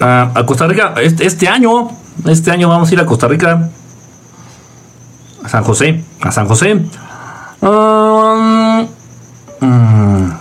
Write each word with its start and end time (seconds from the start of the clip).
a, 0.00 0.44
Costa 0.46 0.66
Rica 0.66 0.94
este, 1.00 1.26
este, 1.26 1.48
año. 1.48 1.90
Este 2.26 2.50
año 2.50 2.68
vamos 2.68 2.90
a 2.90 2.94
ir 2.94 3.00
a 3.00 3.06
Costa 3.06 3.28
Rica. 3.28 3.68
A 5.44 5.48
San 5.48 5.64
José. 5.64 6.02
A 6.20 6.32
San 6.32 6.46
José. 6.46 6.84
Um, 7.60 8.86
mm. 9.60 10.32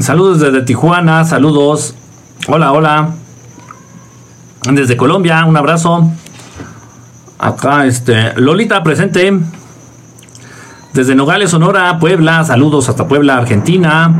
saludos 0.00 0.40
desde 0.40 0.62
Tijuana. 0.62 1.24
Saludos. 1.24 1.94
Hola, 2.48 2.72
hola. 2.72 3.10
Desde 4.70 4.96
Colombia. 4.96 5.44
Un 5.44 5.56
abrazo. 5.56 6.08
Acá, 7.38 7.86
este. 7.86 8.34
Lolita 8.40 8.82
presente. 8.82 9.40
Desde 10.92 11.14
Nogales, 11.14 11.50
Sonora, 11.50 11.98
Puebla. 11.98 12.44
Saludos 12.44 12.88
hasta 12.88 13.08
Puebla, 13.08 13.38
Argentina. 13.38 14.14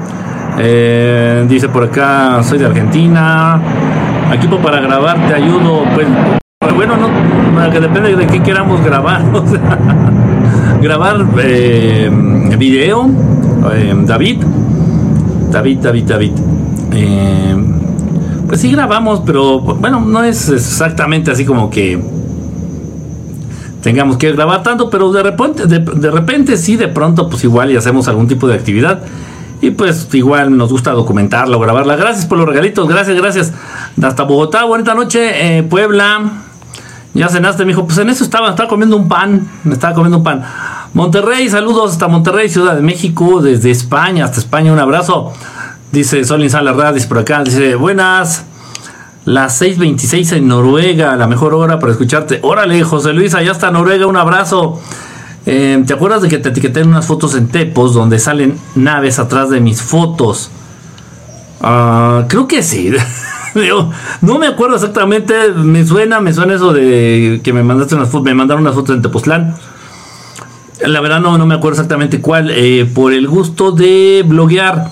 Eh, 0.59 1.47
dice 1.49 1.69
por 1.69 1.85
acá, 1.85 2.43
soy 2.43 2.59
de 2.59 2.67
Argentina. 2.67 3.61
Equipo 4.33 4.59
para 4.59 4.81
grabar, 4.81 5.27
te 5.27 5.35
ayudo. 5.35 5.85
Pues, 5.95 6.07
bueno, 6.75 6.95
no, 6.97 7.71
que 7.71 7.81
depende 7.81 8.17
de 8.17 8.27
qué 8.27 8.43
queramos 8.43 8.83
grabar. 8.85 9.23
grabar 10.83 11.27
eh, 11.39 12.11
video. 12.59 13.09
Eh, 13.73 13.95
David. 14.05 14.45
David, 15.51 15.79
David, 15.79 16.05
David. 16.05 16.33
pues 18.47 18.61
sí 18.61 18.73
grabamos, 18.73 19.21
pero 19.25 19.61
bueno, 19.61 20.01
no 20.01 20.25
es 20.25 20.49
exactamente 20.49 21.31
así 21.31 21.45
como 21.45 21.69
que 21.69 22.01
tengamos 23.83 24.17
que 24.17 24.33
grabar 24.33 24.63
tanto, 24.63 24.89
pero 24.89 25.13
de 25.13 25.23
repente, 25.23 25.67
de, 25.67 25.81
de 25.81 26.11
repente 26.11 26.57
sí, 26.57 26.77
de 26.77 26.89
pronto, 26.89 27.29
pues 27.29 27.45
igual 27.45 27.71
y 27.71 27.77
hacemos 27.77 28.09
algún 28.09 28.29
tipo 28.29 28.49
de 28.49 28.55
actividad. 28.55 29.03
Y 29.63 29.71
pues 29.71 30.09
igual 30.13 30.57
nos 30.57 30.71
gusta 30.71 30.91
documentarla 30.91 31.57
o 31.57 31.61
grabarla. 31.61 31.95
Gracias 31.95 32.27
por 32.27 32.37
los 32.37 32.49
regalitos, 32.49 32.89
gracias, 32.89 33.17
gracias. 33.17 33.53
Hasta 34.03 34.25
Bogotá, 34.25 34.65
bonita 34.65 34.93
noche, 34.93 35.59
eh, 35.59 35.63
Puebla. 35.63 36.21
Ya 37.15 37.29
cenaste, 37.29 37.65
me 37.65 37.69
dijo, 37.69 37.87
pues 37.87 37.97
en 37.99 38.11
eso 38.11 38.25
estaba, 38.25 38.51
estaba 38.51 38.69
comiendo 38.69 38.97
un 38.97 39.07
pan, 39.07 39.49
me 39.63 39.75
estaba 39.75 39.95
comiendo 39.95 40.19
un 40.19 40.25
pan. 40.25 40.43
Monterrey, 40.95 41.49
saludos 41.49 41.93
hasta 41.93 42.09
Monterrey, 42.09 42.49
Ciudad 42.49 42.75
de 42.75 42.83
México, 42.83 43.41
desde 43.41 43.71
España, 43.71 44.25
hasta 44.25 44.41
España, 44.41 44.73
un 44.73 44.81
abrazo. 44.81 45.33
Dice 45.93 46.25
Solin 46.25 46.51
Salas 46.51 47.07
por 47.07 47.19
acá, 47.19 47.45
dice, 47.45 47.77
buenas. 47.77 48.45
Las 49.27 49.63
6.26 49.63 50.39
en 50.39 50.49
Noruega, 50.49 51.15
la 51.15 51.29
mejor 51.29 51.55
hora 51.55 51.79
para 51.79 51.93
escucharte. 51.93 52.41
Órale, 52.43 52.83
José 52.83 53.13
Luis, 53.13 53.33
allá 53.35 53.53
está 53.53 53.71
Noruega, 53.71 54.07
un 54.07 54.17
abrazo. 54.17 54.81
Eh, 55.45 55.83
¿Te 55.87 55.93
acuerdas 55.93 56.23
de 56.23 56.29
que 56.29 56.39
te 56.39 56.51
etiqueté 56.51 56.81
en 56.81 56.89
unas 56.89 57.07
fotos 57.07 57.35
en 57.35 57.49
Tepos 57.49 57.95
donde 57.95 58.19
salen 58.19 58.59
naves 58.75 59.19
atrás 59.19 59.51
de 59.51 59.61
mis 59.61 59.83
fotos? 59.83 60.51
Ah, 61.61 62.27
creo 62.29 62.47
que 62.47 62.63
sí. 62.63 62.93
no 64.21 64.39
me 64.39 64.47
acuerdo 64.47 64.77
exactamente. 64.77 65.35
Me 65.55 65.85
suena, 65.85 66.21
me 66.21 66.33
suena 66.33 66.55
eso 66.55 66.73
de 66.73 67.41
que 67.43 67.53
me 67.53 67.63
mandaste 67.63 67.95
unas 67.95 68.09
fotos, 68.09 68.25
me 68.25 68.35
mandaron 68.35 68.63
unas 68.63 68.75
fotos 68.75 68.95
en 68.95 69.03
Tepoztlán. 69.03 69.57
La 70.87 71.01
verdad 71.01 71.21
no, 71.21 71.39
no 71.39 71.47
me 71.47 71.55
acuerdo 71.55 71.77
exactamente 71.77 72.21
cuál. 72.21 72.51
Eh, 72.51 72.89
por 72.93 73.13
el 73.13 73.27
gusto 73.27 73.73
de 73.73 74.25
bloguear. 74.27 74.91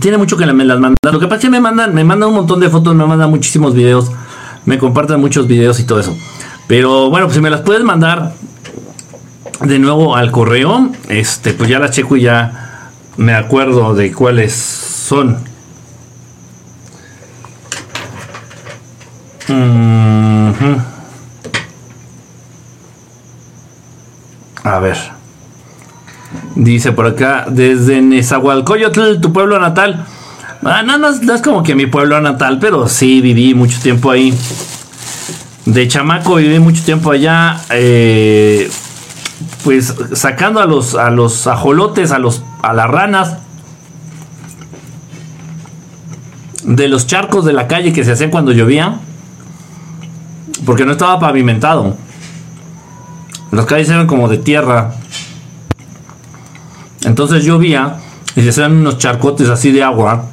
Tiene 0.00 0.18
mucho 0.18 0.36
que 0.36 0.46
me 0.46 0.64
las 0.64 0.78
mandan. 0.78 0.96
Lo 1.12 1.18
que 1.18 1.26
pasa 1.26 1.36
es 1.36 1.42
que 1.42 1.50
me 1.50 1.60
mandan, 1.60 1.94
me 1.94 2.04
mandan 2.04 2.28
un 2.28 2.36
montón 2.36 2.60
de 2.60 2.68
fotos, 2.68 2.94
me 2.94 3.04
mandan 3.04 3.30
muchísimos 3.30 3.74
videos. 3.74 4.10
Me 4.64 4.78
comparten 4.78 5.20
muchos 5.20 5.46
videos 5.46 5.80
y 5.80 5.84
todo 5.84 5.98
eso. 5.98 6.16
Pero 6.68 7.08
bueno, 7.08 7.26
pues 7.26 7.36
si 7.36 7.40
me 7.40 7.50
las 7.50 7.62
puedes 7.62 7.82
mandar 7.82 8.34
de 9.60 9.78
nuevo 9.78 10.16
al 10.16 10.30
correo, 10.30 10.90
este, 11.08 11.52
pues 11.52 11.68
ya 11.68 11.78
las 11.78 11.90
checo 11.90 12.16
y 12.16 12.22
ya 12.22 12.90
me 13.16 13.34
acuerdo 13.34 13.94
de 13.94 14.12
cuáles 14.12 14.52
son. 14.54 15.38
A 24.64 24.78
ver. 24.80 24.96
Dice 26.54 26.92
por 26.92 27.06
acá, 27.06 27.46
desde 27.48 28.02
Nezahualcóyotl, 28.02 29.20
tu 29.20 29.32
pueblo 29.32 29.58
natal. 29.58 30.04
Ah, 30.64 30.82
no, 30.82 30.98
no, 30.98 31.10
no 31.10 31.34
es 31.34 31.40
como 31.40 31.62
que 31.62 31.74
mi 31.74 31.86
pueblo 31.86 32.20
natal, 32.20 32.58
pero 32.60 32.88
sí 32.88 33.20
viví 33.20 33.54
mucho 33.54 33.80
tiempo 33.80 34.10
ahí 34.10 34.36
de 35.72 35.86
chamaco 35.86 36.36
viví 36.36 36.58
mucho 36.58 36.82
tiempo 36.82 37.10
allá, 37.10 37.60
eh, 37.70 38.70
pues 39.68 39.94
sacando 40.14 40.60
a 40.60 40.64
los, 40.64 40.94
a 40.94 41.10
los 41.10 41.46
ajolotes, 41.46 42.10
a, 42.10 42.18
los, 42.18 42.42
a 42.62 42.72
las 42.72 42.88
ranas 42.88 43.36
de 46.64 46.88
los 46.88 47.06
charcos 47.06 47.44
de 47.44 47.52
la 47.52 47.68
calle 47.68 47.92
que 47.92 48.02
se 48.02 48.12
hacían 48.12 48.30
cuando 48.30 48.52
llovía, 48.52 48.98
porque 50.64 50.86
no 50.86 50.92
estaba 50.92 51.20
pavimentado. 51.20 51.98
Las 53.52 53.66
calles 53.66 53.90
eran 53.90 54.06
como 54.06 54.26
de 54.30 54.38
tierra. 54.38 54.94
Entonces 57.04 57.44
llovía 57.44 57.98
y 58.36 58.40
se 58.40 58.48
hacían 58.48 58.72
unos 58.72 58.96
charcotes 58.96 59.50
así 59.50 59.70
de 59.70 59.82
agua. 59.82 60.30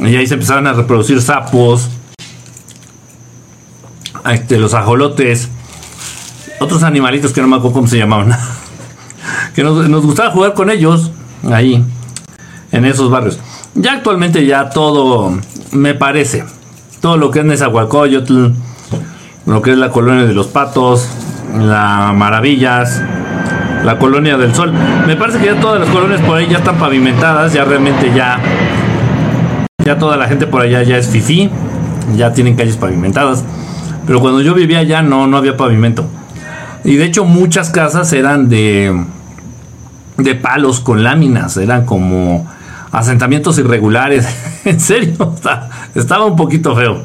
Y 0.00 0.16
ahí 0.16 0.26
se 0.26 0.34
empezaban 0.34 0.66
a 0.66 0.72
reproducir 0.72 1.22
sapos 1.22 1.90
este, 4.28 4.58
los 4.58 4.74
ajolotes, 4.74 5.48
otros 6.60 6.82
animalitos 6.82 7.32
que 7.32 7.40
no 7.40 7.48
me 7.48 7.56
acuerdo 7.56 7.74
cómo 7.74 7.88
se 7.88 7.98
llamaban, 7.98 8.36
que 9.54 9.64
nos, 9.64 10.04
gustaba 10.04 10.30
jugar 10.30 10.54
con 10.54 10.70
ellos 10.70 11.10
ahí, 11.50 11.84
en 12.70 12.84
esos 12.84 13.10
barrios. 13.10 13.40
Ya 13.74 13.94
actualmente 13.94 14.46
ya 14.46 14.70
todo, 14.70 15.32
me 15.72 15.94
parece, 15.94 16.44
todo 17.00 17.16
lo 17.16 17.30
que 17.30 17.40
es 17.40 17.44
Nezahualcóyotl, 17.46 18.48
lo 19.46 19.62
que 19.62 19.72
es 19.72 19.78
la 19.78 19.90
colonia 19.90 20.24
de 20.24 20.34
los 20.34 20.48
patos, 20.48 21.08
la 21.56 22.12
Maravillas, 22.14 23.02
la 23.82 23.98
colonia 23.98 24.36
del 24.36 24.54
Sol. 24.54 24.72
Me 25.06 25.16
parece 25.16 25.38
que 25.38 25.46
ya 25.46 25.60
todas 25.60 25.80
las 25.80 25.88
colonias 25.88 26.20
por 26.20 26.36
ahí 26.36 26.46
ya 26.48 26.58
están 26.58 26.78
pavimentadas, 26.78 27.54
ya 27.54 27.64
realmente 27.64 28.12
ya, 28.14 28.38
ya 29.82 29.98
toda 29.98 30.18
la 30.18 30.28
gente 30.28 30.46
por 30.46 30.60
allá 30.60 30.82
ya 30.82 30.98
es 30.98 31.08
fifi, 31.08 31.48
ya 32.16 32.34
tienen 32.34 32.54
calles 32.54 32.76
pavimentadas. 32.76 33.44
Pero 34.06 34.20
cuando 34.20 34.42
yo 34.42 34.52
vivía 34.52 34.80
allá 34.80 35.00
no, 35.00 35.26
no 35.26 35.38
había 35.38 35.56
pavimento. 35.56 36.04
Y 36.84 36.96
de 36.96 37.04
hecho 37.04 37.24
muchas 37.24 37.70
casas 37.70 38.12
eran 38.12 38.48
de, 38.48 39.04
de 40.16 40.34
palos 40.34 40.80
con 40.80 41.02
láminas, 41.02 41.56
eran 41.56 41.84
como 41.84 42.48
asentamientos 42.92 43.58
irregulares. 43.58 44.26
en 44.64 44.80
serio, 44.80 45.34
estaba 45.94 46.24
un 46.24 46.36
poquito 46.36 46.74
feo. 46.74 47.02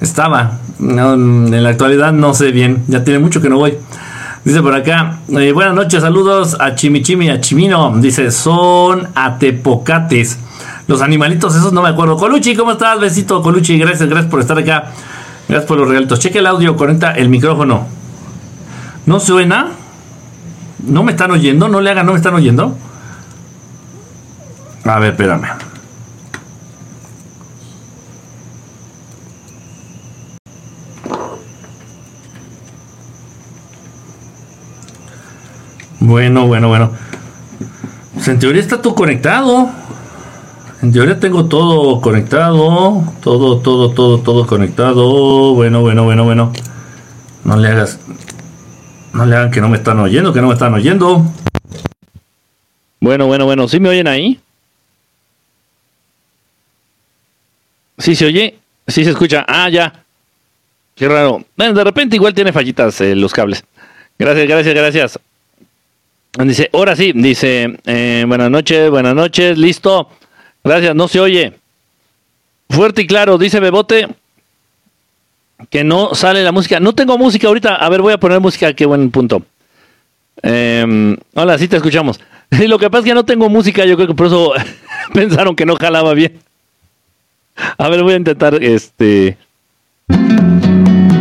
Estaba. 0.00 0.58
en 0.78 1.62
la 1.62 1.68
actualidad 1.68 2.12
no 2.12 2.32
sé 2.32 2.52
bien, 2.52 2.84
ya 2.88 3.04
tiene 3.04 3.18
mucho 3.18 3.40
que 3.40 3.48
no 3.48 3.56
voy. 3.56 3.74
Dice 4.42 4.62
por 4.62 4.74
acá, 4.74 5.18
eh, 5.28 5.52
buenas 5.52 5.74
noches, 5.74 6.00
saludos 6.00 6.56
a 6.58 6.74
Chimichimi 6.74 7.28
a 7.28 7.42
Chimino. 7.42 7.92
Dice, 7.98 8.30
son 8.30 9.08
atepocates. 9.14 10.38
Los 10.86 11.02
animalitos 11.02 11.54
esos 11.54 11.74
no 11.74 11.82
me 11.82 11.90
acuerdo. 11.90 12.16
Coluchi, 12.16 12.56
¿cómo 12.56 12.72
estás? 12.72 12.98
Besito, 12.98 13.42
Coluchi, 13.42 13.78
gracias, 13.78 14.08
gracias 14.08 14.30
por 14.30 14.40
estar 14.40 14.56
acá. 14.56 14.92
Gracias 15.46 15.68
por 15.68 15.78
los 15.78 15.86
regalitos. 15.86 16.18
Cheque 16.20 16.38
el 16.38 16.46
audio, 16.46 16.74
conecta 16.74 17.12
el 17.12 17.28
micrófono. 17.28 17.99
¿No 19.06 19.20
suena? 19.20 19.70
¿No 20.86 21.02
me 21.02 21.12
están 21.12 21.30
oyendo? 21.30 21.68
¿No 21.68 21.80
le 21.80 21.90
hagan? 21.90 22.06
¿No 22.06 22.12
me 22.12 22.18
están 22.18 22.34
oyendo? 22.34 22.76
A 24.84 24.98
ver, 24.98 25.12
espérame. 25.12 25.46
Bueno, 36.00 36.46
bueno, 36.46 36.68
bueno. 36.68 36.90
Pues 38.14 38.28
en 38.28 38.38
teoría 38.38 38.60
está 38.60 38.82
todo 38.82 38.94
conectado. 38.94 39.70
En 40.82 40.92
teoría 40.92 41.20
tengo 41.20 41.44
todo 41.44 42.00
conectado. 42.00 43.04
Todo, 43.22 43.58
todo, 43.58 43.90
todo, 43.90 44.18
todo 44.18 44.46
conectado. 44.46 45.54
Bueno, 45.54 45.82
bueno, 45.82 46.04
bueno, 46.04 46.24
bueno. 46.24 46.52
No 47.44 47.56
le 47.56 47.68
hagas. 47.68 47.98
No 49.12 49.26
le 49.26 49.36
hagan 49.36 49.50
que 49.50 49.60
no 49.60 49.68
me 49.68 49.76
están 49.76 49.98
oyendo, 49.98 50.32
que 50.32 50.40
no 50.40 50.48
me 50.48 50.54
están 50.54 50.72
oyendo. 50.74 51.24
Bueno, 53.00 53.26
bueno, 53.26 53.44
bueno. 53.44 53.68
¿Sí 53.68 53.80
me 53.80 53.88
oyen 53.88 54.06
ahí? 54.06 54.40
¿Sí 57.98 58.14
se 58.14 58.26
oye? 58.26 58.58
¿Sí 58.86 59.04
se 59.04 59.10
escucha? 59.10 59.44
Ah, 59.48 59.68
ya. 59.68 60.04
Qué 60.94 61.08
raro. 61.08 61.44
Bueno, 61.56 61.74
de 61.74 61.84
repente 61.84 62.16
igual 62.16 62.34
tiene 62.34 62.52
fallitas 62.52 63.00
eh, 63.00 63.16
los 63.16 63.32
cables. 63.32 63.64
Gracias, 64.18 64.46
gracias, 64.46 64.74
gracias. 64.74 65.18
Dice, 66.38 66.70
ahora 66.72 66.94
sí, 66.94 67.12
dice, 67.14 67.78
eh, 67.86 68.24
buenas 68.26 68.50
noches, 68.50 68.88
buenas 68.90 69.14
noches, 69.14 69.58
listo. 69.58 70.08
Gracias, 70.62 70.94
no 70.94 71.08
se 71.08 71.18
oye. 71.18 71.54
Fuerte 72.68 73.02
y 73.02 73.06
claro, 73.06 73.36
dice 73.36 73.58
Bebote 73.58 74.08
que 75.68 75.84
no 75.84 76.14
sale 76.14 76.42
la 76.42 76.52
música. 76.52 76.80
No 76.80 76.94
tengo 76.94 77.18
música 77.18 77.48
ahorita. 77.48 77.74
A 77.74 77.88
ver, 77.88 78.02
voy 78.02 78.12
a 78.12 78.18
poner 78.20 78.40
música, 78.40 78.72
qué 78.72 78.86
buen 78.86 79.10
punto. 79.10 79.42
Em, 80.42 81.16
hola, 81.34 81.58
sí 81.58 81.68
te 81.68 81.76
escuchamos. 81.76 82.20
lo 82.68 82.78
que 82.78 82.88
pasa 82.90 83.00
es 83.00 83.04
que 83.06 83.14
no 83.14 83.24
tengo 83.24 83.48
música, 83.48 83.84
yo 83.84 83.96
creo 83.96 84.08
que 84.08 84.14
por 84.14 84.26
eso, 84.26 84.52
pensaron 85.12 85.54
que 85.54 85.66
no 85.66 85.76
jalaba 85.76 86.14
bien. 86.14 86.38
A 87.76 87.88
ver, 87.88 88.02
voy 88.02 88.14
a 88.14 88.16
intentar 88.16 88.62
este. 88.62 89.36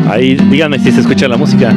Ahí, 0.10 0.36
díganme 0.36 0.80
si 0.80 0.92
se 0.92 1.02
escucha 1.02 1.28
la 1.28 1.38
música. 1.38 1.74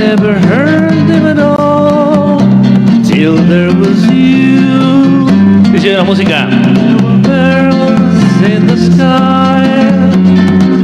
Never 0.00 0.32
heard 0.48 0.96
them 1.10 1.26
at 1.26 1.38
all. 1.38 2.38
Till 3.04 3.36
there 3.52 3.72
was 3.82 4.00
you. 4.06 5.28
Dice 5.72 5.92
la 5.94 6.04
música. 6.04 6.48
Pearls 7.22 8.36
in 8.54 8.66
the 8.66 8.78
sky. 8.88 9.68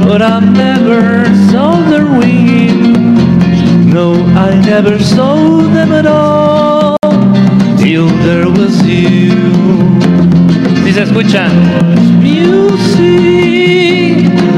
But 0.07 0.21
I 0.21 0.39
never 0.39 1.25
saw 1.49 1.71
them 1.91 2.19
ringing. 2.19 2.79
No, 3.91 4.07
I 4.47 4.49
never 4.71 4.99
saw 4.99 5.35
them 5.75 5.91
at 5.93 6.05
all. 6.05 6.97
Till 7.81 8.07
there 8.27 8.49
was 8.59 8.75
you. 8.85 9.33
Si 10.83 10.91
se 10.93 11.01
escucha. 11.01 11.45
Music 12.21 13.09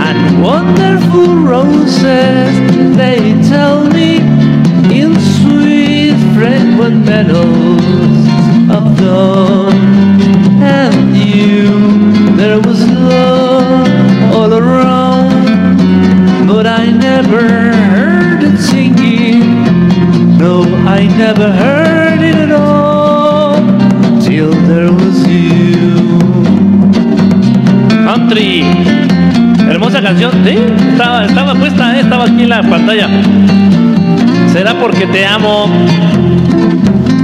and 0.08 0.44
wonderful 0.44 1.30
roses, 1.54 2.54
they 2.98 3.20
tell 3.50 3.79
meadows 6.92 8.18
of 8.70 8.98
dawn. 8.98 9.74
And 10.62 11.16
you, 11.16 12.36
there 12.36 12.60
was 12.60 12.80
love 12.90 14.34
all 14.34 14.54
around, 14.54 15.78
but 16.48 16.66
I 16.66 16.92
never 16.92 17.42
heard 17.42 18.44
it 18.44 18.58
singing. 18.58 19.64
No, 20.38 20.64
I 20.86 21.08
never 21.08 21.52
heard 21.52 22.22
it 22.22 22.36
at 22.36 22.52
all 22.52 23.56
till 24.22 24.52
there 24.68 24.92
was 24.92 25.28
you. 25.28 25.96
Country. 28.06 28.64
Hermosa 29.70 30.02
canción, 30.02 30.32
sí, 30.44 30.58
estaba, 30.92 31.26
estaba 31.26 31.54
puesta, 31.54 31.96
eh, 31.96 32.00
estaba 32.02 32.24
aquí 32.24 32.42
en 32.44 32.50
la 32.50 32.64
pantalla. 32.64 33.08
Será 34.52 34.74
porque 34.74 35.06
te 35.06 35.26
amo. 35.26 35.70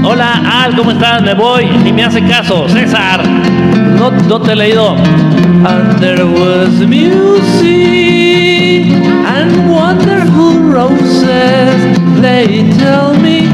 Hola, 0.08 0.40
Al, 0.64 0.76
¿cómo 0.76 0.92
estás? 0.92 1.24
Me 1.24 1.34
voy, 1.34 1.66
ni 1.84 1.92
me 1.92 2.04
hace 2.04 2.22
caso. 2.24 2.70
César, 2.70 3.28
no, 3.98 4.12
no 4.12 4.40
te 4.40 4.52
he 4.52 4.56
leído. 4.56 4.96
And 4.96 6.00
there 6.00 6.24
was 6.24 6.70
music 6.86 7.66
and 9.26 9.68
wonderful 9.68 10.60
roses. 10.60 11.98
They 12.22 12.72
tell 12.78 13.16
me 13.16 13.48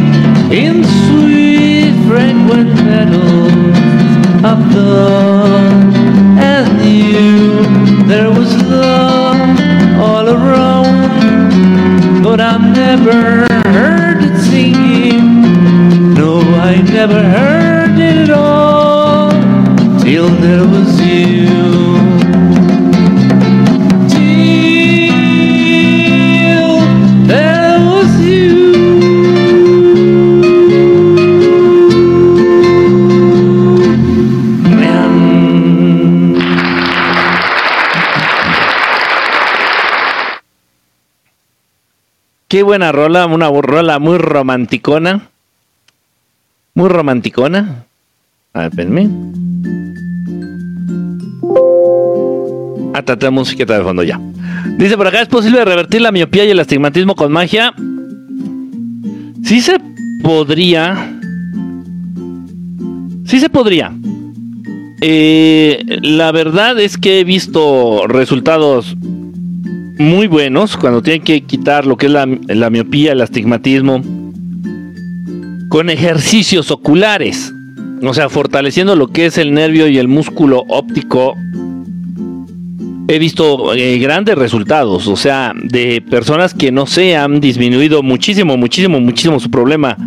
in 0.51 0.83
sweet 0.83 1.93
fragrant 2.05 2.75
meadows 2.83 3.77
of 4.43 4.59
dawn. 4.75 5.93
And 6.37 6.81
you, 6.81 7.63
there 8.07 8.29
was 8.29 8.53
love 8.63 9.57
all 10.01 10.27
around, 10.27 12.21
but 12.21 12.41
I've 12.41 12.75
never 12.75 13.47
heard 13.69 14.21
it 14.21 14.37
singing. 14.41 15.90
No, 16.21 16.39
I 16.39 16.79
never 16.83 17.19
heard 17.23 17.97
it 17.97 18.29
at 18.29 18.29
all 18.29 19.31
till 20.03 20.29
there 20.43 20.67
was 20.73 21.01
you. 21.01 21.49
Qué 42.47 42.63
buena 42.63 42.91
rola, 42.91 43.25
una 43.25 43.49
rola 43.49 43.97
muy 43.97 44.17
romanticona. 44.19 45.30
Muy 46.73 46.89
romanticona. 46.89 47.85
A 48.53 48.59
ver, 48.59 48.69
espérenme. 48.69 49.09
Ah, 52.93 53.01
traté 53.03 53.29
musiqueta 53.29 53.77
de 53.77 53.83
fondo 53.83 54.03
ya. 54.03 54.19
Dice 54.77 54.97
por 54.97 55.07
acá, 55.07 55.21
¿es 55.21 55.27
posible 55.27 55.63
revertir 55.63 56.01
la 56.01 56.11
miopía 56.11 56.45
y 56.45 56.51
el 56.51 56.59
astigmatismo 56.59 57.15
con 57.15 57.31
magia? 57.31 57.73
Sí 59.43 59.61
se 59.61 59.79
podría. 60.23 61.17
Sí 63.25 63.39
se 63.39 63.49
podría. 63.49 63.93
Eh, 65.01 65.83
la 66.01 66.31
verdad 66.31 66.79
es 66.79 66.97
que 66.97 67.21
he 67.21 67.23
visto 67.23 68.05
resultados 68.07 68.95
muy 69.97 70.27
buenos 70.27 70.77
cuando 70.77 71.01
tienen 71.01 71.23
que 71.23 71.41
quitar 71.41 71.85
lo 71.85 71.97
que 71.97 72.07
es 72.07 72.11
la 72.11 72.69
miopía, 72.69 73.13
el 73.13 73.21
astigmatismo, 73.21 74.01
con 75.71 75.89
ejercicios 75.89 76.69
oculares. 76.69 77.53
O 78.03 78.13
sea, 78.13 78.27
fortaleciendo 78.27 78.97
lo 78.97 79.07
que 79.07 79.27
es 79.27 79.37
el 79.37 79.53
nervio 79.53 79.87
y 79.87 79.97
el 79.97 80.09
músculo 80.09 80.65
óptico. 80.67 81.33
He 83.07 83.17
visto 83.19 83.73
eh, 83.73 83.97
grandes 83.97 84.37
resultados, 84.37 85.07
o 85.07 85.15
sea, 85.15 85.53
de 85.55 86.01
personas 86.01 86.53
que 86.53 86.73
no 86.73 86.87
se 86.87 87.15
han 87.15 87.39
disminuido 87.39 88.03
muchísimo, 88.03 88.57
muchísimo, 88.57 88.99
muchísimo 88.99 89.39
su 89.39 89.49
problema, 89.49 89.97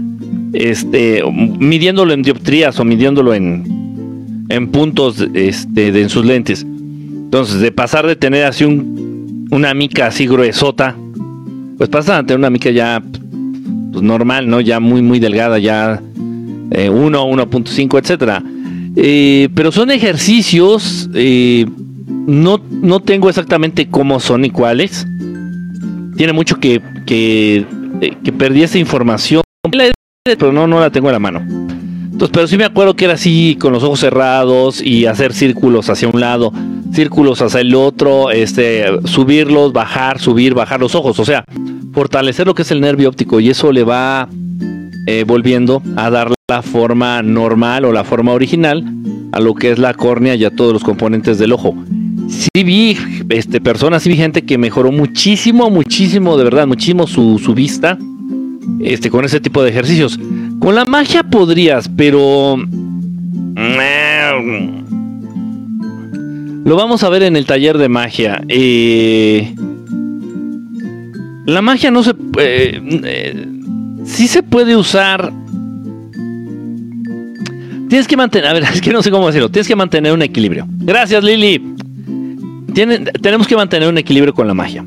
este, 0.52 1.22
midiéndolo 1.32 2.12
en 2.12 2.22
dioptrías 2.22 2.78
o 2.78 2.84
midiéndolo 2.84 3.32
en, 3.32 4.46
en 4.50 4.69
puntos 4.69 5.26
este, 5.32 5.93
de, 5.93 6.02
en 6.02 6.10
sus 6.10 6.26
lentes. 6.26 6.62
Entonces, 6.62 7.60
de 7.60 7.72
pasar 7.72 8.06
de 8.06 8.17
tener 8.17 8.44
así 8.44 8.64
un, 8.64 9.49
una 9.50 9.72
mica 9.72 10.08
así 10.08 10.26
gruesota, 10.26 10.94
pues 11.78 11.88
pasan 11.88 12.17
a 12.17 12.26
tener 12.26 12.38
una 12.38 12.50
mica 12.50 12.70
ya 12.70 13.02
pues, 13.94 14.02
normal, 14.05 14.49
¿no? 14.49 14.61
Ya 14.61 14.81
muy, 14.81 15.02
muy 15.02 15.20
delgada, 15.20 15.58
ya 15.58 16.00
eh, 16.70 16.91
1, 16.91 17.26
1.5, 17.26 17.99
etcétera. 17.99 18.43
Eh, 18.96 19.49
pero 19.55 19.73
son 19.73 19.91
ejercicios, 19.91 21.08
eh, 21.14 21.67
no, 22.06 22.61
no 22.70 23.00
tengo 23.00 23.29
exactamente 23.29 23.88
cómo 23.88 24.20
son 24.20 24.44
y 24.44 24.50
cuáles. 24.50 25.06
Tiene 26.17 26.32
mucho 26.32 26.60
que, 26.60 26.81
que, 27.06 27.67
eh, 28.01 28.32
perdí 28.39 28.63
esa 28.63 28.79
información, 28.79 29.43
pero 30.39 30.53
no, 30.53 30.67
no 30.67 30.81
la 30.81 30.91
tengo 30.91 31.08
en 31.08 31.13
la 31.13 31.19
mano. 31.19 31.41
Entonces, 31.41 32.31
pero 32.32 32.46
sí 32.46 32.56
me 32.56 32.65
acuerdo 32.65 32.94
que 32.94 33.06
era 33.06 33.15
así, 33.15 33.56
con 33.60 33.72
los 33.72 33.82
ojos 33.82 33.98
cerrados 33.98 34.81
y 34.81 35.06
hacer 35.06 35.32
círculos 35.32 35.91
hacia 35.91 36.08
un 36.08 36.20
lado, 36.20 36.53
círculos 36.93 37.43
hacia 37.43 37.60
el 37.60 37.74
otro, 37.74 38.31
este, 38.31 38.84
subirlos, 39.05 39.72
bajar, 39.72 40.20
subir, 40.20 40.55
bajar 40.55 40.79
los 40.79 40.94
ojos. 40.94 41.19
O 41.19 41.24
sea, 41.24 41.44
fortalecer 41.94 42.46
lo 42.46 42.55
que 42.55 42.63
es 42.63 42.70
el 42.70 42.81
nervio 42.81 43.08
óptico 43.08 43.41
y 43.41 43.48
eso 43.51 43.72
le 43.72 43.84
va 43.84 44.29
eh, 45.06 45.24
volviendo 45.27 45.82
a 45.96 46.10
dar 46.10 46.32
la 46.48 46.63
forma 46.63 47.22
normal 47.22 47.84
o 47.84 47.93
la 47.93 48.05
forma 48.05 48.32
original 48.32 48.84
a 49.32 49.41
lo 49.41 49.55
que 49.55 49.70
es 49.70 49.79
la 49.79 49.94
córnea 49.94 50.34
y 50.34 50.44
a 50.44 50.55
todos 50.55 50.72
los 50.72 50.84
componentes 50.84 51.39
del 51.39 51.53
ojo. 51.53 51.74
Sí 52.29 52.65
vi 52.65 52.96
este, 53.29 53.60
personas, 53.60 54.03
sí 54.03 54.08
vi 54.08 54.17
gente 54.17 54.43
que 54.43 54.58
mejoró 54.58 54.91
muchísimo, 54.93 55.70
muchísimo, 55.70 56.36
de 56.36 56.44
verdad, 56.44 56.67
muchísimo 56.67 57.06
su, 57.06 57.39
su 57.39 57.55
vista 57.55 57.98
este, 58.81 59.10
con 59.10 59.24
ese 59.24 59.41
tipo 59.41 59.63
de 59.63 59.70
ejercicios. 59.70 60.19
Con 60.58 60.74
la 60.74 60.84
magia 60.84 61.22
podrías, 61.22 61.89
pero... 61.89 62.56
Lo 66.65 66.77
vamos 66.77 67.03
a 67.03 67.10
ver 67.10 67.22
en 67.22 67.36
el 67.36 67.44
taller 67.44 67.77
de 67.77 67.89
magia. 67.89 68.43
Eh, 68.48 69.55
la 71.46 71.63
magia 71.63 71.91
no 71.91 72.03
se... 72.03 72.10
Eh, 72.39 72.81
eh, 73.05 73.46
sí 74.05 74.29
se 74.29 74.43
puede 74.43 74.77
usar... 74.77 75.32
Tienes 77.89 78.08
que 78.08 78.17
mantener... 78.17 78.48
A 78.48 78.53
ver, 78.55 78.63
es 78.74 78.81
que 78.81 78.93
no 78.93 79.03
sé 79.03 79.10
cómo 79.10 79.27
decirlo. 79.27 79.51
Tienes 79.51 79.69
que 79.69 79.77
mantener 79.77 80.13
un 80.13 80.22
equilibrio. 80.22 80.67
Gracias, 80.69 81.22
Lili. 81.22 81.74
Tenemos 82.74 83.46
que 83.46 83.56
mantener 83.56 83.89
un 83.89 83.98
equilibrio 83.98 84.34
con 84.34 84.48
la 84.48 84.55
magia. 84.55 84.84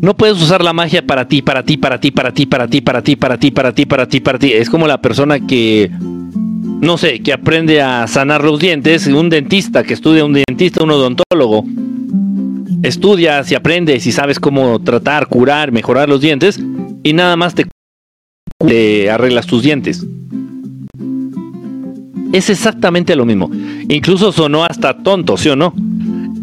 No 0.00 0.16
puedes 0.16 0.40
usar 0.40 0.62
la 0.62 0.72
magia 0.72 1.06
para 1.06 1.26
ti, 1.28 1.42
para 1.42 1.64
ti, 1.64 1.76
para 1.76 2.00
ti, 2.00 2.10
para 2.10 2.32
ti, 2.32 2.46
para 2.46 2.68
ti, 2.68 2.80
para 2.80 3.02
ti, 3.02 3.16
para 3.16 3.36
ti, 3.36 3.50
para 3.50 3.72
ti, 3.72 3.84
para 3.84 4.08
ti, 4.08 4.20
para 4.20 4.38
ti. 4.38 4.52
Es 4.52 4.68
como 4.68 4.86
la 4.86 5.00
persona 5.00 5.40
que, 5.40 5.90
no 6.80 6.98
sé, 6.98 7.20
que 7.20 7.32
aprende 7.32 7.82
a 7.82 8.06
sanar 8.06 8.44
los 8.44 8.58
dientes, 8.58 9.06
un 9.06 9.30
dentista 9.30 9.84
que 9.84 9.94
estudia, 9.94 10.24
un 10.24 10.32
dentista, 10.32 10.82
un 10.82 10.90
odontólogo. 10.90 11.64
Estudias 12.86 13.50
y 13.50 13.56
aprendes 13.56 14.06
y 14.06 14.12
sabes 14.12 14.38
cómo 14.38 14.80
tratar, 14.80 15.26
curar, 15.26 15.72
mejorar 15.72 16.08
los 16.08 16.20
dientes 16.20 16.60
y 17.02 17.12
nada 17.14 17.34
más 17.34 17.52
te, 17.56 19.10
arreglas 19.10 19.48
tus 19.48 19.64
dientes. 19.64 20.06
Es 22.32 22.48
exactamente 22.48 23.16
lo 23.16 23.24
mismo. 23.24 23.50
Incluso 23.88 24.30
sonó 24.30 24.64
hasta 24.64 25.02
tonto, 25.02 25.36
¿sí 25.36 25.48
o 25.48 25.56
no? 25.56 25.74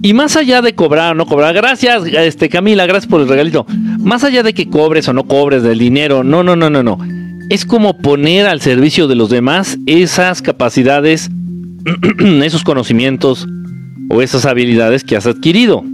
Y 0.01 0.13
más 0.13 0.35
allá 0.35 0.61
de 0.61 0.75
cobrar 0.75 1.13
o 1.13 1.15
no 1.15 1.25
cobrar, 1.25 1.53
gracias, 1.53 2.03
este 2.07 2.49
Camila, 2.49 2.85
gracias 2.85 3.09
por 3.09 3.21
el 3.21 3.29
regalito. 3.29 3.65
Más 3.99 4.25
allá 4.25 4.43
de 4.43 4.53
que 4.53 4.69
cobres 4.69 5.07
o 5.07 5.13
no 5.13 5.23
cobres 5.23 5.63
del 5.63 5.79
dinero, 5.79 6.25
no, 6.25 6.43
no, 6.43 6.57
no, 6.57 6.69
no, 6.69 6.83
no. 6.83 6.99
Es 7.49 7.65
como 7.65 7.99
poner 7.99 8.47
al 8.47 8.59
servicio 8.59 9.07
de 9.07 9.15
los 9.15 9.29
demás 9.29 9.77
esas 9.85 10.41
capacidades, 10.41 11.31
esos 12.43 12.65
conocimientos 12.65 13.47
o 14.09 14.21
esas 14.21 14.45
habilidades 14.45 15.05
que 15.05 15.15
has 15.15 15.25
adquirido. 15.25 15.85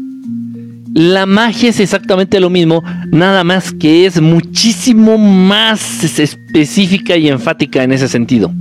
La 1.01 1.25
magia 1.25 1.69
es 1.69 1.79
exactamente 1.79 2.41
lo 2.41 2.49
mismo, 2.49 2.83
nada 3.09 3.45
más 3.45 3.71
que 3.71 4.05
es 4.05 4.19
muchísimo 4.19 5.17
más 5.17 6.03
específica 6.03 7.15
y 7.15 7.29
enfática 7.29 7.85
en 7.85 7.93
ese 7.93 8.09
sentido. 8.09 8.51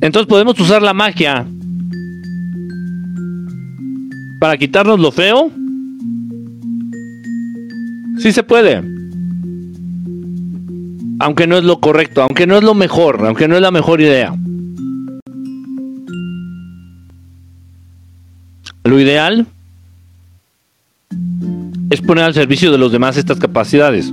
Entonces 0.00 0.26
podemos 0.26 0.58
usar 0.58 0.82
la 0.82 0.92
magia 0.92 1.46
para 4.40 4.56
quitarnos 4.56 4.98
lo 4.98 5.12
feo. 5.12 5.52
Sí 8.18 8.32
se 8.32 8.42
puede. 8.42 8.82
Aunque 11.20 11.46
no 11.46 11.56
es 11.56 11.62
lo 11.62 11.78
correcto, 11.78 12.24
aunque 12.24 12.48
no 12.48 12.56
es 12.56 12.64
lo 12.64 12.74
mejor, 12.74 13.24
aunque 13.24 13.46
no 13.46 13.54
es 13.54 13.62
la 13.62 13.70
mejor 13.70 14.00
idea. 14.00 14.34
Lo 18.84 19.00
ideal 19.00 19.46
es 21.88 22.02
poner 22.02 22.24
al 22.24 22.34
servicio 22.34 22.70
de 22.70 22.76
los 22.76 22.92
demás 22.92 23.16
estas 23.16 23.38
capacidades. 23.38 24.12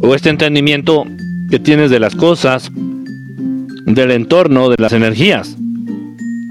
O 0.00 0.14
este 0.14 0.28
entendimiento 0.28 1.06
que 1.50 1.58
tienes 1.58 1.90
de 1.90 1.98
las 1.98 2.14
cosas, 2.14 2.70
del 3.86 4.10
entorno, 4.10 4.68
de 4.68 4.76
las 4.78 4.92
energías. 4.92 5.56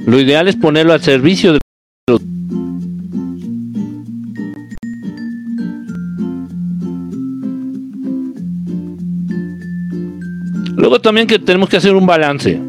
Lo 0.07 0.19
ideal 0.19 0.47
es 0.47 0.55
ponerlo 0.55 0.93
al 0.93 1.01
servicio 1.01 1.53
de 1.53 1.59
los 2.09 2.21
Luego 10.75 10.99
también 10.99 11.27
que 11.27 11.37
tenemos 11.37 11.69
que 11.69 11.77
hacer 11.77 11.93
un 11.93 12.07
balance. 12.07 12.59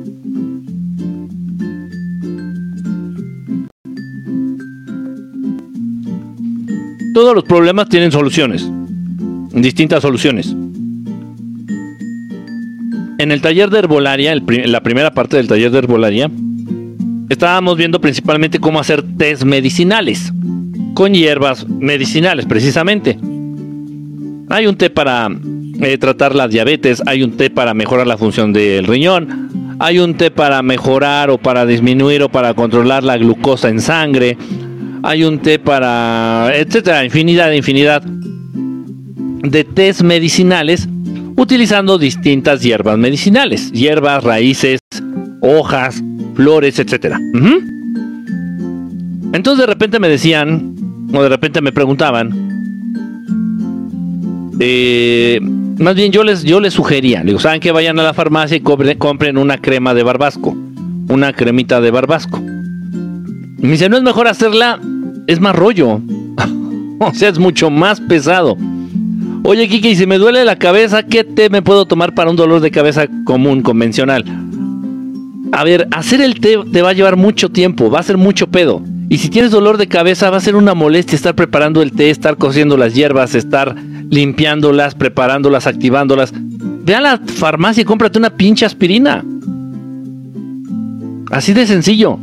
Todos 7.19 7.35
los 7.35 7.43
problemas 7.43 7.89
tienen 7.89 8.13
soluciones, 8.13 8.71
distintas 9.51 10.03
soluciones. 10.03 10.55
En 13.19 13.33
el 13.33 13.41
taller 13.41 13.71
de 13.71 13.81
herbolaria, 13.81 14.31
en 14.31 14.71
la 14.71 14.81
primera 14.85 15.11
parte 15.11 15.37
del 15.37 15.49
taller 15.49 15.73
de 15.73 15.79
herbolaria, 15.79 16.31
estábamos 17.29 17.77
viendo 17.77 18.01
principalmente 18.01 18.61
cómo 18.61 18.79
hacer 18.79 19.03
test 19.17 19.43
medicinales, 19.43 20.33
con 20.95 21.13
hierbas 21.13 21.69
medicinales 21.69 22.47
precisamente. 22.47 23.19
Hay 24.49 24.69
un 24.69 24.77
té 24.77 24.89
para 24.89 25.29
eh, 25.81 25.99
tratar 25.99 26.37
la 26.37 26.47
diabetes, 26.47 27.03
hay 27.05 27.25
un 27.25 27.37
té 27.37 27.51
para 27.51 27.75
mejorar 27.75 28.07
la 28.07 28.17
función 28.17 28.53
del 28.53 28.87
riñón, 28.87 29.77
hay 29.81 29.99
un 29.99 30.15
té 30.15 30.31
para 30.31 30.63
mejorar 30.63 31.31
o 31.31 31.39
para 31.39 31.67
disminuir 31.67 32.23
o 32.23 32.29
para 32.29 32.55
controlar 32.55 33.03
la 33.03 33.17
glucosa 33.17 33.71
en 33.71 33.81
sangre, 33.81 34.39
hay 35.03 35.25
un 35.25 35.39
té 35.39 35.59
para, 35.59 36.53
etcétera, 36.55 37.05
infinidad, 37.05 37.53
infinidad 37.53 38.03
de 38.03 39.65
test 39.65 40.03
medicinales 40.03 40.89
utilizando 41.37 41.99
distintas 41.99 42.63
hierbas 42.63 42.99
medicinales, 42.99 43.71
hierbas, 43.73 44.25
raíces, 44.25 44.81
hojas, 45.41 46.03
flores, 46.35 46.79
etcétera. 46.79 47.19
Entonces 49.33 49.61
de 49.61 49.67
repente 49.67 50.01
me 50.01 50.09
decían, 50.09 50.75
o 51.13 51.23
de 51.23 51.29
repente 51.29 51.61
me 51.61 51.73
preguntaban, 51.73 52.49
eh, 54.59 55.39
más 55.41 55.95
bien 55.95 56.11
yo 56.11 56.25
les, 56.25 56.43
yo 56.43 56.59
les 56.61 56.75
sugería, 56.75 57.23
digo, 57.23 57.39
¿saben 57.39 57.61
que 57.61 57.71
vayan 57.71 57.99
a 58.01 58.03
la 58.03 58.15
farmacia 58.15 58.57
y 58.57 58.61
compren 58.61 59.39
una 59.39 59.59
crema 59.59 59.95
de 59.95 60.03
barbasco? 60.03 60.57
Una 61.09 61.33
cremita 61.33 61.81
de 61.81 61.91
barbasco. 61.91 62.43
Me 63.59 63.71
dice, 63.71 63.89
¿no 63.89 63.97
es 63.97 64.03
mejor 64.03 64.29
hacerla? 64.29 64.81
Es 65.27 65.41
más 65.41 65.55
rollo. 65.55 66.01
o 67.01 67.15
sea, 67.15 67.29
es 67.29 67.39
mucho 67.39 67.71
más 67.71 68.01
pesado. 68.01 68.57
Oye, 69.43 69.69
Kiki, 69.69 69.97
si 69.97 70.07
me 70.07 70.19
duele 70.19 70.45
la 70.45 70.57
cabeza, 70.57 71.03
¿qué 71.03 71.25
té 71.25 71.49
me 71.51 71.63
puedo 71.63 71.87
tomar 71.87 72.15
para 72.15 72.31
un 72.31 72.37
dolor 72.37 72.61
de 72.61 72.71
cabeza 72.71 73.07
común, 73.25 73.63
convencional? 73.63 74.25
A 75.53 75.65
ver, 75.65 75.89
hacer 75.91 76.21
el 76.21 76.39
té 76.41 76.57
te 76.73 76.83
va 76.83 76.91
a 76.91 76.93
llevar 76.93 77.17
mucho 77.17 77.51
tiempo, 77.51 77.91
va 77.91 78.01
a 78.01 78.03
ser 78.03 78.17
mucho 78.17 78.49
pedo. 78.49 78.83
Y 79.09 79.19
si 79.19 79.31
tienes 79.31 79.51
dolor 79.51 79.79
de 79.79 79.89
cabeza, 79.89 80.31
va 80.31 80.37
a 80.37 80.41
ser 80.41 80.55
una 80.55 80.75
molestia 80.75 81.17
estar 81.17 81.35
preparando 81.35 81.81
el 81.83 81.93
té, 81.93 82.11
estar 82.11 82.37
cociendo 82.37 82.77
las 82.77 82.95
hierbas, 82.95 83.35
estar 83.35 83.75
limpiándolas, 84.11 84.95
preparándolas, 84.95 85.67
activándolas. 85.67 86.33
Ve 86.35 86.95
a 86.95 87.01
la 87.01 87.19
farmacia 87.19 87.81
y 87.81 87.85
cómprate 87.85 88.19
una 88.19 88.31
pinche 88.31 88.67
aspirina. 88.67 89.25
Así 91.31 91.55
de 91.55 91.67
sencillo. 91.67 92.19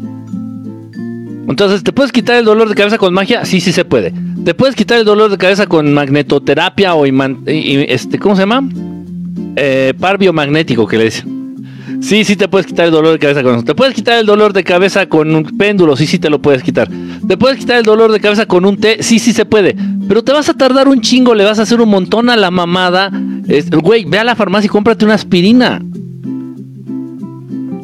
Entonces, 1.48 1.84
¿te 1.84 1.94
puedes 1.94 2.12
quitar 2.12 2.38
el 2.38 2.46
dolor 2.46 2.70
de 2.70 2.76
cabeza 2.76 2.98
con 2.98 3.14
magia? 3.14 3.46
Sí, 3.46 3.62
sí 3.62 3.72
se 3.72 3.86
puede. 3.86 4.14
¿Te 4.44 4.54
puedes 4.54 4.76
quitar 4.76 5.00
el 5.00 5.06
dolor 5.06 5.30
de 5.30 5.38
cabeza 5.38 5.68
con 5.68 5.94
magnetoterapia 5.94 6.96
o 6.96 7.06
este, 7.06 8.20
¿cómo 8.20 8.36
se 8.36 8.42
llama? 8.42 8.68
Eh, 9.56 9.94
par 10.00 10.18
biomagnético 10.18 10.88
que 10.88 10.98
le 10.98 11.06
dicen. 11.06 11.36
Sí, 12.02 12.24
sí 12.24 12.36
te 12.36 12.48
puedes 12.48 12.68
quitar 12.68 12.86
el 12.86 12.92
dolor 12.92 13.14
de 13.14 13.20
cabeza 13.20 13.44
con 13.44 13.56
eso. 13.56 13.64
Te 13.64 13.76
puedes 13.76 13.94
quitar 13.94 14.20
el 14.20 14.26
dolor 14.26 14.54
de 14.54 14.64
cabeza 14.64 15.08
con 15.08 15.36
un 15.36 15.44
péndulo, 15.58 15.96
sí, 15.96 16.06
sí 16.06 16.20
te 16.20 16.30
lo 16.30 16.42
puedes 16.42 16.62
quitar. 16.62 16.90
Te 17.28 17.38
puedes 17.38 17.58
quitar 17.58 17.78
el 17.78 17.84
dolor 17.84 18.12
de 18.12 18.20
cabeza 18.20 18.46
con 18.46 18.66
un 18.66 18.78
té, 18.78 19.02
sí, 19.02 19.20
sí 19.20 19.34
se 19.34 19.46
puede. 19.46 19.76
Pero 20.08 20.24
te 20.24 20.32
vas 20.32 20.50
a 20.50 20.54
tardar 20.54 20.88
un 20.88 21.02
chingo, 21.02 21.34
le 21.34 21.44
vas 21.44 21.60
a 21.60 21.64
hacer 21.64 21.82
un 21.82 21.90
montón 21.90 22.30
a 22.30 22.36
la 22.36 22.52
mamada. 22.52 23.12
güey, 23.82 24.06
ve 24.06 24.20
a 24.20 24.24
la 24.24 24.36
farmacia 24.36 24.68
y 24.68 24.70
cómprate 24.70 25.06
una 25.06 25.16
aspirina. 25.16 25.82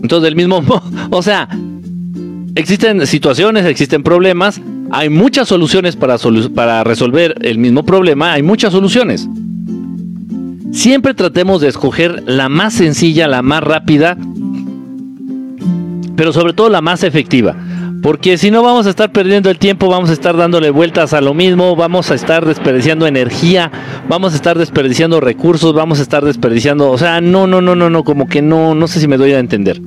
Entonces, 0.04 0.24
del 0.24 0.36
mismo 0.36 0.62
modo, 0.64 0.84
o 1.10 1.22
sea, 1.22 1.48
existen 2.56 3.06
situaciones, 3.08 3.66
existen 3.66 4.04
problemas, 4.04 4.62
hay 4.92 5.10
muchas 5.10 5.48
soluciones 5.48 5.96
para, 5.96 6.18
para 6.54 6.84
resolver 6.84 7.36
el 7.42 7.58
mismo 7.58 7.84
problema, 7.84 8.34
hay 8.34 8.44
muchas 8.44 8.74
soluciones. 8.74 9.28
Siempre 10.72 11.14
tratemos 11.14 11.62
de 11.62 11.68
escoger 11.68 12.24
la 12.28 12.50
más 12.50 12.74
sencilla, 12.74 13.28
la 13.28 13.42
más 13.42 13.64
rápida, 13.64 14.18
pero 16.16 16.34
sobre 16.34 16.54
todo 16.54 16.70
la 16.70 16.82
más 16.82 17.04
efectiva. 17.04 17.56
Porque 18.02 18.38
si 18.40 18.50
no 18.50 18.64
vamos 18.64 18.88
a 18.88 18.90
estar 18.90 19.12
perdiendo 19.12 19.52
el 19.52 19.60
tiempo, 19.60 19.88
vamos 19.88 20.10
a 20.10 20.14
estar 20.14 20.36
dándole 20.36 20.72
vueltas 20.72 21.14
a 21.14 21.22
lo 21.22 21.36
mismo, 21.36 21.76
vamos 21.76 22.10
a 22.10 22.16
estar 22.16 22.46
desperdiciando 22.46 23.06
energía, 23.06 23.72
vamos 24.10 24.34
a 24.34 24.36
estar 24.38 24.58
desperdiciando 24.58 25.20
recursos, 25.20 25.74
vamos 25.74 26.00
a 26.00 26.02
estar 26.02 26.26
desperdiciando, 26.26 26.90
o 26.90 26.98
sea, 26.98 27.22
no, 27.22 27.46
no, 27.46 27.62
no, 27.62 27.76
no, 27.76 27.92
no, 27.92 28.04
como 28.04 28.28
que 28.28 28.42
no, 28.42 28.74
no 28.74 28.88
sé 28.88 29.00
si 29.00 29.08
me 29.08 29.18
doy 29.18 29.34
a 29.34 29.40
entender. 29.40 29.80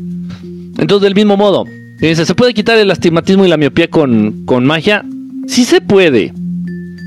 Entonces, 0.79 1.03
del 1.03 1.15
mismo 1.17 1.37
modo, 1.37 1.65
dice, 2.01 2.27
¿se 2.27 2.35
puede 2.35 2.55
quitar 2.55 2.79
el 2.79 2.91
astigmatismo 2.91 3.45
y 3.45 3.49
la 3.49 3.57
miopía 3.57 3.89
con, 3.89 4.45
con 4.45 4.65
magia? 4.65 5.05
Sí 5.47 5.65
se 5.65 5.81
puede. 5.81 6.33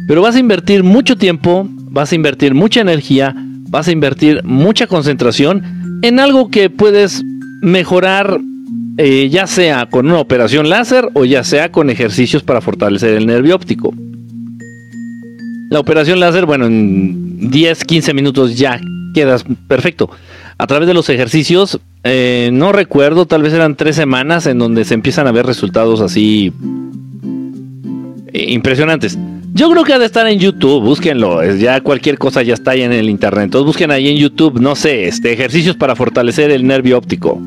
Pero 0.08 0.22
vas 0.22 0.36
a 0.36 0.40
invertir 0.40 0.84
mucho 0.84 1.18
tiempo, 1.18 1.68
vas 1.70 2.12
a 2.12 2.16
invertir 2.16 2.54
mucha 2.54 2.82
energía, 2.82 3.36
vas 3.70 3.88
a 3.88 3.92
invertir 3.92 4.44
mucha 4.44 4.88
concentración 4.88 6.00
en 6.04 6.20
algo 6.20 6.50
que 6.50 6.70
puedes 6.70 7.24
mejorar 7.62 8.40
eh, 9.00 9.30
ya 9.30 9.46
sea 9.46 9.86
con 9.88 10.08
una 10.08 10.20
operación 10.20 10.70
láser 10.70 11.10
o 11.14 11.24
ya 11.24 11.44
sea 11.44 11.72
con 11.72 11.92
ejercicios 11.92 12.42
para 12.42 12.62
fortalecer 12.62 13.16
el 13.16 13.28
nervio 13.28 13.56
óptico. 13.56 13.94
La 15.70 15.80
operación 15.80 16.20
láser, 16.20 16.48
bueno, 16.48 16.66
en 16.66 17.52
10, 17.52 17.84
15 17.84 18.14
minutos 18.16 18.58
ya 18.58 18.82
quedas 19.14 19.46
perfecto 19.68 20.10
a 20.58 20.66
través 20.66 20.88
de 20.88 20.96
los 20.96 21.10
ejercicios, 21.10 21.80
eh, 22.04 22.50
no 22.54 22.72
recuerdo, 22.72 23.26
tal 23.26 23.42
vez 23.42 23.54
eran 23.54 23.76
tres 23.76 23.96
semanas 23.96 24.46
en 24.46 24.60
donde 24.60 24.86
se 24.86 24.94
empiezan 24.94 25.28
a 25.28 25.32
ver 25.32 25.46
resultados 25.46 26.02
así 26.02 26.54
eh, 28.34 28.52
impresionantes. 28.54 29.18
Yo 29.54 29.72
creo 29.72 29.84
que 29.84 29.94
ha 29.94 30.00
de 30.00 30.06
estar 30.06 30.28
en 30.28 30.38
YouTube, 30.38 30.84
búsquenlo, 30.84 31.44
ya 31.56 31.82
cualquier 31.82 32.20
cosa 32.20 32.44
ya 32.44 32.54
está 32.54 32.72
ahí 32.72 32.84
en 32.84 32.94
el 32.94 33.10
internet. 33.10 33.46
Entonces 33.46 33.66
busquen 33.66 33.90
ahí 33.92 34.08
en 34.08 34.18
YouTube, 34.18 34.60
no 34.60 34.76
sé, 34.76 35.08
este, 35.08 35.34
ejercicios 35.34 35.76
para 35.76 35.96
fortalecer 35.96 36.52
el 36.52 36.68
nervio 36.68 36.98
óptico. 36.98 37.42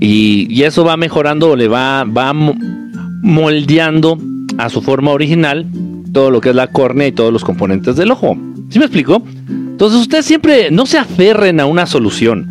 Y, 0.00 0.62
eso 0.62 0.84
va 0.84 0.96
mejorando, 0.96 1.56
le 1.56 1.68
va, 1.68 2.04
va 2.04 2.32
moldeando 2.32 4.18
a 4.56 4.70
su 4.70 4.80
forma 4.80 5.10
original 5.10 5.66
todo 6.12 6.30
lo 6.30 6.40
que 6.40 6.50
es 6.50 6.54
la 6.54 6.68
córnea 6.68 7.08
y 7.08 7.12
todos 7.12 7.32
los 7.32 7.44
componentes 7.44 7.96
del 7.96 8.10
ojo. 8.10 8.36
¿Sí 8.70 8.78
me 8.78 8.86
explico? 8.86 9.22
Entonces 9.48 10.00
ustedes 10.00 10.24
siempre 10.24 10.70
no 10.70 10.86
se 10.86 10.98
aferren 10.98 11.60
a 11.60 11.66
una 11.66 11.86
solución. 11.86 12.48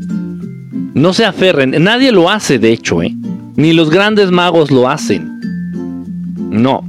No 0.71 1.13
se 1.13 1.25
aferren. 1.25 1.71
Nadie 1.83 2.11
lo 2.11 2.29
hace, 2.29 2.59
de 2.59 2.71
hecho, 2.71 3.01
¿eh? 3.01 3.13
Ni 3.55 3.73
los 3.73 3.89
grandes 3.89 4.31
magos 4.31 4.71
lo 4.71 4.89
hacen. 4.89 5.39
No. 6.51 6.83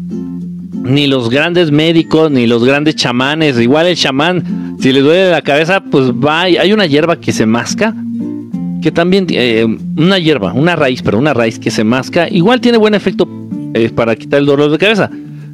Ni 0.82 1.06
los 1.06 1.30
grandes 1.30 1.70
médicos, 1.70 2.30
ni 2.30 2.46
los 2.46 2.64
grandes 2.64 2.96
chamanes. 2.96 3.58
Igual 3.58 3.86
el 3.86 3.96
chamán, 3.96 4.76
si 4.80 4.92
le 4.92 5.00
duele 5.00 5.30
la 5.30 5.42
cabeza, 5.42 5.82
pues 5.82 6.10
va. 6.12 6.42
Hay 6.42 6.72
una 6.72 6.86
hierba 6.86 7.20
que 7.20 7.32
se 7.32 7.46
masca 7.46 7.94
que 8.80 8.90
también 8.90 9.26
eh, 9.30 9.66
una 9.96 10.18
hierba, 10.18 10.52
una 10.52 10.74
raíz, 10.74 11.02
pero 11.02 11.18
una 11.18 11.34
raíz 11.34 11.58
que 11.58 11.70
se 11.70 11.84
masca, 11.84 12.28
igual 12.28 12.60
tiene 12.60 12.78
buen 12.78 12.94
efecto 12.94 13.28
eh, 13.74 13.90
para 13.90 14.16
quitar 14.16 14.40
el 14.40 14.46
dolor 14.46 14.70
de 14.70 14.78
cabeza. 14.78 15.10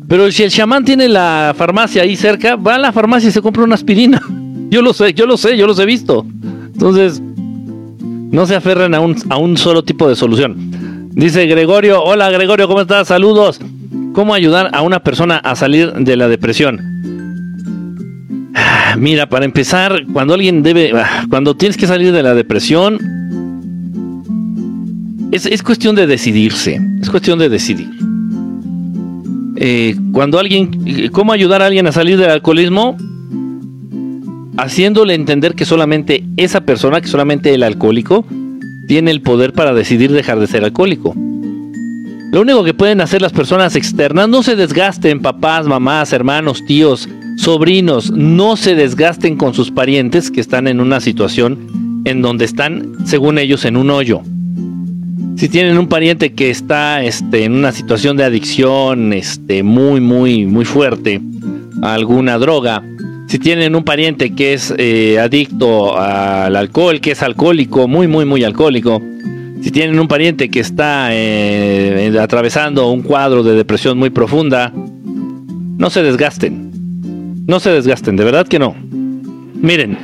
Pero 0.09 0.31
si 0.31 0.45
el 0.45 0.51
chamán 0.51 0.85
tiene 0.85 1.09
la 1.09 1.55
farmacia 1.57 2.03
ahí 2.03 2.17
cerca, 2.17 2.57
va 2.57 2.77
a 2.77 2.79
la 2.79 2.93
farmacia 2.93 3.29
y 3.29 3.33
se 3.33 3.43
compra 3.43 3.65
una 3.65 3.75
aspirina. 3.75 4.23
Yo 4.71 4.83
lo 4.83 4.93
sé, 4.93 5.15
yo 5.15 5.27
lo 5.27 5.37
sé, 5.37 5.57
yo 5.57 5.65
los 5.69 5.79
he 5.79 5.87
visto. 5.87 6.27
Entonces, 6.75 7.23
no 8.31 8.47
se 8.47 8.55
aferren 8.57 8.95
a 8.95 9.01
un, 9.01 9.17
a 9.29 9.37
un 9.37 9.57
solo 9.57 9.85
tipo 9.85 10.09
de 10.09 10.17
solución. 10.17 11.11
Dice 11.13 11.47
Gregorio, 11.47 12.03
hola 12.03 12.31
Gregorio, 12.31 12.69
¿cómo 12.69 12.83
estás? 12.83 13.09
Saludos. 13.09 13.61
¿Cómo 14.13 14.35
ayudar 14.35 14.71
a 14.73 14.83
una 14.83 15.01
persona 15.01 15.37
a 15.37 15.57
salir 15.57 15.93
de 15.93 16.17
la 16.17 16.29
depresión? 16.29 16.81
Mira, 18.99 19.29
para 19.29 19.45
empezar, 19.45 20.05
cuando 20.13 20.35
alguien 20.35 20.63
debe, 20.63 20.93
cuando 21.29 21.57
tienes 21.57 21.77
que 21.77 21.87
salir 21.87 22.13
de 22.13 22.23
la 22.23 22.35
depresión, 22.35 22.99
es, 25.33 25.63
cuestión 25.63 25.95
de 25.95 26.07
decidirse, 26.07 26.81
es 27.01 27.11
cuestión 27.11 27.39
de 27.39 27.49
decidir. 27.49 27.89
Eh, 29.57 29.97
cuando 30.13 30.39
alguien, 30.39 31.11
¿cómo 31.13 31.33
ayudar 31.33 31.63
a 31.63 31.67
alguien 31.67 31.87
a 31.87 31.93
salir 31.93 32.17
del 32.17 32.31
alcoholismo? 32.31 32.97
Haciéndole 34.59 35.15
entender 35.15 35.55
que 35.55 35.65
solamente 35.65 36.25
esa 36.37 36.63
persona, 36.63 37.01
que 37.01 37.09
solamente 37.09 37.53
el 37.53 37.63
alcohólico, 37.63 38.25
tiene 38.87 39.11
el 39.11 39.21
poder 39.21 39.53
para 39.53 39.75
decidir 39.75 40.13
dejar 40.13 40.39
de 40.41 40.47
ser 40.47 40.65
alcohólico. 40.65 41.15
Lo 42.33 42.41
único 42.41 42.65
que 42.65 42.75
pueden 42.75 43.01
hacer 43.01 43.23
las 43.23 43.33
personas 43.33 43.77
externas, 43.77 44.29
no 44.29 44.43
se 44.43 44.57
desgasten, 44.57 45.21
papás, 45.21 45.67
mamás, 45.67 46.13
hermanos, 46.13 46.65
tíos, 46.67 47.09
sobrinos, 47.37 48.11
no 48.11 48.57
se 48.57 48.75
desgasten 48.75 49.37
con 49.37 49.55
sus 49.55 49.71
parientes 49.71 50.31
que 50.31 50.41
están 50.41 50.69
en 50.69 50.81
una 50.81 51.01
situación 51.01 52.03
en 52.05 52.23
donde 52.23 52.45
están, 52.45 52.95
según 53.05 53.39
ellos, 53.39 53.65
en 53.65 53.77
un 53.77 53.91
hoyo. 53.91 54.23
Si 55.37 55.49
tienen 55.49 55.77
un 55.77 55.89
pariente 55.89 56.33
que 56.33 56.51
está 56.51 57.03
este, 57.03 57.45
en 57.45 57.53
una 57.53 57.73
situación 57.73 58.17
de 58.17 58.25
adicción 58.25 59.13
este, 59.13 59.63
muy, 59.63 60.01
muy, 60.01 60.47
muy 60.47 60.65
fuerte 60.65 61.21
a 61.83 61.95
alguna 61.95 62.39
droga, 62.39 62.83
si 63.27 63.39
tienen 63.39 63.75
un 63.75 63.83
pariente 63.83 64.35
que 64.35 64.53
es 64.53 64.73
eh, 64.79 65.19
adicto 65.19 65.99
al 65.99 66.55
alcohol, 66.55 67.01
que 67.01 67.13
es 67.13 67.23
alcohólico, 67.23 67.89
muy, 67.89 68.07
muy, 68.07 68.25
muy 68.25 68.45
alcohólico, 68.45 69.03
si 69.61 69.71
tienen 69.71 69.99
un 69.99 70.07
pariente 70.07 70.49
que 70.49 70.61
está 70.61 71.09
eh, 71.11 72.17
atravesando 72.21 72.89
un 72.91 73.03
cuadro 73.03 73.43
de 73.43 73.55
depresión 73.55 73.99
muy 73.99 74.11
profunda, 74.11 74.73
no 74.73 75.91
se 75.91 76.03
desgasten. 76.03 77.45
No 77.47 77.61
se 77.61 77.71
desgasten, 77.71 78.17
de 78.17 78.25
verdad 78.25 78.47
que 78.47 78.59
no. 78.59 78.75
Miren, 79.61 79.99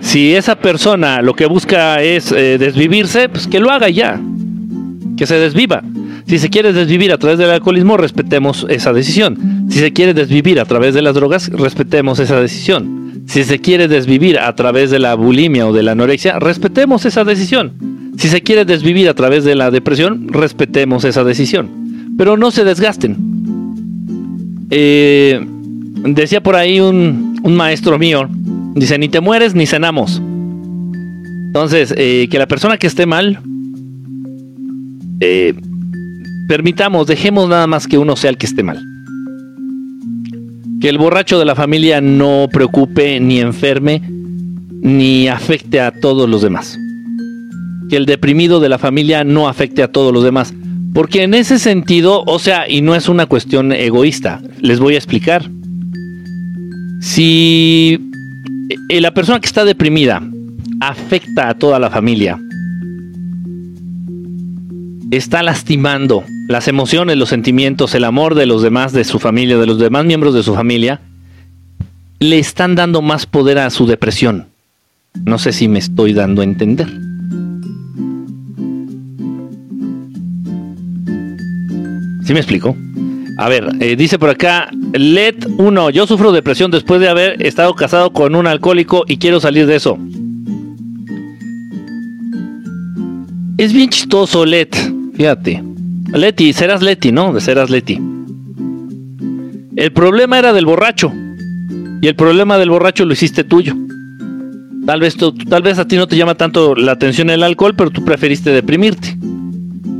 si 0.00 0.34
esa 0.34 0.56
persona 0.56 1.22
lo 1.22 1.34
que 1.34 1.46
busca 1.46 2.02
es 2.02 2.32
eh, 2.32 2.58
desvivirse, 2.58 3.28
pues 3.28 3.46
que 3.46 3.60
lo 3.60 3.70
haga 3.70 3.88
ya. 3.88 4.20
Que 5.16 5.26
se 5.26 5.36
desviva. 5.36 5.82
Si 6.28 6.38
se 6.38 6.50
quiere 6.50 6.74
desvivir 6.74 7.10
a 7.10 7.16
través 7.16 7.38
del 7.38 7.50
alcoholismo, 7.50 7.96
respetemos 7.96 8.66
esa 8.68 8.92
decisión. 8.92 9.66
Si 9.70 9.78
se 9.78 9.94
quiere 9.94 10.12
desvivir 10.12 10.60
a 10.60 10.66
través 10.66 10.92
de 10.94 11.00
las 11.00 11.14
drogas, 11.14 11.48
respetemos 11.48 12.18
esa 12.18 12.38
decisión. 12.38 13.22
Si 13.26 13.44
se 13.44 13.60
quiere 13.60 13.88
desvivir 13.88 14.38
a 14.38 14.54
través 14.54 14.90
de 14.90 14.98
la 14.98 15.14
bulimia 15.14 15.66
o 15.66 15.72
de 15.72 15.82
la 15.82 15.92
anorexia, 15.92 16.38
respetemos 16.38 17.06
esa 17.06 17.24
decisión. 17.24 17.72
Si 18.18 18.28
se 18.28 18.42
quiere 18.42 18.66
desvivir 18.66 19.08
a 19.08 19.14
través 19.14 19.44
de 19.44 19.54
la 19.54 19.70
depresión, 19.70 20.28
respetemos 20.28 21.04
esa 21.04 21.24
decisión. 21.24 22.14
Pero 22.18 22.36
no 22.36 22.50
se 22.50 22.62
desgasten. 22.62 23.16
Eh, 24.68 25.40
decía 26.04 26.42
por 26.42 26.56
ahí 26.56 26.78
un, 26.78 27.40
maestro 27.42 27.98
mío, 27.98 28.28
dice, 28.74 28.98
ni 28.98 29.08
te 29.08 29.20
mueres 29.20 29.54
ni 29.54 29.66
cenamos. 29.66 30.20
Entonces, 31.46 31.94
eh, 31.96 32.28
que 32.30 32.38
la 32.38 32.46
persona 32.46 32.76
que 32.76 32.86
esté 32.86 33.06
mal, 33.06 33.40
eh, 35.20 35.54
permitamos, 36.48 37.06
dejemos 37.06 37.48
nada 37.48 37.66
más 37.66 37.86
que 37.86 37.98
uno 37.98 38.16
sea 38.16 38.30
el 38.30 38.38
que 38.38 38.46
esté 38.46 38.62
mal. 38.62 38.82
Que 40.80 40.88
el 40.88 40.98
borracho 40.98 41.38
de 41.38 41.44
la 41.44 41.54
familia 41.54 42.00
no 42.00 42.48
preocupe, 42.50 43.20
ni 43.20 43.38
enferme, 43.38 44.02
ni 44.80 45.28
afecte 45.28 45.80
a 45.80 45.92
todos 45.92 46.28
los 46.28 46.42
demás 46.42 46.78
que 47.88 47.96
el 47.96 48.06
deprimido 48.06 48.60
de 48.60 48.68
la 48.68 48.78
familia 48.78 49.24
no 49.24 49.48
afecte 49.48 49.82
a 49.82 49.90
todos 49.90 50.12
los 50.12 50.22
demás. 50.22 50.54
Porque 50.94 51.22
en 51.22 51.34
ese 51.34 51.58
sentido, 51.58 52.22
o 52.26 52.38
sea, 52.38 52.68
y 52.68 52.82
no 52.82 52.94
es 52.94 53.08
una 53.08 53.26
cuestión 53.26 53.72
egoísta, 53.72 54.40
les 54.60 54.78
voy 54.78 54.94
a 54.94 54.98
explicar. 54.98 55.50
Si 57.00 57.98
eh, 58.88 59.00
la 59.00 59.12
persona 59.12 59.40
que 59.40 59.46
está 59.46 59.64
deprimida 59.64 60.22
afecta 60.80 61.48
a 61.48 61.54
toda 61.54 61.78
la 61.78 61.90
familia, 61.90 62.38
está 65.10 65.42
lastimando 65.42 66.24
las 66.48 66.66
emociones, 66.66 67.18
los 67.18 67.28
sentimientos, 67.28 67.94
el 67.94 68.04
amor 68.04 68.34
de 68.34 68.46
los 68.46 68.62
demás, 68.62 68.92
de 68.94 69.04
su 69.04 69.18
familia, 69.18 69.58
de 69.58 69.66
los 69.66 69.78
demás 69.78 70.06
miembros 70.06 70.32
de 70.32 70.42
su 70.42 70.54
familia, 70.54 71.00
le 72.20 72.38
están 72.38 72.74
dando 72.74 73.02
más 73.02 73.26
poder 73.26 73.58
a 73.58 73.68
su 73.68 73.86
depresión. 73.86 74.46
No 75.26 75.38
sé 75.38 75.52
si 75.52 75.68
me 75.68 75.78
estoy 75.78 76.14
dando 76.14 76.40
a 76.40 76.44
entender. 76.44 76.88
¿Sí 82.24 82.32
me 82.32 82.40
explico? 82.40 82.74
A 83.36 83.48
ver, 83.50 83.68
eh, 83.80 83.94
dice 83.94 84.18
por 84.18 84.30
acá, 84.30 84.70
LED 84.94 85.46
1, 85.58 85.90
yo 85.90 86.06
sufro 86.06 86.32
depresión 86.32 86.70
después 86.70 86.98
de 87.00 87.08
haber 87.08 87.46
estado 87.46 87.74
casado 87.74 88.10
con 88.14 88.34
un 88.34 88.46
alcohólico 88.46 89.04
y 89.06 89.18
quiero 89.18 89.38
salir 89.38 89.66
de 89.66 89.76
eso. 89.76 89.98
Es 93.58 93.74
bien 93.74 93.90
chistoso, 93.90 94.46
LED, 94.46 94.68
fíjate. 95.14 95.67
Leti, 96.12 96.52
serás 96.52 96.82
Leti, 96.82 97.12
¿no? 97.12 97.32
De 97.32 97.40
serás 97.40 97.70
Leti. 97.70 98.00
El 99.76 99.92
problema 99.92 100.38
era 100.38 100.52
del 100.52 100.66
borracho. 100.66 101.12
Y 102.00 102.06
el 102.06 102.14
problema 102.14 102.58
del 102.58 102.70
borracho 102.70 103.04
lo 103.04 103.12
hiciste 103.12 103.44
tuyo. 103.44 103.74
Tal 104.86 105.00
vez, 105.00 105.16
tal 105.48 105.62
vez 105.62 105.78
a 105.78 105.86
ti 105.86 105.96
no 105.96 106.06
te 106.06 106.16
llama 106.16 106.34
tanto 106.34 106.74
la 106.74 106.92
atención 106.92 107.28
el 107.30 107.42
alcohol, 107.42 107.74
pero 107.76 107.90
tú 107.90 108.04
preferiste 108.04 108.50
deprimirte. 108.50 109.16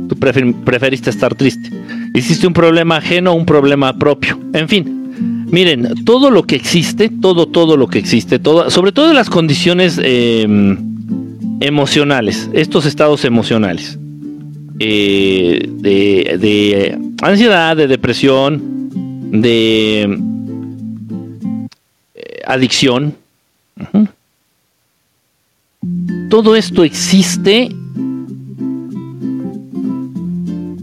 Tú 0.09 0.15
preferiste 0.17 1.09
estar 1.09 1.35
triste. 1.35 1.69
Hiciste 2.15 2.47
un 2.47 2.53
problema 2.53 2.97
ajeno, 2.97 3.33
un 3.33 3.45
problema 3.45 3.97
propio. 3.97 4.39
En 4.53 4.67
fin, 4.67 5.45
miren, 5.51 6.03
todo 6.05 6.31
lo 6.31 6.43
que 6.43 6.55
existe, 6.55 7.09
todo, 7.21 7.45
todo 7.45 7.77
lo 7.77 7.87
que 7.87 7.99
existe, 7.99 8.41
sobre 8.69 8.91
todo 8.91 9.13
las 9.13 9.29
condiciones 9.29 9.99
em, 10.03 10.77
emocionales, 11.59 12.49
estos 12.53 12.85
estados 12.85 13.25
emocionales, 13.25 13.99
eh, 14.79 15.65
de, 15.67 16.97
ansiedad, 17.21 17.75
de 17.75 17.87
depresión, 17.87 18.89
de 19.41 20.03
eh, 22.15 22.41
adicción. 22.47 23.15
Todo 26.29 26.55
esto 26.55 26.83
existe 26.83 27.69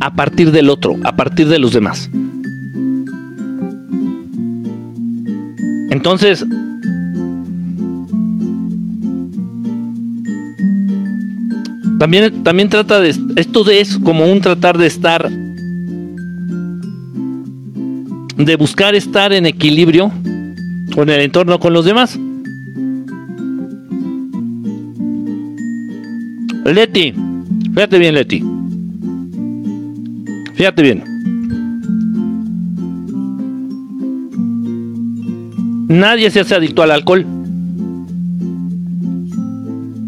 a 0.01 0.15
partir 0.15 0.51
del 0.53 0.69
otro, 0.69 0.97
a 1.05 1.17
partir 1.17 1.49
de 1.49 1.59
los 1.59 1.73
demás. 1.73 2.11
Entonces, 5.91 6.45
también, 11.99 12.43
también 12.43 12.69
trata 12.69 13.01
de, 13.01 13.15
esto 13.37 13.69
es 13.71 13.99
como 13.99 14.31
un 14.31 14.41
tratar 14.41 14.77
de 14.77 14.87
estar, 14.87 15.31
de 18.37 18.57
buscar 18.57 18.95
estar 18.95 19.33
en 19.33 19.47
equilibrio 19.47 20.13
con 20.95 21.09
el 21.09 21.21
entorno, 21.21 21.59
con 21.59 21.73
los 21.73 21.85
demás. 21.85 22.19
Leti, 26.65 27.15
fíjate 27.73 27.99
bien 27.99 28.15
Leti. 28.15 28.45
Fíjate 30.55 30.83
bien. 30.83 31.05
Nadie 35.89 36.31
se 36.31 36.41
hace 36.41 36.55
adicto 36.55 36.83
al 36.83 36.91
alcohol. 36.91 37.25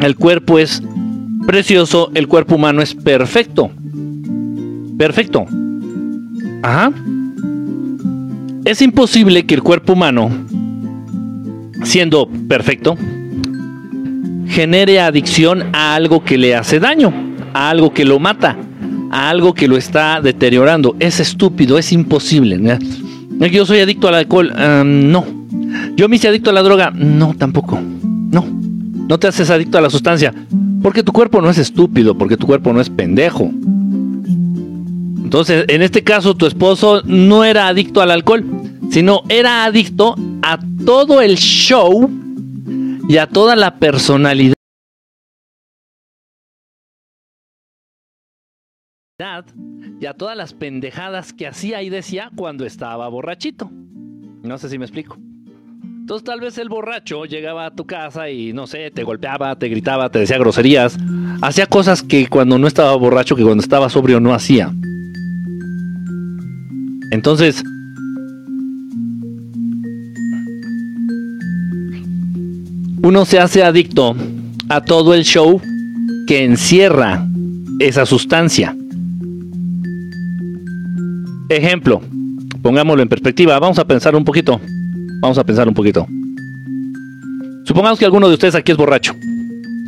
El 0.01 0.17
cuerpo 0.17 0.59
es 0.59 0.83
precioso, 1.49 2.11
el 2.13 2.29
cuerpo 2.29 2.57
humano 2.57 2.83
es 2.83 2.95
perfecto. 2.95 3.71
Perfecto. 4.99 5.47
Ajá. 6.63 6.93
Es 8.67 8.83
imposible 8.83 9.47
que 9.47 9.55
el 9.55 9.63
cuerpo 9.63 9.95
humano, 9.95 10.31
siendo 11.85 12.29
perfecto, 12.47 12.99
genere 14.47 15.01
adicción 15.01 15.75
a 15.75 15.95
algo 15.95 16.23
que 16.23 16.37
le 16.37 16.55
hace 16.55 16.81
daño, 16.81 17.15
a 17.55 17.71
algo 17.71 17.95
que 17.95 18.05
lo 18.05 18.19
mata 18.19 18.59
a 19.11 19.31
algo 19.31 19.55
que 19.55 19.69
lo 19.69 19.79
está 19.79 20.21
deteriorando. 20.21 20.95
Es 21.01 21.19
estúpido, 21.19 21.79
es 21.79 21.93
imposible. 21.93 22.79
Yo 23.51 23.65
soy 23.65 23.81
adicto 23.81 24.07
al 24.09 24.17
alcohol. 24.17 24.53
no. 24.85 25.25
Yo 25.97 26.11
me 26.11 26.17
hice 26.17 26.29
adicto 26.29 26.51
a 26.51 26.53
la 26.53 26.63
droga. 26.63 26.91
No, 26.91 27.35
tampoco. 27.35 27.81
No. 27.81 28.45
No 28.45 29.19
te 29.19 29.29
haces 29.29 29.49
adicto 29.49 29.79
a 29.79 29.81
la 29.81 29.89
sustancia. 29.89 30.35
Porque 30.83 31.03
tu 31.03 31.13
cuerpo 31.13 31.41
no 31.41 31.51
es 31.51 31.59
estúpido, 31.59 32.17
porque 32.17 32.37
tu 32.37 32.47
cuerpo 32.47 32.73
no 32.73 32.81
es 32.81 32.89
pendejo. 32.91 33.51
Entonces, 35.29 35.65
en 35.69 35.83
este 35.83 36.03
caso, 36.03 36.35
tu 36.35 36.47
esposo 36.47 37.03
no 37.05 37.45
era 37.45 37.69
adicto 37.69 38.01
al 38.01 38.11
alcohol, 38.11 38.45
sino 38.91 39.23
era 39.29 39.65
adicto 39.65 40.15
a 40.43 40.59
todo 40.85 41.21
el 41.21 41.37
show 41.37 42.11
y 43.09 43.17
a 43.17 43.27
toda 43.27 43.57
la 43.57 43.77
personalidad 43.77 44.55
y 50.01 50.07
a 50.07 50.15
todas 50.15 50.37
las 50.37 50.55
pendejadas 50.55 51.33
que 51.33 51.47
hacía 51.47 51.83
y 51.83 51.91
decía 51.91 52.31
cuando 52.37 52.65
estaba 52.65 53.09
borrachito. 53.09 53.69
No 54.43 54.57
sé 54.59 54.69
si 54.69 54.79
me 54.79 54.85
explico. 54.85 55.19
Entonces 56.09 56.25
tal 56.25 56.41
vez 56.41 56.57
el 56.57 56.71
borracho 56.71 57.27
llegaba 57.27 57.67
a 57.67 57.71
tu 57.71 57.85
casa 57.85 58.31
y 58.31 58.55
no 58.55 58.67
sé, 58.67 58.91
te 58.91 59.05
golpeaba, 59.05 59.55
te 59.57 59.69
gritaba, 59.69 60.09
te 60.09 60.21
decía 60.21 60.39
groserías, 60.39 60.97
hacía 61.43 61.67
cosas 61.67 62.03
que 62.03 62.29
cuando 62.29 62.59
no 62.59 62.67
estaba 62.67 62.97
borracho, 62.97 63.37
que 63.37 63.43
cuando 63.43 63.63
estaba 63.63 63.91
sobrio 63.91 64.19
no 64.19 64.33
hacía. 64.33 64.73
Entonces, 67.11 67.63
uno 73.03 73.27
se 73.27 73.39
hace 73.39 73.63
adicto 73.63 74.17
a 74.71 74.81
todo 74.81 75.13
el 75.13 75.25
show 75.25 75.61
que 76.27 76.43
encierra 76.43 77.23
esa 77.81 78.07
sustancia. 78.07 78.75
Ejemplo, 81.51 82.01
pongámoslo 82.63 83.03
en 83.03 83.11
perspectiva, 83.11 83.59
vamos 83.59 83.79
a 83.79 83.87
pensar 83.87 84.17
un 84.17 84.25
poquito. 84.25 84.59
Vamos 85.21 85.39
a 85.39 85.45
pensar 85.45 85.69
un 85.69 85.75
poquito. 85.75 86.07
Supongamos 87.65 87.99
que 87.99 88.05
alguno 88.05 88.29
de 88.29 88.35
ustedes 88.35 88.55
aquí 88.55 88.73
es 88.73 88.79
borracho. 88.79 89.15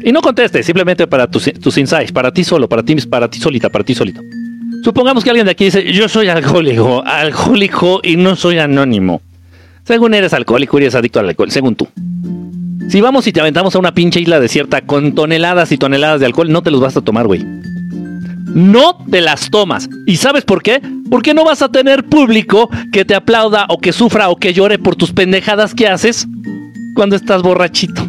Y 0.03 0.13
no 0.13 0.21
conteste, 0.23 0.63
simplemente 0.63 1.07
para 1.07 1.27
tus, 1.27 1.53
tus 1.61 1.77
insights, 1.79 2.13
para 2.13 2.33
ti 2.33 2.43
solo, 2.45 2.69
para 2.69 2.83
ti, 2.83 2.97
para 2.97 3.29
ti 3.29 3.39
solita, 3.39 3.69
para 3.69 3.85
ti 3.85 3.95
solito. 3.95 4.23
Supongamos 4.83 5.23
que 5.23 5.31
alguien 5.31 5.45
de 5.45 5.53
aquí 5.53 5.65
dice, 5.65 5.93
yo 5.93 6.09
soy 6.09 6.29
alcohólico, 6.29 7.03
alcohólico 7.05 8.01
y 8.03 8.17
no 8.17 8.35
soy 8.35 8.59
anónimo. 8.59 9.21
Según 9.85 10.15
eres 10.15 10.33
alcohólico 10.33 10.79
eres 10.79 10.95
adicto 10.95 11.21
al 11.21 11.29
alcohol, 11.29 11.51
según 11.51 11.75
tú. 11.75 11.89
Si 12.89 13.01
vamos 13.01 13.27
y 13.27 13.33
te 13.33 13.41
aventamos 13.41 13.75
a 13.75 13.79
una 13.79 13.93
pinche 13.93 14.21
isla 14.21 14.41
desierta 14.41 14.81
con 14.81 15.15
toneladas 15.15 15.71
y 15.73 15.79
toneladas 15.79 16.21
de 16.21 16.27
alcohol, 16.27 16.51
no 16.51 16.63
te 16.63 16.71
los 16.71 16.81
vas 16.81 16.97
a 16.97 17.03
tomar, 17.03 17.27
güey 17.27 17.45
no 18.55 18.97
te 19.11 19.21
las 19.21 19.51
tomas. 19.51 19.89
¿Y 20.07 20.17
sabes 20.17 20.45
por 20.45 20.63
qué? 20.63 20.81
Porque 21.11 21.35
no 21.35 21.45
vas 21.45 21.63
a 21.63 21.71
tener 21.71 22.05
público 22.05 22.69
que 22.93 23.05
te 23.05 23.15
aplauda 23.15 23.67
o 23.69 23.79
que 23.79 23.93
sufra 23.93 24.29
o 24.29 24.37
que 24.37 24.53
llore 24.53 24.79
por 24.79 24.97
tus 24.97 25.13
pendejadas 25.13 25.75
que 25.75 25.89
haces 25.89 26.27
cuando 26.95 27.17
estás 27.17 27.43
borrachito. 27.43 28.07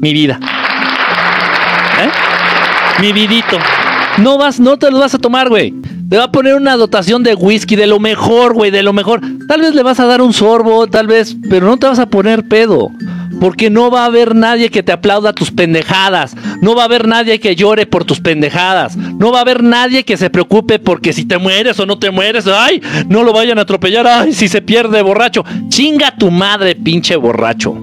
Mi 0.00 0.12
vida. 0.12 0.38
¿Eh? 2.00 3.00
Mi 3.00 3.12
vidito. 3.12 3.58
No 4.18 4.38
vas, 4.38 4.60
no 4.60 4.78
te 4.78 4.90
lo 4.90 4.98
vas 4.98 5.14
a 5.14 5.18
tomar, 5.18 5.48
güey. 5.48 5.74
Te 6.12 6.18
va 6.18 6.24
a 6.24 6.30
poner 6.30 6.56
una 6.56 6.76
dotación 6.76 7.22
de 7.22 7.34
whisky 7.34 7.74
de 7.74 7.86
lo 7.86 7.98
mejor, 7.98 8.52
güey, 8.52 8.70
de 8.70 8.82
lo 8.82 8.92
mejor. 8.92 9.22
Tal 9.48 9.62
vez 9.62 9.74
le 9.74 9.82
vas 9.82 9.98
a 9.98 10.04
dar 10.04 10.20
un 10.20 10.34
sorbo, 10.34 10.86
tal 10.86 11.06
vez, 11.06 11.34
pero 11.48 11.66
no 11.66 11.78
te 11.78 11.86
vas 11.86 11.98
a 11.98 12.04
poner 12.04 12.46
pedo. 12.46 12.90
Porque 13.40 13.70
no 13.70 13.90
va 13.90 14.02
a 14.02 14.06
haber 14.08 14.34
nadie 14.34 14.68
que 14.68 14.82
te 14.82 14.92
aplauda 14.92 15.32
tus 15.32 15.50
pendejadas. 15.50 16.36
No 16.60 16.74
va 16.74 16.82
a 16.82 16.84
haber 16.84 17.08
nadie 17.08 17.40
que 17.40 17.56
llore 17.56 17.86
por 17.86 18.04
tus 18.04 18.20
pendejadas. 18.20 18.94
No 18.94 19.32
va 19.32 19.38
a 19.38 19.40
haber 19.40 19.62
nadie 19.62 20.04
que 20.04 20.18
se 20.18 20.28
preocupe 20.28 20.78
porque 20.78 21.14
si 21.14 21.24
te 21.24 21.38
mueres 21.38 21.80
o 21.80 21.86
no 21.86 21.98
te 21.98 22.10
mueres. 22.10 22.46
Ay, 22.46 22.82
no 23.08 23.22
lo 23.22 23.32
vayan 23.32 23.58
a 23.58 23.62
atropellar. 23.62 24.06
Ay, 24.06 24.34
si 24.34 24.48
se 24.48 24.60
pierde 24.60 25.00
borracho. 25.00 25.46
Chinga 25.70 26.14
tu 26.18 26.30
madre, 26.30 26.74
pinche 26.74 27.16
borracho. 27.16 27.74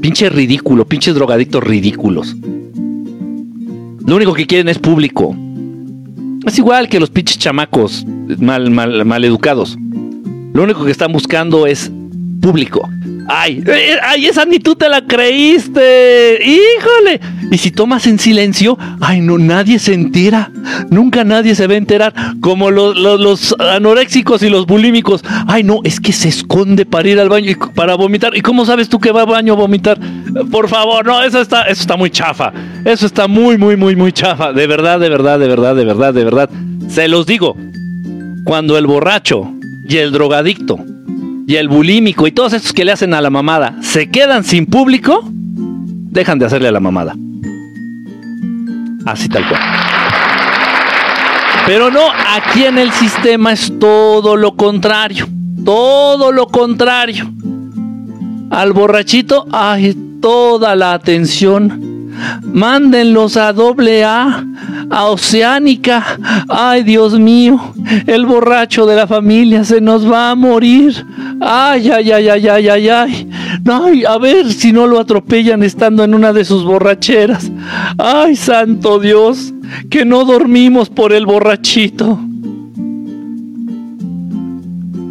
Pinche 0.00 0.30
ridículo, 0.30 0.86
pinches 0.86 1.14
drogadictos 1.14 1.62
ridículos. 1.62 2.34
Lo 4.06 4.16
único 4.16 4.32
que 4.32 4.46
quieren 4.46 4.70
es 4.70 4.78
público. 4.78 5.36
Es 6.46 6.58
igual 6.58 6.88
que 6.88 6.98
los 6.98 7.10
pinches 7.10 7.38
chamacos 7.38 8.04
mal, 8.38 8.70
mal, 8.70 9.04
mal 9.04 9.24
educados. 9.24 9.76
Lo 10.52 10.62
único 10.62 10.84
que 10.84 10.90
están 10.90 11.12
buscando 11.12 11.66
es 11.66 11.90
público. 12.42 12.90
Ay, 13.28 13.62
eh, 13.66 13.96
ay, 14.02 14.26
esa 14.26 14.44
ni 14.44 14.58
tú 14.58 14.74
te 14.74 14.88
la 14.88 15.00
creíste. 15.06 16.38
Híjole. 16.44 17.20
Y 17.50 17.58
si 17.58 17.70
tomas 17.70 18.06
en 18.06 18.18
silencio, 18.18 18.76
ay, 19.00 19.20
no, 19.20 19.38
nadie 19.38 19.78
se 19.78 19.94
entera. 19.94 20.50
Nunca 20.90 21.22
nadie 21.24 21.54
se 21.54 21.66
va 21.66 21.74
a 21.74 21.76
enterar. 21.76 22.12
Como 22.40 22.70
los, 22.70 22.96
los, 22.96 23.54
anoréxicos 23.58 24.42
y 24.42 24.50
los 24.50 24.66
bulímicos. 24.66 25.24
Ay, 25.46 25.62
no, 25.62 25.80
es 25.84 26.00
que 26.00 26.12
se 26.12 26.28
esconde 26.28 26.84
para 26.84 27.08
ir 27.08 27.20
al 27.20 27.28
baño 27.28 27.50
y 27.50 27.54
para 27.54 27.94
vomitar. 27.94 28.36
¿Y 28.36 28.40
cómo 28.40 28.66
sabes 28.66 28.88
tú 28.88 28.98
que 28.98 29.12
va 29.12 29.22
al 29.22 29.28
baño 29.28 29.52
a 29.52 29.56
vomitar? 29.56 29.98
Por 30.50 30.68
favor, 30.68 31.06
no, 31.06 31.22
eso 31.22 31.40
está, 31.40 31.62
eso 31.62 31.82
está 31.82 31.96
muy 31.96 32.10
chafa. 32.10 32.52
Eso 32.84 33.06
está 33.06 33.28
muy, 33.28 33.56
muy, 33.56 33.76
muy, 33.76 33.94
muy 33.94 34.12
chafa. 34.12 34.52
De 34.52 34.66
verdad, 34.66 34.98
de 34.98 35.08
verdad, 35.08 35.38
de 35.38 35.46
verdad, 35.46 35.76
de 35.76 35.84
verdad, 35.84 36.12
de 36.12 36.24
verdad. 36.24 36.50
Se 36.88 37.06
los 37.08 37.26
digo. 37.26 37.56
Cuando 38.44 38.76
el 38.76 38.88
borracho 38.88 39.52
y 39.88 39.98
el 39.98 40.10
drogadicto 40.10 40.84
y 41.46 41.56
el 41.56 41.68
bulímico 41.68 42.26
y 42.26 42.32
todos 42.32 42.52
estos 42.52 42.72
que 42.72 42.84
le 42.84 42.92
hacen 42.92 43.14
a 43.14 43.20
la 43.20 43.30
mamada 43.30 43.76
se 43.82 44.10
quedan 44.10 44.44
sin 44.44 44.66
público, 44.66 45.22
dejan 45.24 46.38
de 46.38 46.46
hacerle 46.46 46.68
a 46.68 46.72
la 46.72 46.80
mamada. 46.80 47.14
Así 49.04 49.28
tal 49.28 49.46
cual. 49.48 49.60
Pero 51.66 51.90
no, 51.90 52.00
aquí 52.36 52.64
en 52.64 52.78
el 52.78 52.90
sistema 52.92 53.52
es 53.52 53.72
todo 53.78 54.36
lo 54.36 54.56
contrario. 54.56 55.28
Todo 55.64 56.32
lo 56.32 56.46
contrario. 56.46 57.32
Al 58.50 58.72
borrachito, 58.72 59.46
hay 59.52 59.96
toda 60.20 60.74
la 60.74 60.92
atención 60.92 61.91
Mándenlos 62.42 63.36
a 63.36 63.52
doble 63.52 64.04
A, 64.04 64.44
a 64.90 65.06
Oceánica. 65.06 66.18
Ay, 66.48 66.82
Dios 66.82 67.18
mío, 67.18 67.60
el 68.06 68.26
borracho 68.26 68.86
de 68.86 68.96
la 68.96 69.06
familia 69.06 69.64
se 69.64 69.80
nos 69.80 70.10
va 70.10 70.30
a 70.30 70.34
morir. 70.34 71.06
Ay, 71.40 71.90
ay, 71.90 72.12
ay, 72.12 72.28
ay, 72.28 72.48
ay, 72.48 72.68
ay, 72.68 72.88
ay. 72.88 73.30
Ay, 73.66 74.04
a 74.04 74.18
ver 74.18 74.52
si 74.52 74.72
no 74.72 74.86
lo 74.86 74.98
atropellan 74.98 75.62
estando 75.62 76.04
en 76.04 76.14
una 76.14 76.32
de 76.32 76.44
sus 76.44 76.64
borracheras. 76.64 77.50
Ay, 77.98 78.36
santo 78.36 78.98
Dios, 78.98 79.52
que 79.90 80.04
no 80.04 80.24
dormimos 80.24 80.88
por 80.88 81.12
el 81.12 81.26
borrachito. 81.26 82.18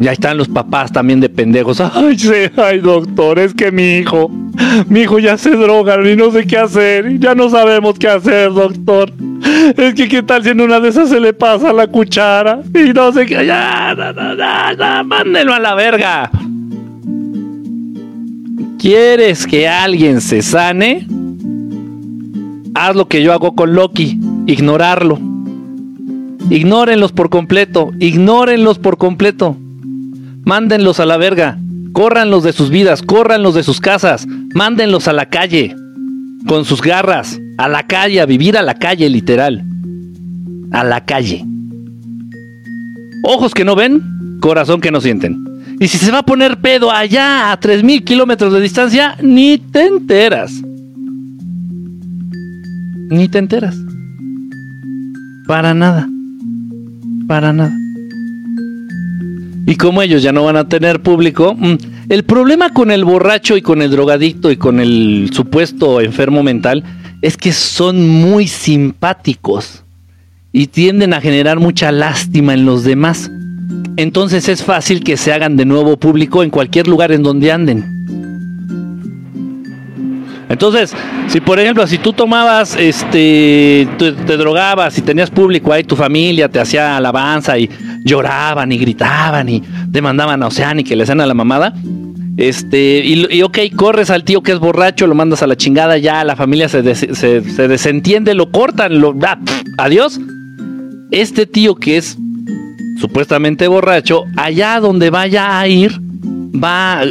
Ya 0.00 0.12
están 0.12 0.36
los 0.36 0.48
papás 0.48 0.92
también 0.92 1.20
de 1.20 1.28
pendejos. 1.28 1.80
Ay, 1.80 2.16
ay, 2.56 2.80
doctor, 2.80 3.38
es 3.38 3.54
que 3.54 3.70
mi 3.70 3.98
hijo, 3.98 4.30
mi 4.88 5.00
hijo 5.00 5.18
ya 5.18 5.36
se 5.36 5.50
droga 5.50 5.96
y 6.08 6.16
no 6.16 6.30
sé 6.30 6.46
qué 6.46 6.58
hacer. 6.58 7.18
Ya 7.18 7.34
no 7.34 7.48
sabemos 7.50 7.98
qué 7.98 8.08
hacer, 8.08 8.52
doctor. 8.52 9.12
Es 9.76 9.94
que 9.94 10.08
qué 10.08 10.22
tal 10.22 10.42
si 10.42 10.50
en 10.50 10.60
una 10.60 10.80
de 10.80 10.88
esas 10.88 11.08
se 11.08 11.20
le 11.20 11.32
pasa 11.32 11.72
la 11.72 11.86
cuchara 11.86 12.60
y 12.74 12.92
no 12.92 13.12
sé 13.12 13.26
qué. 13.26 13.46
Ya, 13.46 13.94
ya, 13.96 14.74
ya, 14.78 15.02
mándenlo 15.02 15.54
a 15.54 15.58
la 15.58 15.74
verga. 15.74 16.30
¿Quieres 18.78 19.46
que 19.46 19.68
alguien 19.68 20.20
se 20.20 20.42
sane? 20.42 21.06
Haz 22.74 22.96
lo 22.96 23.06
que 23.06 23.22
yo 23.22 23.32
hago 23.32 23.54
con 23.54 23.74
Loki, 23.74 24.18
ignorarlo. 24.46 25.20
Ignórenlos 26.50 27.12
por 27.12 27.30
completo, 27.30 27.90
ignórenlos 28.00 28.78
por 28.78 28.98
completo. 28.98 29.56
Mándenlos 30.44 31.00
a 31.00 31.06
la 31.06 31.16
verga. 31.16 31.58
Córranlos 31.92 32.42
de 32.42 32.52
sus 32.52 32.70
vidas, 32.70 33.02
córranlos 33.02 33.54
de 33.54 33.62
sus 33.62 33.80
casas. 33.80 34.26
Mándenlos 34.54 35.08
a 35.08 35.12
la 35.12 35.26
calle. 35.26 35.74
Con 36.46 36.64
sus 36.64 36.82
garras. 36.82 37.40
A 37.58 37.68
la 37.68 37.86
calle, 37.86 38.20
a 38.20 38.26
vivir 38.26 38.56
a 38.56 38.62
la 38.62 38.74
calle, 38.74 39.08
literal. 39.08 39.64
A 40.72 40.84
la 40.84 41.04
calle. 41.04 41.44
Ojos 43.24 43.54
que 43.54 43.64
no 43.64 43.76
ven, 43.76 44.38
corazón 44.40 44.80
que 44.80 44.90
no 44.90 45.00
sienten. 45.00 45.36
Y 45.78 45.88
si 45.88 45.98
se 45.98 46.10
va 46.10 46.18
a 46.18 46.22
poner 46.24 46.58
pedo 46.58 46.90
allá 46.90 47.52
a 47.52 47.60
3.000 47.60 48.04
kilómetros 48.04 48.52
de 48.52 48.60
distancia, 48.60 49.16
ni 49.22 49.58
te 49.58 49.86
enteras. 49.86 50.62
Ni 53.10 53.28
te 53.28 53.38
enteras. 53.38 53.76
Para 55.46 55.74
nada. 55.74 56.08
Para 57.26 57.52
nada. 57.52 57.76
Y 59.66 59.76
como 59.76 60.02
ellos 60.02 60.22
ya 60.22 60.32
no 60.32 60.44
van 60.44 60.56
a 60.56 60.68
tener 60.68 61.02
público, 61.02 61.54
mm, 61.56 61.74
el 62.08 62.24
problema 62.24 62.70
con 62.70 62.90
el 62.90 63.04
borracho 63.04 63.56
y 63.56 63.62
con 63.62 63.82
el 63.82 63.90
drogadicto 63.90 64.50
y 64.50 64.56
con 64.56 64.80
el 64.80 65.30
supuesto 65.32 66.00
enfermo 66.00 66.42
mental 66.42 66.82
es 67.22 67.36
que 67.36 67.52
son 67.52 68.08
muy 68.08 68.48
simpáticos 68.48 69.84
y 70.52 70.66
tienden 70.66 71.14
a 71.14 71.20
generar 71.20 71.60
mucha 71.60 71.92
lástima 71.92 72.54
en 72.54 72.66
los 72.66 72.84
demás. 72.84 73.30
Entonces 73.96 74.48
es 74.48 74.62
fácil 74.62 75.04
que 75.04 75.16
se 75.16 75.32
hagan 75.32 75.56
de 75.56 75.64
nuevo 75.64 75.96
público 75.96 76.42
en 76.42 76.50
cualquier 76.50 76.88
lugar 76.88 77.12
en 77.12 77.22
donde 77.22 77.52
anden. 77.52 78.02
Entonces, 80.48 80.94
si 81.28 81.40
por 81.40 81.58
ejemplo, 81.58 81.86
si 81.86 81.96
tú 81.96 82.12
tomabas, 82.12 82.76
este, 82.76 83.88
te, 83.98 84.36
drogabas 84.36 84.98
y 84.98 85.00
tenías 85.00 85.30
público 85.30 85.72
ahí, 85.72 85.82
tu 85.82 85.96
familia 85.96 86.46
te 86.46 86.60
hacía 86.60 86.98
alabanza 86.98 87.58
y 87.58 87.70
lloraban 88.04 88.72
y 88.72 88.78
gritaban 88.78 89.48
y 89.48 89.62
demandaban 89.88 90.42
a 90.42 90.46
Ocean 90.46 90.80
y 90.80 90.84
que 90.84 90.96
le 90.96 91.04
hacían 91.04 91.20
a 91.20 91.26
la 91.26 91.34
mamada, 91.34 91.74
Este, 92.36 93.02
y, 93.04 93.42
ok, 93.42 93.58
corres 93.76 94.08
al 94.10 94.24
tío 94.24 94.42
que 94.42 94.52
es 94.52 94.58
borracho, 94.58 95.06
lo 95.06 95.14
mandas 95.14 95.42
a 95.42 95.46
la 95.46 95.56
chingada, 95.56 95.98
ya 95.98 96.24
la 96.24 96.34
familia 96.34 96.68
se, 96.68 96.82
desentiende, 96.82 98.34
lo 98.34 98.50
cortan, 98.50 99.00
lo, 99.00 99.14
ah, 99.26 99.38
adiós. 99.78 100.18
Este 101.10 101.44
tío 101.44 101.74
que 101.74 101.98
es 101.98 102.16
supuestamente 102.98 103.68
borracho, 103.68 104.24
allá 104.36 104.80
donde 104.80 105.10
vaya 105.10 105.60
a 105.60 105.68
ir, 105.68 106.00
va, 106.52 107.02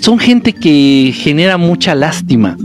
son 0.00 0.18
gente 0.18 0.52
que 0.52 1.12
genera 1.14 1.56
mucha 1.56 1.94
lástima 1.94 2.56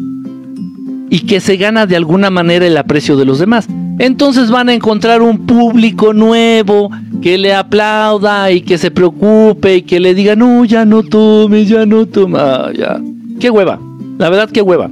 y 1.09 1.21
que 1.21 1.39
se 1.39 1.57
gana 1.57 1.85
de 1.85 1.95
alguna 1.95 2.29
manera 2.29 2.67
el 2.67 2.77
aprecio 2.77 3.15
de 3.17 3.25
los 3.25 3.39
demás. 3.39 3.67
Entonces 3.99 4.51
van 4.51 4.69
a 4.69 4.73
encontrar 4.73 5.21
un 5.21 5.45
público 5.45 6.13
nuevo 6.13 6.91
que 7.21 7.37
le 7.37 7.53
aplauda 7.53 8.51
y 8.51 8.61
que 8.61 8.77
se 8.77 8.91
preocupe 8.91 9.77
y 9.77 9.81
que 9.81 9.99
le 9.99 10.13
diga, 10.13 10.35
no, 10.35 10.65
ya 10.65 10.85
no 10.85 11.03
tome, 11.03 11.65
ya 11.65 11.85
no 11.85 12.05
toma, 12.05 12.71
ya. 12.73 13.01
Qué 13.39 13.49
hueva, 13.49 13.79
la 14.17 14.29
verdad, 14.29 14.49
qué 14.49 14.61
hueva. 14.61 14.89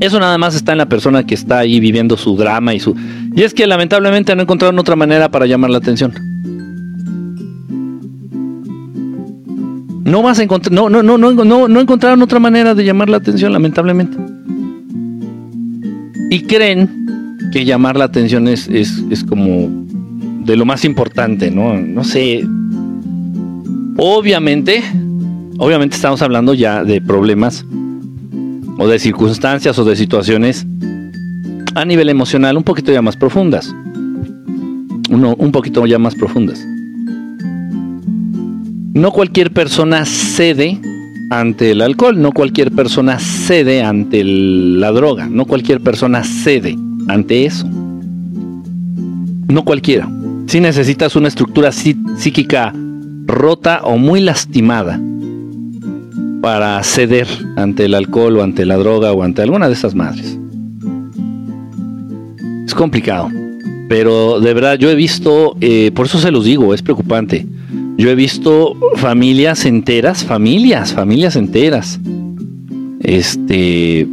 Eso 0.00 0.20
nada 0.20 0.38
más 0.38 0.54
está 0.54 0.72
en 0.72 0.78
la 0.78 0.88
persona 0.88 1.24
que 1.24 1.34
está 1.34 1.58
ahí 1.58 1.80
viviendo 1.80 2.16
su 2.16 2.36
drama 2.36 2.74
y 2.74 2.80
su... 2.80 2.94
Y 3.34 3.42
es 3.42 3.52
que 3.52 3.66
lamentablemente 3.66 4.34
no 4.36 4.42
encontraron 4.42 4.78
otra 4.78 4.94
manera 4.94 5.30
para 5.30 5.46
llamar 5.46 5.70
la 5.70 5.78
atención. 5.78 6.12
No 10.04 10.22
vas 10.22 10.38
a 10.38 10.42
encontrar, 10.42 10.72
no, 10.72 10.88
no, 10.88 11.02
no, 11.02 11.18
no, 11.18 11.32
no, 11.32 11.68
no 11.68 11.80
encontraron 11.80 12.22
otra 12.22 12.38
manera 12.38 12.74
de 12.74 12.84
llamar 12.84 13.10
la 13.10 13.16
atención, 13.16 13.52
lamentablemente. 13.52 14.16
Y 16.30 16.42
creen 16.42 16.88
que 17.52 17.64
llamar 17.64 17.96
la 17.96 18.04
atención 18.04 18.46
es, 18.48 18.68
es, 18.68 19.02
es 19.10 19.24
como 19.24 19.87
de 20.48 20.56
lo 20.56 20.64
más 20.64 20.84
importante, 20.86 21.50
¿no? 21.50 21.74
No 21.74 22.02
sé. 22.04 22.42
Obviamente, 23.98 24.82
obviamente 25.58 25.94
estamos 25.94 26.22
hablando 26.22 26.54
ya 26.54 26.84
de 26.84 27.02
problemas 27.02 27.66
o 28.78 28.88
de 28.88 28.98
circunstancias 28.98 29.78
o 29.78 29.84
de 29.84 29.94
situaciones 29.94 30.66
a 31.74 31.84
nivel 31.84 32.08
emocional 32.08 32.56
un 32.56 32.62
poquito 32.62 32.90
ya 32.90 33.02
más 33.02 33.14
profundas. 33.16 33.74
Uno, 35.10 35.34
un 35.38 35.52
poquito 35.52 35.84
ya 35.84 35.98
más 35.98 36.14
profundas. 36.14 36.66
No 38.94 39.12
cualquier 39.12 39.52
persona 39.52 40.06
cede 40.06 40.80
ante 41.28 41.72
el 41.72 41.82
alcohol, 41.82 42.20
no 42.20 42.32
cualquier 42.32 42.72
persona 42.72 43.18
cede 43.18 43.82
ante 43.82 44.24
la 44.24 44.92
droga, 44.92 45.28
no 45.30 45.44
cualquier 45.44 45.82
persona 45.82 46.24
cede 46.24 46.74
ante 47.06 47.44
eso. 47.44 47.68
No 49.48 49.62
cualquiera. 49.64 50.08
Si 50.48 50.60
necesitas 50.60 51.14
una 51.14 51.28
estructura 51.28 51.70
psíquica 51.70 52.74
rota 53.26 53.82
o 53.84 53.96
muy 53.96 54.20
lastimada 54.20 55.00
para 56.42 56.82
ceder 56.82 57.28
ante 57.56 57.84
el 57.84 57.94
alcohol 57.94 58.38
o 58.38 58.42
ante 58.42 58.66
la 58.66 58.76
droga 58.76 59.12
o 59.12 59.22
ante 59.22 59.42
alguna 59.42 59.68
de 59.68 59.74
esas 59.74 59.94
madres. 59.94 60.36
Es 62.66 62.74
complicado, 62.74 63.30
pero 63.88 64.40
de 64.40 64.54
verdad 64.54 64.78
yo 64.78 64.90
he 64.90 64.96
visto, 64.96 65.56
eh, 65.60 65.92
por 65.94 66.06
eso 66.06 66.18
se 66.18 66.32
los 66.32 66.44
digo, 66.44 66.74
es 66.74 66.82
preocupante 66.82 67.46
yo 67.98 68.10
he 68.10 68.14
visto 68.14 68.76
familias 68.94 69.66
enteras, 69.66 70.24
familias, 70.24 70.94
familias 70.94 71.34
enteras, 71.34 71.98
este, 73.00 74.06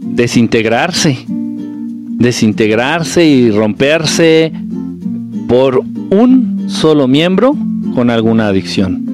desintegrarse, 0.00 1.18
desintegrarse 1.26 3.26
y 3.26 3.50
romperse 3.50 4.52
por 5.50 5.82
un 6.10 6.66
solo 6.68 7.08
miembro 7.08 7.56
con 7.96 8.08
alguna 8.08 8.46
adicción. 8.46 9.04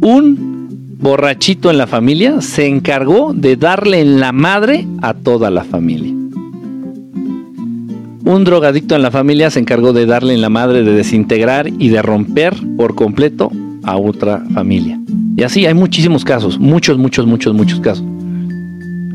Un 0.00 0.96
borrachito 0.98 1.70
en 1.70 1.78
la 1.78 1.86
familia 1.86 2.40
se 2.40 2.66
encargó 2.66 3.32
de 3.32 3.54
darle 3.54 4.00
en 4.00 4.18
la 4.18 4.32
madre 4.32 4.88
a 5.02 5.14
toda 5.14 5.52
la 5.52 5.62
familia. 5.62 6.12
Un 8.24 8.42
drogadicto 8.42 8.96
en 8.96 9.02
la 9.02 9.12
familia 9.12 9.50
se 9.50 9.60
encargó 9.60 9.92
de 9.92 10.04
darle 10.04 10.34
en 10.34 10.40
la 10.40 10.48
madre, 10.48 10.82
de 10.82 10.90
desintegrar 10.90 11.68
y 11.78 11.90
de 11.90 12.02
romper 12.02 12.56
por 12.76 12.96
completo 12.96 13.52
a 13.84 13.96
otra 13.98 14.42
familia. 14.52 14.98
Y 15.36 15.44
así 15.44 15.64
hay 15.64 15.74
muchísimos 15.74 16.24
casos, 16.24 16.58
muchos, 16.58 16.98
muchos, 16.98 17.24
muchos, 17.24 17.54
muchos 17.54 17.78
casos. 17.78 18.04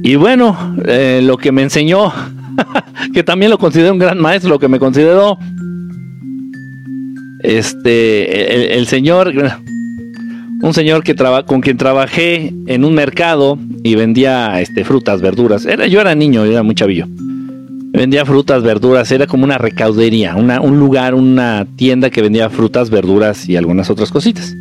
Y 0.02 0.16
bueno, 0.16 0.56
eh, 0.86 1.20
lo 1.22 1.36
que 1.36 1.52
me 1.52 1.62
enseñó, 1.62 2.14
que 3.14 3.24
también 3.24 3.52
lo 3.52 3.58
considero 3.58 3.94
un 3.94 4.00
gran 4.00 4.20
maestro, 4.20 4.60
que 4.60 4.68
me 4.68 4.80
consideró 4.80 5.38
este 7.44 8.78
el, 8.78 8.86
señor 8.86 9.34
un 10.62 10.74
señor 10.74 11.04
que 11.04 11.16
con 11.46 11.62
quien 11.62 11.78
trabajé 11.78 12.54
en 12.68 12.86
un 12.86 12.94
mercado 12.94 13.58
y 13.84 13.96
vendía 13.96 14.62
este 14.62 14.84
frutas, 14.84 15.22
verduras. 15.22 15.66
Era, 15.66 15.88
yo 15.88 16.00
era 16.00 16.14
niño, 16.14 16.46
era 16.46 16.62
muy 16.64 16.76
chavillo. 16.76 17.08
Vendía 17.94 18.26
frutas, 18.26 18.64
verduras, 18.64 19.12
era 19.12 19.28
como 19.28 19.44
una 19.44 19.58
recaudería, 19.58 20.36
un 20.36 20.80
lugar, 20.80 21.14
una 21.14 21.68
tienda 21.76 22.10
que 22.10 22.22
vendía 22.22 22.50
frutas, 22.50 22.90
verduras 22.90 23.50
y 23.50 23.58
algunas 23.58 23.90
otras 23.90 24.12
cositas. 24.12 24.54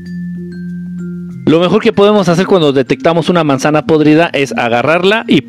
Lo 1.46 1.60
mejor 1.60 1.82
que 1.82 1.92
podemos 1.92 2.28
hacer 2.28 2.46
cuando 2.46 2.72
detectamos 2.72 3.28
una 3.28 3.44
manzana 3.44 3.84
podrida 3.84 4.30
es 4.32 4.52
agarrarla 4.56 5.24
y, 5.28 5.44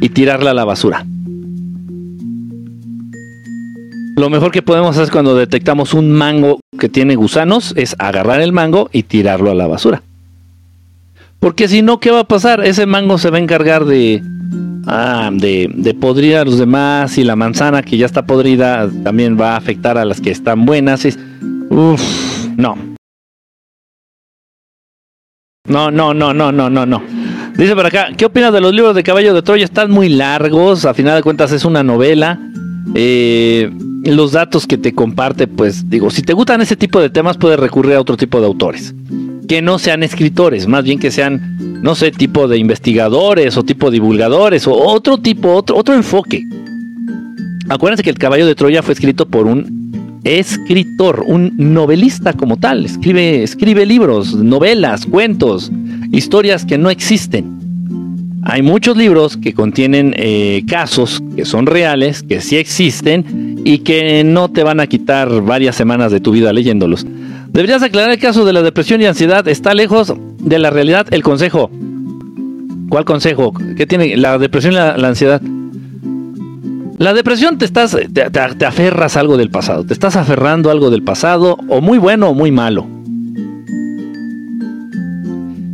y 0.00 0.08
tirarla 0.10 0.50
a 0.50 0.54
la 0.54 0.64
basura. 0.64 1.06
Lo 4.18 4.30
mejor 4.30 4.50
que 4.50 4.62
podemos 4.62 4.96
hacer 4.96 5.12
cuando 5.12 5.36
detectamos 5.36 5.94
un 5.94 6.10
mango 6.10 6.58
que 6.76 6.88
tiene 6.88 7.14
gusanos 7.14 7.72
es 7.76 7.94
agarrar 8.00 8.40
el 8.40 8.52
mango 8.52 8.90
y 8.92 9.04
tirarlo 9.04 9.52
a 9.52 9.54
la 9.54 9.68
basura. 9.68 10.02
Porque 11.38 11.68
si 11.68 11.82
no, 11.82 12.00
¿qué 12.00 12.10
va 12.10 12.20
a 12.20 12.24
pasar? 12.24 12.64
Ese 12.64 12.84
mango 12.84 13.16
se 13.18 13.30
va 13.30 13.36
a 13.36 13.40
encargar 13.40 13.84
de, 13.84 14.20
ah, 14.88 15.30
de, 15.32 15.70
de 15.72 15.94
podrir 15.94 16.36
a 16.36 16.44
los 16.44 16.58
demás 16.58 17.16
y 17.16 17.22
la 17.22 17.36
manzana 17.36 17.82
que 17.82 17.96
ya 17.96 18.06
está 18.06 18.26
podrida 18.26 18.90
también 19.04 19.40
va 19.40 19.52
a 19.52 19.56
afectar 19.56 19.96
a 19.96 20.04
las 20.04 20.20
que 20.20 20.32
están 20.32 20.66
buenas. 20.66 21.06
Uf, 21.70 22.02
no. 22.56 22.76
No, 25.68 25.92
no, 25.92 26.12
no, 26.12 26.34
no, 26.34 26.50
no, 26.50 26.68
no, 26.68 26.86
no. 26.86 27.02
Dice 27.56 27.76
por 27.76 27.86
acá, 27.86 28.08
¿qué 28.16 28.24
opinas 28.24 28.52
de 28.52 28.60
los 28.60 28.74
libros 28.74 28.96
de 28.96 29.04
Caballo 29.04 29.32
de 29.32 29.42
Troya? 29.42 29.64
Están 29.64 29.92
muy 29.92 30.08
largos, 30.08 30.86
a 30.86 30.94
final 30.94 31.14
de 31.14 31.22
cuentas 31.22 31.52
es 31.52 31.64
una 31.64 31.84
novela. 31.84 32.40
Eh, 32.94 33.70
los 34.04 34.32
datos 34.32 34.66
que 34.66 34.78
te 34.78 34.94
comparte, 34.94 35.46
pues 35.46 35.88
digo, 35.88 36.10
si 36.10 36.22
te 36.22 36.32
gustan 36.32 36.60
ese 36.60 36.76
tipo 36.76 37.00
de 37.00 37.10
temas, 37.10 37.36
puedes 37.36 37.58
recurrir 37.60 37.94
a 37.94 38.00
otro 38.00 38.16
tipo 38.16 38.40
de 38.40 38.46
autores. 38.46 38.94
Que 39.48 39.62
no 39.62 39.78
sean 39.78 40.02
escritores, 40.02 40.66
más 40.66 40.84
bien 40.84 40.98
que 40.98 41.10
sean 41.10 41.58
no 41.82 41.94
sé, 41.94 42.10
tipo 42.10 42.48
de 42.48 42.58
investigadores 42.58 43.56
o 43.56 43.62
tipo 43.62 43.90
divulgadores 43.90 44.66
o 44.66 44.72
otro 44.72 45.18
tipo, 45.18 45.52
otro, 45.52 45.76
otro 45.76 45.94
enfoque. 45.94 46.42
Acuérdense 47.68 48.02
que 48.02 48.10
el 48.10 48.18
caballo 48.18 48.46
de 48.46 48.54
Troya 48.54 48.82
fue 48.82 48.94
escrito 48.94 49.26
por 49.26 49.46
un 49.46 50.20
escritor, 50.24 51.24
un 51.26 51.52
novelista 51.56 52.32
como 52.32 52.56
tal. 52.56 52.84
Escribe, 52.84 53.42
escribe 53.42 53.86
libros, 53.86 54.34
novelas, 54.34 55.06
cuentos, 55.06 55.70
historias 56.10 56.64
que 56.64 56.78
no 56.78 56.90
existen. 56.90 57.57
Hay 58.50 58.62
muchos 58.62 58.96
libros 58.96 59.36
que 59.36 59.52
contienen 59.52 60.14
eh, 60.16 60.62
casos 60.66 61.22
que 61.36 61.44
son 61.44 61.66
reales, 61.66 62.22
que 62.22 62.40
sí 62.40 62.56
existen 62.56 63.60
y 63.62 63.80
que 63.80 64.24
no 64.24 64.48
te 64.48 64.62
van 64.62 64.80
a 64.80 64.86
quitar 64.86 65.42
varias 65.42 65.76
semanas 65.76 66.10
de 66.10 66.20
tu 66.20 66.32
vida 66.32 66.50
leyéndolos. 66.54 67.06
Deberías 67.48 67.82
aclarar 67.82 68.10
el 68.10 68.18
caso 68.18 68.46
de 68.46 68.54
la 68.54 68.62
depresión 68.62 69.02
y 69.02 69.04
ansiedad. 69.04 69.46
Está 69.48 69.74
lejos 69.74 70.14
de 70.38 70.58
la 70.58 70.70
realidad 70.70 71.06
el 71.10 71.22
consejo. 71.22 71.70
¿Cuál 72.88 73.04
consejo? 73.04 73.52
¿Qué 73.76 73.86
tiene 73.86 74.16
la 74.16 74.38
depresión 74.38 74.72
y 74.72 74.76
la, 74.76 74.94
ansiedad? 74.94 75.42
La 76.96 77.12
depresión 77.12 77.58
te 77.58 77.66
estás, 77.66 77.98
te, 78.14 78.64
aferras 78.64 79.18
a 79.18 79.20
algo 79.20 79.36
del 79.36 79.50
pasado, 79.50 79.84
te 79.84 79.92
estás 79.92 80.16
aferrando 80.16 80.70
a 80.70 80.72
algo 80.72 80.88
del 80.88 81.02
pasado, 81.02 81.58
o 81.68 81.82
muy 81.82 81.98
bueno 81.98 82.30
o 82.30 82.34
muy 82.34 82.50
malo. 82.50 82.86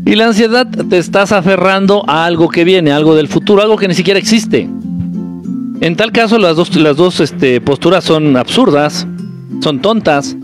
Y 0.07 0.17
la 0.17 0.27
ansiedad 0.27 0.67
te 0.67 0.99
estás 0.99 1.33
aferrando 1.33 2.05
a 2.07 2.27
algo 2.27 2.51
que 2.51 2.65
viene, 2.65 2.93
algo 2.93 3.15
del 3.15 3.29
futuro, 3.29 3.63
algo 3.63 3.79
que 3.79 3.89
ni 3.89 3.95
siquiera 3.95 4.19
existe. 4.19 4.69
En 5.81 5.97
tal 5.97 6.13
caso, 6.13 6.39
las 6.39 6.57
dos, 6.57 6.75
las 6.77 6.97
dos 6.97 7.21
este, 7.21 7.61
posturas 7.61 8.05
son 8.05 8.37
absurdas, 8.37 9.07
son 9.61 9.81
tontas, 9.81 10.37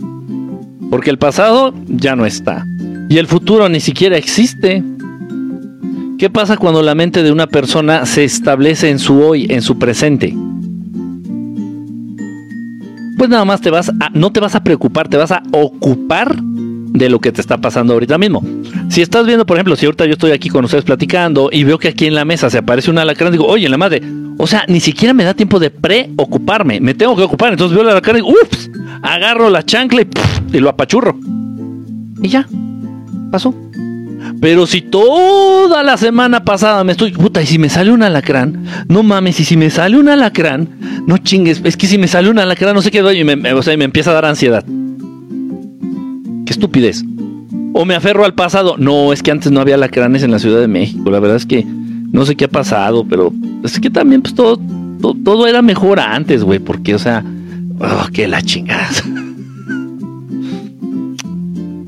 porque 0.91 1.11
el 1.11 1.19
pasado 1.19 1.75
ya 1.89 2.17
no 2.17 2.25
está. 2.25 2.67
Y 3.11 3.19
el 3.19 3.27
futuro 3.27 3.69
ni 3.69 3.81
siquiera 3.81 4.17
existe. 4.17 4.83
¿Qué 6.19 6.31
pasa 6.31 6.57
cuando 6.57 6.83
la 6.83 6.95
mente 6.95 7.23
de 7.23 7.33
una 7.33 7.47
persona 7.47 8.07
se 8.07 8.25
establece 8.25 8.89
en 8.89 8.99
su 8.99 9.21
hoy, 9.23 9.47
en 9.51 9.61
su 9.61 9.79
presente? 9.79 10.35
Pues 13.19 13.29
nada 13.29 13.45
más 13.45 13.61
te 13.61 13.71
vas 13.71 13.91
a, 13.91 14.11
no 14.15 14.33
te 14.33 14.41
vas 14.41 14.55
a 14.55 14.65
preocupar, 14.65 15.09
te 15.09 15.19
vas 15.19 15.33
a 15.33 15.43
ocupar 15.53 16.37
de 16.93 17.09
lo 17.09 17.21
que 17.21 17.33
te 17.33 17.41
está 17.41 17.59
pasando 17.59 17.93
ahorita 17.93 18.19
mismo. 18.19 18.43
Si 18.89 19.01
estás 19.01 19.27
viendo, 19.27 19.47
por 19.47 19.57
ejemplo, 19.57 19.77
si 19.77 19.87
ahorita 19.87 20.07
yo 20.07 20.13
estoy 20.13 20.33
aquí 20.33 20.49
con 20.49 20.65
ustedes 20.65 20.85
platicando 20.85 21.49
y 21.53 21.65
veo 21.65 21.79
que 21.79 21.89
aquí 21.89 22.07
en 22.07 22.15
la 22.15 22.25
mesa 22.25 22.51
se 22.51 22.59
aparece 22.59 22.91
un 22.91 22.99
alacrán, 22.99 23.33
digo, 23.33 23.47
oye, 23.47 23.69
la 23.69 23.79
madre, 23.79 24.03
o 24.39 24.47
sea, 24.47 24.65
ni 24.69 24.81
siquiera 24.81 25.15
me 25.15 25.25
da 25.25 25.35
tiempo 25.35 25.59
de 25.59 25.71
preocuparme, 25.71 26.81
me 26.81 26.95
tengo 26.95 27.17
que 27.17 27.23
ocupar, 27.23 27.53
entonces 27.53 27.75
veo 27.75 27.85
el 27.85 27.91
alacrán 27.91 28.17
y 28.17 28.21
digo, 28.21 28.31
ups, 28.31 28.71
agarro 29.03 29.51
la 29.51 29.63
chancla 29.65 30.03
y, 30.03 30.09
y 30.57 30.61
lo 30.61 30.69
apachurro. 30.69 31.19
Y 32.23 32.29
ya, 32.29 32.47
pasó. 33.31 33.55
Pero 34.41 34.67
si 34.67 34.81
toda 34.83 35.83
la 35.83 35.97
semana 35.97 36.45
pasada 36.45 36.83
me 36.85 36.93
estoy, 36.93 37.13
puta, 37.13 37.43
y 37.43 37.47
si 37.47 37.59
me 37.59 37.69
sale 37.69 37.91
un 37.91 38.03
alacrán, 38.03 38.65
no 38.89 39.03
mames, 39.03 39.39
y 39.41 39.45
si 39.45 39.57
me 39.57 39.71
sale 39.71 39.99
un 39.99 40.09
alacrán, 40.09 40.69
no 41.07 41.19
chingues, 41.19 41.61
es 41.65 41.77
que 41.77 41.87
si 41.87 41.99
me 41.99 42.09
sale 42.09 42.31
un 42.31 42.39
alacrán, 42.39 42.75
no 42.75 42.83
sé 42.83 42.91
qué 42.91 43.01
doy, 43.01 43.21
y 43.21 43.53
o 43.53 43.63
sea, 43.63 43.75
y 43.75 43.77
me 43.77 43.85
empieza 43.85 44.11
a 44.11 44.15
dar 44.15 44.25
ansiedad. 44.25 44.65
Estupidez. 46.53 47.05
O 47.73 47.85
me 47.85 47.95
aferro 47.95 48.25
al 48.25 48.35
pasado. 48.35 48.77
No, 48.79 49.13
es 49.13 49.23
que 49.23 49.31
antes 49.31 49.53
no 49.53 49.61
había 49.61 49.77
alacranes 49.77 50.23
en 50.23 50.31
la 50.31 50.39
Ciudad 50.39 50.61
de 50.61 50.69
México. 50.69 51.11
La 51.11 51.21
verdad 51.21 51.37
es 51.37 51.47
que 51.47 51.65
no 51.65 52.27
sé 52.27 52.37
qué 52.37 52.47
ha 52.47 52.49
pasado, 52.49 53.05
pero 53.09 53.33
es 53.63 53.79
que 53.79 53.91
también 53.91 54.23
pues 54.23 54.35
todo, 54.35 54.59
todo, 55.25 55.47
era 55.47 55.63
mejor 55.63 56.01
antes, 56.01 56.43
güey, 56.43 56.59
porque, 56.59 56.95
o 56.95 56.99
sea, 56.99 57.25
oh, 57.79 58.07
que 58.13 58.27
la 58.29 58.43
chingada. 58.43 58.89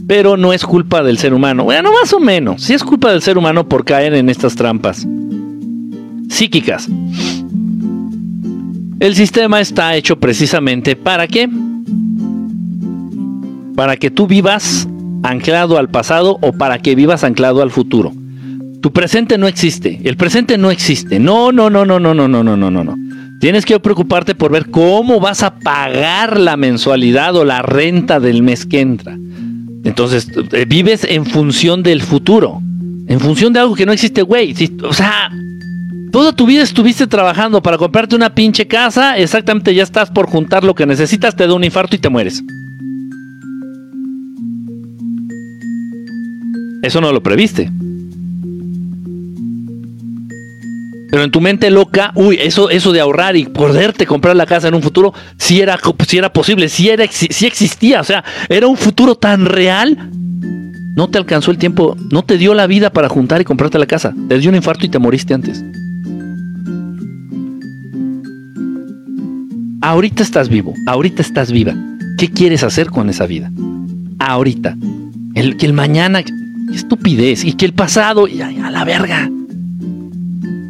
Pero 0.06 0.36
no 0.36 0.52
es 0.52 0.64
culpa 0.64 1.02
del 1.02 1.16
ser 1.16 1.32
humano. 1.32 1.64
Bueno, 1.64 1.90
más 1.90 2.12
o 2.12 2.20
menos. 2.20 2.62
Sí 2.62 2.74
es 2.74 2.84
culpa 2.84 3.10
del 3.10 3.22
ser 3.22 3.38
humano 3.38 3.66
por 3.66 3.84
caer 3.84 4.12
en 4.14 4.28
estas 4.28 4.54
trampas 4.54 5.06
psíquicas. 6.28 6.88
El 9.00 9.14
sistema 9.14 9.60
está 9.60 9.96
hecho 9.96 10.18
precisamente 10.18 10.96
para 10.96 11.26
qué? 11.26 11.48
Para 13.76 13.96
que 13.96 14.10
tú 14.10 14.26
vivas 14.26 14.88
anclado 15.22 15.78
al 15.78 15.88
pasado 15.88 16.38
o 16.40 16.52
para 16.52 16.78
que 16.78 16.94
vivas 16.94 17.24
anclado 17.24 17.62
al 17.62 17.70
futuro. 17.70 18.12
Tu 18.80 18.92
presente 18.92 19.38
no 19.38 19.46
existe. 19.46 20.00
El 20.04 20.16
presente 20.16 20.58
no 20.58 20.70
existe. 20.70 21.18
No, 21.18 21.52
no, 21.52 21.70
no, 21.70 21.84
no, 21.84 22.00
no, 22.00 22.14
no, 22.14 22.28
no, 22.28 22.42
no, 22.42 22.56
no, 22.56 22.70
no. 22.70 22.96
Tienes 23.40 23.64
que 23.64 23.78
preocuparte 23.80 24.34
por 24.34 24.52
ver 24.52 24.70
cómo 24.70 25.20
vas 25.20 25.42
a 25.42 25.58
pagar 25.58 26.38
la 26.38 26.56
mensualidad 26.56 27.34
o 27.36 27.44
la 27.44 27.62
renta 27.62 28.20
del 28.20 28.42
mes 28.42 28.66
que 28.66 28.80
entra. 28.80 29.16
Entonces, 29.84 30.28
eh, 30.52 30.64
vives 30.64 31.04
en 31.08 31.26
función 31.26 31.82
del 31.82 32.02
futuro. 32.02 32.60
En 33.08 33.20
función 33.20 33.52
de 33.52 33.60
algo 33.60 33.74
que 33.74 33.86
no 33.86 33.92
existe, 33.92 34.22
güey. 34.22 34.54
o 34.82 34.92
sea, 34.92 35.30
toda 36.12 36.32
tu 36.32 36.46
vida 36.46 36.62
estuviste 36.62 37.06
trabajando 37.06 37.62
para 37.62 37.78
comprarte 37.78 38.14
una 38.14 38.34
pinche 38.34 38.66
casa. 38.66 39.18
Exactamente, 39.18 39.74
ya 39.74 39.82
estás 39.82 40.10
por 40.10 40.28
juntar 40.28 40.62
lo 40.62 40.74
que 40.74 40.86
necesitas, 40.86 41.34
te 41.34 41.46
da 41.46 41.54
un 41.54 41.64
infarto 41.64 41.96
y 41.96 41.98
te 41.98 42.08
mueres. 42.08 42.42
Eso 46.82 47.00
no 47.00 47.12
lo 47.12 47.22
previste. 47.22 47.70
Pero 51.10 51.24
en 51.24 51.30
tu 51.30 51.40
mente 51.42 51.70
loca, 51.70 52.12
uy, 52.14 52.38
eso, 52.40 52.70
eso 52.70 52.90
de 52.90 53.00
ahorrar 53.00 53.36
y 53.36 53.44
poderte 53.44 54.06
comprar 54.06 54.34
la 54.34 54.46
casa 54.46 54.68
en 54.68 54.74
un 54.74 54.82
futuro, 54.82 55.12
si 55.36 55.60
era, 55.60 55.78
si 56.08 56.16
era 56.16 56.32
posible, 56.32 56.70
si, 56.70 56.88
era, 56.88 57.06
si 57.10 57.46
existía, 57.46 58.00
o 58.00 58.04
sea, 58.04 58.24
era 58.48 58.66
un 58.66 58.78
futuro 58.78 59.14
tan 59.14 59.44
real. 59.44 60.10
No 60.96 61.08
te 61.08 61.18
alcanzó 61.18 61.50
el 61.50 61.58
tiempo, 61.58 61.96
no 62.10 62.22
te 62.22 62.38
dio 62.38 62.54
la 62.54 62.66
vida 62.66 62.90
para 62.90 63.08
juntar 63.10 63.40
y 63.40 63.44
comprarte 63.44 63.78
la 63.78 63.86
casa. 63.86 64.14
Te 64.28 64.38
dio 64.38 64.48
un 64.48 64.56
infarto 64.56 64.86
y 64.86 64.88
te 64.88 64.98
moriste 64.98 65.34
antes. 65.34 65.62
Ahorita 69.82 70.22
estás 70.22 70.48
vivo, 70.48 70.74
ahorita 70.86 71.20
estás 71.20 71.52
viva. 71.52 71.74
¿Qué 72.16 72.30
quieres 72.30 72.62
hacer 72.62 72.88
con 72.88 73.10
esa 73.10 73.26
vida? 73.26 73.50
Ahorita. 74.18 74.76
El, 75.34 75.56
que 75.56 75.66
el 75.66 75.72
mañana, 75.72 76.22
estupidez. 76.74 77.44
Y 77.44 77.54
que 77.54 77.64
el 77.64 77.72
pasado, 77.72 78.26
a 78.26 78.70
la 78.70 78.84
verga. 78.84 79.30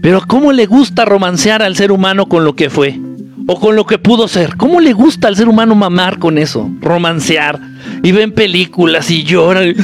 Pero 0.02 0.20
¿cómo 0.26 0.52
le 0.52 0.66
gusta 0.66 1.04
romancear 1.04 1.62
al 1.62 1.76
ser 1.76 1.92
humano 1.92 2.26
con 2.26 2.44
lo 2.44 2.56
que 2.56 2.70
fue? 2.70 2.98
O 3.46 3.58
con 3.58 3.76
lo 3.76 3.86
que 3.86 3.98
pudo 3.98 4.26
ser. 4.28 4.56
¿Cómo 4.56 4.80
le 4.80 4.92
gusta 4.92 5.28
al 5.28 5.36
ser 5.36 5.48
humano 5.48 5.74
mamar 5.74 6.18
con 6.18 6.38
eso? 6.38 6.70
Romancear. 6.80 7.60
Y 8.02 8.12
ven 8.12 8.32
películas 8.32 9.10
y 9.10 9.22
lloran. 9.22 9.74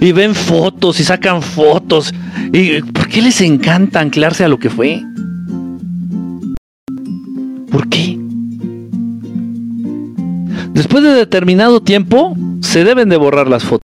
Y 0.00 0.12
ven 0.12 0.34
fotos 0.34 1.00
y 1.00 1.04
sacan 1.04 1.42
fotos. 1.42 2.14
¿Y 2.52 2.80
por 2.82 3.08
qué 3.08 3.20
les 3.20 3.40
encanta 3.40 4.00
anclarse 4.00 4.44
a 4.44 4.48
lo 4.48 4.58
que 4.58 4.70
fue? 4.70 5.02
¿Por 7.70 7.88
qué? 7.88 8.18
Después 10.72 11.02
de 11.02 11.10
determinado 11.10 11.82
tiempo, 11.82 12.36
se 12.60 12.84
deben 12.84 13.08
de 13.08 13.16
borrar 13.16 13.48
las 13.48 13.64
fotos. 13.64 13.87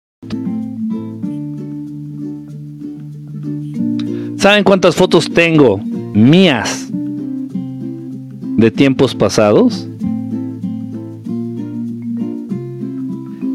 ¿Saben 4.47 4.63
cuántas 4.63 4.95
fotos 4.95 5.29
tengo 5.29 5.79
mías 6.15 6.87
de 6.93 8.71
tiempos 8.71 9.13
pasados? 9.13 9.89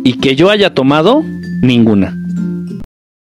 Y 0.03 0.11
que 0.19 0.35
yo 0.35 0.49
haya 0.49 0.73
tomado 0.73 1.23
ninguna. 1.61 2.13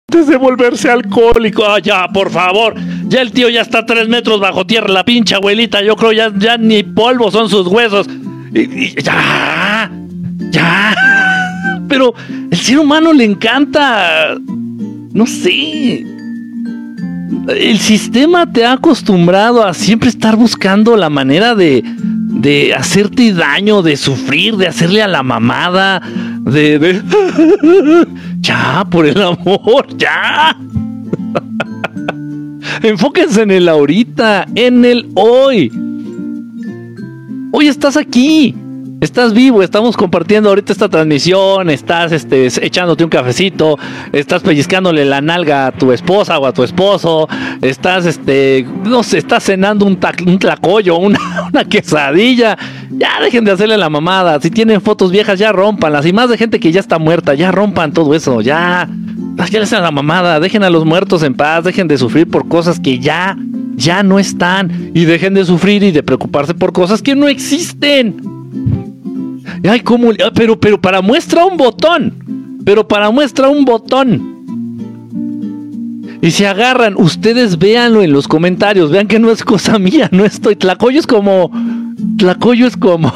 Antes 0.08 0.28
de 0.28 0.36
volverse 0.36 0.88
alcohólico, 0.88 1.64
ah, 1.64 1.80
ya, 1.80 2.06
por 2.06 2.30
favor. 2.30 2.76
Ya 3.08 3.20
el 3.20 3.32
tío 3.32 3.48
ya 3.48 3.62
está 3.62 3.84
tres 3.84 4.06
metros 4.06 4.38
bajo 4.38 4.64
tierra, 4.64 4.86
la 4.86 5.04
pinche 5.04 5.34
abuelita. 5.34 5.82
Yo 5.82 5.96
creo 5.96 6.12
ya, 6.12 6.32
ya 6.38 6.56
ni 6.56 6.84
polvo 6.84 7.32
son 7.32 7.48
sus 7.48 7.66
huesos. 7.66 8.06
ya, 9.02 9.90
ya. 10.52 10.96
Pero 11.88 12.14
el 12.48 12.56
ser 12.56 12.78
humano 12.78 13.12
le 13.12 13.24
encanta. 13.24 14.36
No 15.12 15.26
sé 15.26 16.15
el 17.48 17.78
sistema 17.78 18.50
te 18.50 18.64
ha 18.64 18.72
acostumbrado 18.72 19.64
a 19.64 19.74
siempre 19.74 20.08
estar 20.08 20.36
buscando 20.36 20.96
la 20.96 21.10
manera 21.10 21.54
de, 21.54 21.82
de 21.84 22.74
hacerte 22.74 23.32
daño, 23.32 23.82
de 23.82 23.96
sufrir, 23.96 24.56
de 24.56 24.68
hacerle 24.68 25.02
a 25.02 25.08
la 25.08 25.22
mamada, 25.22 26.02
de, 26.42 26.78
de... 26.78 27.02
ya, 28.40 28.86
por 28.90 29.06
el 29.06 29.20
amor, 29.20 29.86
ya. 29.96 30.56
Enfóquense 32.82 33.42
en 33.42 33.50
el 33.50 33.68
ahorita, 33.68 34.46
en 34.54 34.84
el 34.84 35.08
hoy. 35.14 35.72
Hoy 37.52 37.68
estás 37.68 37.96
aquí. 37.96 38.54
Estás 38.98 39.34
vivo, 39.34 39.62
estamos 39.62 39.94
compartiendo 39.94 40.48
ahorita 40.48 40.72
esta 40.72 40.88
transmisión, 40.88 41.68
estás 41.68 42.12
este, 42.12 42.46
echándote 42.64 43.04
un 43.04 43.10
cafecito, 43.10 43.78
estás 44.10 44.42
pellizcándole 44.42 45.04
la 45.04 45.20
nalga 45.20 45.66
a 45.66 45.72
tu 45.72 45.92
esposa 45.92 46.38
o 46.38 46.46
a 46.46 46.52
tu 46.54 46.62
esposo, 46.62 47.28
estás, 47.60 48.06
este, 48.06 48.66
no 48.84 49.02
sé, 49.02 49.18
estás 49.18 49.44
cenando 49.44 49.84
un, 49.84 49.98
un 50.26 50.38
tlacoyo, 50.38 50.96
una, 50.98 51.18
una, 51.52 51.64
quesadilla. 51.66 52.56
Ya 52.90 53.20
dejen 53.20 53.44
de 53.44 53.50
hacerle 53.50 53.76
la 53.76 53.90
mamada. 53.90 54.40
Si 54.40 54.50
tienen 54.50 54.80
fotos 54.80 55.12
viejas, 55.12 55.38
ya 55.38 55.52
rompanlas. 55.52 56.06
Y 56.06 56.14
más 56.14 56.30
de 56.30 56.38
gente 56.38 56.58
que 56.58 56.72
ya 56.72 56.80
está 56.80 56.98
muerta, 56.98 57.34
ya 57.34 57.52
rompan 57.52 57.92
todo 57.92 58.14
eso, 58.14 58.40
ya. 58.40 58.88
Ya 59.36 59.60
les 59.60 59.70
hacen 59.70 59.82
la 59.82 59.90
mamada, 59.90 60.40
dejen 60.40 60.64
a 60.64 60.70
los 60.70 60.86
muertos 60.86 61.22
en 61.22 61.34
paz, 61.34 61.64
dejen 61.64 61.86
de 61.86 61.98
sufrir 61.98 62.30
por 62.30 62.48
cosas 62.48 62.80
que 62.80 62.98
ya, 62.98 63.36
ya 63.74 64.02
no 64.02 64.18
están. 64.18 64.90
Y 64.94 65.04
dejen 65.04 65.34
de 65.34 65.44
sufrir 65.44 65.82
y 65.82 65.92
de 65.92 66.02
preocuparse 66.02 66.54
por 66.54 66.72
cosas 66.72 67.02
que 67.02 67.14
no 67.14 67.28
existen. 67.28 68.35
Ay, 69.68 69.80
¿cómo? 69.80 70.10
Ah, 70.24 70.30
pero, 70.34 70.58
pero 70.58 70.80
para 70.80 71.02
muestra 71.02 71.44
un 71.44 71.56
botón. 71.56 72.58
Pero 72.64 72.86
para 72.86 73.10
muestra 73.10 73.48
un 73.48 73.64
botón. 73.64 74.36
Y 76.22 76.30
se 76.30 76.46
agarran, 76.46 76.94
ustedes 76.96 77.58
véanlo 77.58 78.02
en 78.02 78.12
los 78.12 78.26
comentarios, 78.26 78.90
vean 78.90 79.06
que 79.06 79.18
no 79.18 79.30
es 79.30 79.44
cosa 79.44 79.78
mía, 79.78 80.08
no 80.12 80.24
estoy. 80.24 80.56
Tlacoyo 80.56 80.98
es 80.98 81.06
como. 81.06 81.50
Tlacoyo 82.18 82.66
es 82.66 82.76
como. 82.76 83.12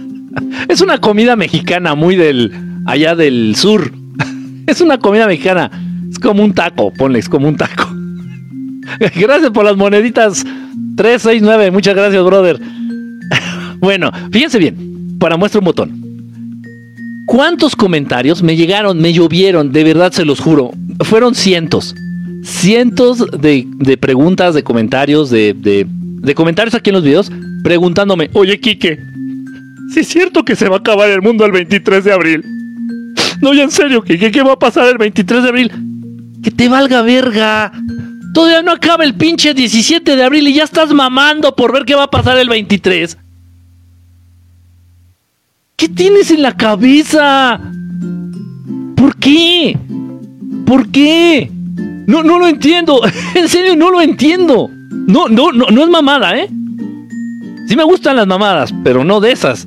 es 0.68 0.80
una 0.80 0.98
comida 0.98 1.36
mexicana 1.36 1.94
muy 1.94 2.16
del. 2.16 2.52
allá 2.86 3.14
del 3.14 3.54
sur. 3.56 3.92
es 4.66 4.80
una 4.80 4.98
comida 4.98 5.26
mexicana. 5.26 5.70
Es 6.10 6.18
como 6.18 6.42
un 6.42 6.52
taco, 6.52 6.92
ponle, 6.92 7.20
es 7.20 7.28
como 7.28 7.48
un 7.48 7.56
taco. 7.56 7.88
gracias 9.16 9.50
por 9.50 9.64
las 9.64 9.76
moneditas. 9.76 10.44
369, 10.96 11.70
muchas 11.70 11.94
gracias, 11.94 12.22
brother. 12.24 12.60
bueno, 13.80 14.10
fíjense 14.30 14.58
bien 14.58 14.89
para 15.20 15.36
muestra 15.36 15.60
un 15.60 15.66
botón. 15.66 16.10
¿Cuántos 17.26 17.76
comentarios 17.76 18.42
me 18.42 18.56
llegaron, 18.56 18.98
me 18.98 19.12
llovieron? 19.12 19.70
De 19.70 19.84
verdad 19.84 20.10
se 20.10 20.24
los 20.24 20.40
juro. 20.40 20.72
Fueron 21.04 21.36
cientos. 21.36 21.94
Cientos 22.42 23.24
de, 23.30 23.96
preguntas, 24.00 24.54
de 24.54 24.64
comentarios, 24.64 25.30
de, 25.30 25.54
de, 25.54 26.34
comentarios 26.34 26.74
aquí 26.74 26.90
en 26.90 26.94
los 26.94 27.04
videos, 27.04 27.30
preguntándome, 27.62 28.30
oye 28.32 28.58
Quique, 28.58 28.98
si 29.92 30.00
es 30.00 30.08
cierto 30.08 30.44
que 30.44 30.56
se 30.56 30.68
va 30.68 30.76
a 30.76 30.78
acabar 30.80 31.08
el 31.10 31.22
mundo 31.22 31.44
el 31.44 31.52
23 31.52 32.02
de 32.02 32.12
abril. 32.12 32.44
No, 33.40 33.54
ya 33.54 33.62
en 33.62 33.70
serio, 33.70 34.02
Quique, 34.02 34.32
¿qué 34.32 34.42
va 34.42 34.54
a 34.54 34.58
pasar 34.58 34.88
el 34.88 34.98
23 34.98 35.42
de 35.42 35.48
abril? 35.48 35.72
Que 36.42 36.50
te 36.50 36.68
valga 36.68 37.02
verga. 37.02 37.70
Todavía 38.34 38.62
no 38.62 38.72
acaba 38.72 39.04
el 39.04 39.14
pinche 39.14 39.54
17 39.54 40.16
de 40.16 40.24
abril 40.24 40.48
y 40.48 40.54
ya 40.54 40.64
estás 40.64 40.92
mamando 40.92 41.54
por 41.54 41.72
ver 41.72 41.84
qué 41.84 41.94
va 41.94 42.04
a 42.04 42.10
pasar 42.10 42.38
el 42.38 42.48
23. 42.48 43.16
¿Qué 45.80 45.88
tienes 45.88 46.30
en 46.30 46.42
la 46.42 46.54
cabeza? 46.54 47.58
¿Por 48.96 49.16
qué? 49.16 49.78
¿Por 50.66 50.90
qué? 50.90 51.50
No, 52.06 52.22
no 52.22 52.38
lo 52.38 52.48
entiendo. 52.48 53.00
En 53.34 53.48
serio, 53.48 53.74
no 53.76 53.90
lo 53.90 54.02
entiendo. 54.02 54.68
No, 54.90 55.28
no, 55.28 55.52
no, 55.52 55.68
no 55.68 55.82
es 55.82 55.88
mamada, 55.88 56.36
¿eh? 56.36 56.50
Sí 57.66 57.76
me 57.76 57.84
gustan 57.84 58.16
las 58.16 58.26
mamadas, 58.26 58.74
pero 58.84 59.04
no 59.04 59.20
de 59.20 59.32
esas. 59.32 59.66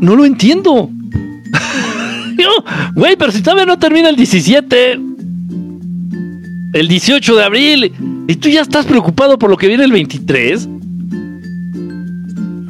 No 0.00 0.16
lo 0.16 0.24
entiendo. 0.24 0.90
Güey, 2.96 3.14
pero 3.14 3.30
si 3.30 3.40
todavía 3.40 3.66
no 3.66 3.78
termina 3.78 4.08
el 4.08 4.16
17, 4.16 4.98
el 6.72 6.88
18 6.88 7.36
de 7.36 7.44
abril, 7.44 7.92
y 8.26 8.34
tú 8.34 8.48
ya 8.48 8.62
estás 8.62 8.84
preocupado 8.84 9.38
por 9.38 9.48
lo 9.48 9.56
que 9.56 9.68
viene 9.68 9.84
el 9.84 9.92
23. 9.92 10.68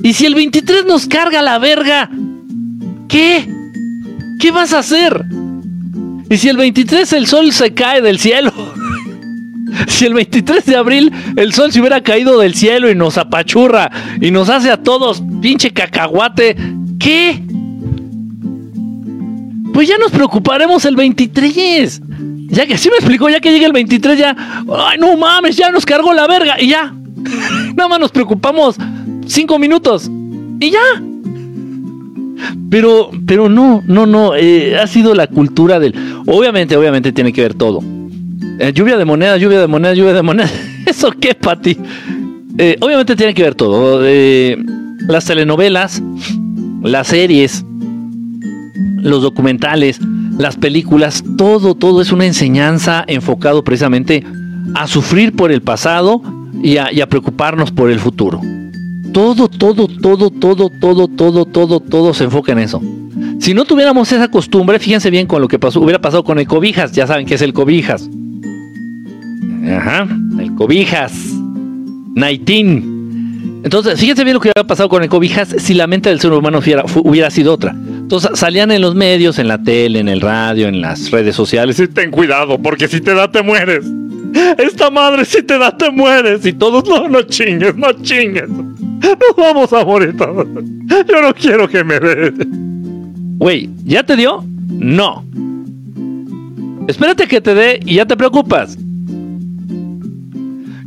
Y 0.03 0.13
si 0.13 0.27
el 0.27 0.35
23 0.35 0.85
nos 0.85 1.07
carga 1.07 1.41
la 1.41 1.59
verga, 1.59 2.11
¿qué? 3.15 3.49
¿Qué 4.41 4.51
vas 4.51 4.73
a 4.73 4.81
hacer? 4.81 5.25
Y 6.29 6.37
si 6.37 6.49
el 6.49 6.57
23 6.57 7.13
el 7.13 7.29
sol 7.29 7.53
se 7.53 7.73
cae 7.73 8.03
del 8.03 8.19
cielo. 8.19 8.53
Si 9.89 10.05
el 10.05 10.15
23 10.15 10.65
de 10.67 10.77
abril 10.77 11.13
el 11.35 11.53
sol 11.53 11.73
se 11.73 11.81
hubiera 11.81 12.01
caído 12.01 12.39
del 12.39 12.55
cielo 12.55 12.89
y 12.89 12.95
nos 12.95 13.19
apachurra 13.19 13.91
y 14.21 14.31
nos 14.31 14.49
hace 14.49 14.71
a 14.71 14.81
todos 14.81 15.21
pinche 15.43 15.73
cacahuate, 15.73 16.57
¿qué? 17.01 17.43
Pues 19.73 19.89
ya 19.89 19.99
nos 19.99 20.13
preocuparemos 20.13 20.85
el 20.85 20.95
23. 20.95 22.03
Ya 22.51 22.67
que 22.67 22.79
sí 22.79 22.89
me 22.89 22.97
explicó, 22.97 23.29
ya 23.29 23.41
que 23.41 23.51
llega 23.51 23.67
el 23.67 23.73
23 23.73 24.17
ya, 24.17 24.37
ay 24.79 24.99
no 24.99 25.17
mames, 25.17 25.57
ya 25.57 25.73
nos 25.73 25.85
cargó 25.85 26.13
la 26.13 26.29
verga 26.29 26.61
y 26.61 26.69
ya. 26.69 26.95
Nada 27.75 27.89
más 27.89 27.99
nos 27.99 28.13
preocupamos 28.13 28.77
cinco 29.27 29.59
minutos 29.59 30.09
y 30.61 30.71
ya. 30.71 31.14
Pero, 32.71 33.11
pero 33.27 33.49
no, 33.49 33.83
no, 33.87 34.07
no, 34.07 34.35
eh, 34.35 34.77
ha 34.77 34.87
sido 34.87 35.15
la 35.15 35.27
cultura 35.27 35.79
del... 35.79 35.95
Obviamente, 36.27 36.77
obviamente 36.77 37.13
tiene 37.13 37.33
que 37.33 37.43
ver 37.43 37.55
todo. 37.55 37.81
Eh, 38.59 38.73
lluvia 38.75 38.97
de 38.97 39.05
monedas, 39.05 39.41
lluvia 39.41 39.61
de 39.61 39.67
monedas, 39.67 39.97
lluvia 39.97 40.13
de 40.13 40.23
monedas. 40.23 40.53
¿Eso 40.87 41.11
qué, 41.13 41.35
Pati? 41.35 41.77
Eh, 42.59 42.77
obviamente 42.81 43.17
tiene 43.17 43.35
que 43.35 43.43
ver 43.43 43.55
todo. 43.55 44.03
las 45.09 45.25
telenovelas, 45.25 46.03
las 46.83 47.09
series, 47.09 47.65
los 49.03 49.23
documentales, 49.23 50.01
las 50.39 50.57
películas, 50.57 51.23
todo, 51.37 51.75
todo 51.75 52.01
es 52.01 52.13
una 52.13 52.27
enseñanza 52.27 53.05
enfocado 53.07 53.63
precisamente 53.63 54.25
a 54.75 54.87
sufrir 54.87 55.35
por 55.35 55.53
el 55.53 55.63
pasado 55.63 56.23
y 56.63 56.79
a 56.79 57.07
preocuparnos 57.09 57.71
por 57.71 57.91
el 57.91 58.01
futuro 58.01 58.41
todo, 59.15 59.49
todo, 59.49 59.87
todo, 59.87 60.29
todo, 60.29 60.69
todo, 60.69 61.07
todo, 61.09 61.47
todo, 61.47 61.81
todo 61.81 62.13
se 62.13 62.25
enfoca 62.25 62.51
en 62.51 62.59
eso. 62.59 62.83
Si 63.39 63.55
no 63.55 63.65
tuviéramos 63.65 64.11
esa 64.11 64.29
costumbre, 64.29 64.81
fíjense 64.81 65.09
bien 65.09 65.29
con 65.29 65.41
lo 65.41 65.47
que 65.47 65.57
hubiera 65.77 66.01
pasado 66.01 66.25
con 66.25 66.41
el 66.41 66.49
cobijas, 66.49 66.91
ya 66.93 67.07
saben 67.07 67.25
qué 67.25 67.37
es 67.37 67.43
el 67.43 67.53
cobijas. 67.53 68.11
Ajá, 69.71 70.09
el 70.41 70.55
cobijas. 70.57 71.13
Naitín. 72.17 73.63
Entonces, 73.63 74.01
fíjense 74.01 74.25
bien 74.25 74.35
lo 74.35 74.41
que 74.41 74.49
hubiera 74.49 74.67
pasado 74.67 74.89
con 74.89 75.03
el 75.05 75.09
cobijas 75.09 75.55
si 75.59 75.75
la 75.75 75.87
mente 75.87 76.09
del 76.09 76.19
ser 76.19 76.33
humano 76.33 76.59
hubiera, 76.59 76.85
hubiera 76.97 77.31
sido 77.31 77.55
otra. 77.55 77.71
Entonces 77.71 78.33
salían 78.35 78.73
en 78.73 78.83
los 78.83 78.97
medios, 78.97 79.39
en 79.39 79.47
la 79.47 79.63
tele, 79.63 80.01
en 80.01 80.09
el 80.09 80.21
radio, 80.21 80.67
en 80.67 80.81
las 80.81 81.13
redes 81.13 81.37
sociales. 81.37 81.79
Y 81.79 81.87
ten 81.87 82.11
cuidado, 82.11 82.59
porque 82.59 82.89
si 82.89 83.01
te 83.01 83.15
da, 83.15 83.31
te 83.31 83.43
mueres. 83.43 83.87
Esta 84.59 84.91
madre, 84.91 85.25
si 85.25 85.41
te 85.45 85.57
da, 85.57 85.77
te 85.77 85.89
mueres. 85.91 86.45
Y 86.45 86.53
todos, 86.53 86.89
no, 86.89 87.09
no 87.09 87.23
chingues, 87.23 87.77
no 87.77 87.93
chingues. 88.03 88.51
Nos 89.01 89.37
vamos 89.37 89.73
a 89.73 89.85
morir. 89.85 90.15
Yo 90.17 91.23
no 91.23 91.35
quiero 91.35 91.69
que 91.69 91.85
me 91.85 92.01
dé. 92.01 92.33
Güey, 93.39 93.71
¿ya 93.85 94.03
te 94.03 94.17
dio? 94.17 94.45
No. 94.69 95.25
Espérate 96.87 97.27
que 97.27 97.41
te 97.41 97.55
dé 97.55 97.81
y 97.85 97.97
ya 97.97 98.07
te 98.07 98.17
preocupas. 98.17 98.77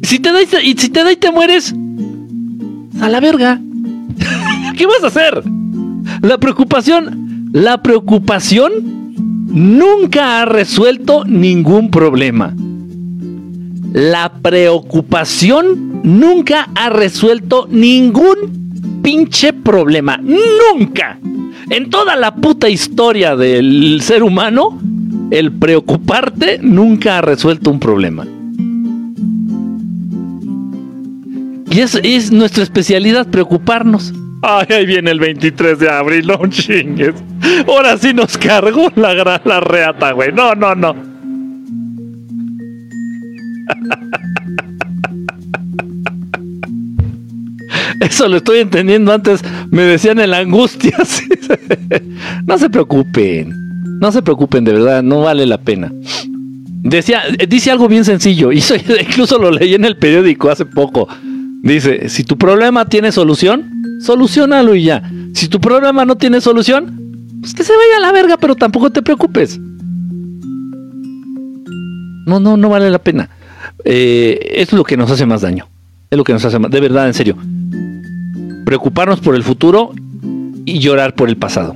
Si 0.03 0.19
te 0.19 0.31
da 0.31 0.41
y, 0.41 0.73
si 0.77 0.89
te 0.89 1.03
da 1.03 1.11
y 1.11 1.15
te 1.15 1.31
mueres, 1.31 1.73
a 3.01 3.09
la 3.09 3.19
verga. 3.19 3.59
¿Qué 4.77 4.85
vas 4.85 5.03
a 5.03 5.07
hacer? 5.07 5.43
La 6.21 6.37
preocupación, 6.37 7.49
la 7.51 7.81
preocupación 7.81 8.71
nunca 9.47 10.41
ha 10.41 10.45
resuelto 10.45 11.25
ningún 11.25 11.89
problema. 11.89 12.55
La 13.93 14.31
preocupación 14.41 16.01
nunca 16.03 16.69
ha 16.75 16.89
resuelto 16.89 17.67
ningún 17.69 19.01
pinche 19.01 19.53
problema. 19.53 20.17
Nunca. 20.17 21.19
En 21.69 21.89
toda 21.89 22.15
la 22.15 22.35
puta 22.35 22.69
historia 22.69 23.35
del 23.35 23.99
ser 24.01 24.23
humano, 24.23 24.79
el 25.31 25.51
preocuparte 25.51 26.59
nunca 26.61 27.17
ha 27.17 27.21
resuelto 27.21 27.71
un 27.71 27.79
problema. 27.79 28.25
Y 31.69 31.79
es, 31.79 31.99
es 32.03 32.31
nuestra 32.31 32.63
especialidad 32.63 33.27
preocuparnos. 33.27 34.13
Ay, 34.41 34.67
ahí 34.69 34.85
viene 34.85 35.11
el 35.11 35.19
23 35.19 35.79
de 35.79 35.89
abril, 35.89 36.27
no 36.27 36.47
chingues. 36.47 37.15
Ahora 37.67 37.97
sí 37.97 38.13
nos 38.13 38.37
cargó 38.37 38.91
la, 38.95 39.41
la 39.43 39.59
reata, 39.59 40.11
güey. 40.11 40.31
No, 40.31 40.53
no, 40.53 40.75
no. 40.75 41.16
Eso 47.99 48.27
lo 48.27 48.37
estoy 48.37 48.59
entendiendo 48.59 49.11
antes. 49.11 49.41
Me 49.71 49.83
decían 49.83 50.19
en 50.19 50.31
la 50.31 50.39
angustia. 50.39 50.95
no 52.45 52.57
se 52.57 52.69
preocupen. 52.69 53.53
No 53.99 54.11
se 54.11 54.21
preocupen, 54.21 54.63
de 54.63 54.73
verdad. 54.73 55.03
No 55.03 55.21
vale 55.21 55.45
la 55.45 55.57
pena. 55.57 55.91
Decía, 56.83 57.23
dice 57.47 57.71
algo 57.71 57.87
bien 57.87 58.05
sencillo. 58.05 58.51
Y 58.51 58.63
incluso 59.01 59.37
lo 59.37 59.51
leí 59.51 59.73
en 59.73 59.85
el 59.85 59.97
periódico 59.97 60.49
hace 60.49 60.65
poco. 60.65 61.07
Dice, 61.63 62.07
si 62.09 62.23
tu 62.23 62.37
problema 62.37 62.85
tiene 62.85 63.11
solución, 63.11 63.69
solucionalo 63.99 64.75
y 64.75 64.83
ya. 64.83 65.03
Si 65.33 65.47
tu 65.47 65.59
problema 65.59 66.05
no 66.05 66.15
tiene 66.15 66.39
solución, 66.39 66.99
pues 67.41 67.53
que 67.53 67.63
se 67.63 67.73
vaya 67.73 67.97
a 67.97 68.01
la 68.01 68.11
verga, 68.11 68.37
pero 68.37 68.55
tampoco 68.55 68.89
te 68.91 69.01
preocupes. 69.01 69.59
No, 72.25 72.39
no, 72.39 72.57
no 72.57 72.69
vale 72.69 72.89
la 72.89 72.99
pena. 72.99 73.29
Eh, 73.85 74.53
es 74.55 74.73
lo 74.73 74.83
que 74.83 74.97
nos 74.97 75.11
hace 75.11 75.25
más 75.25 75.41
daño. 75.41 75.67
Es 76.09 76.17
lo 76.17 76.23
que 76.23 76.33
nos 76.33 76.43
hace 76.45 76.59
más, 76.59 76.71
de 76.71 76.79
verdad, 76.79 77.07
en 77.07 77.13
serio. 77.13 77.37
Preocuparnos 78.65 79.19
por 79.19 79.35
el 79.35 79.43
futuro 79.43 79.91
y 80.65 80.79
llorar 80.79 81.15
por 81.15 81.29
el 81.29 81.37
pasado. 81.37 81.75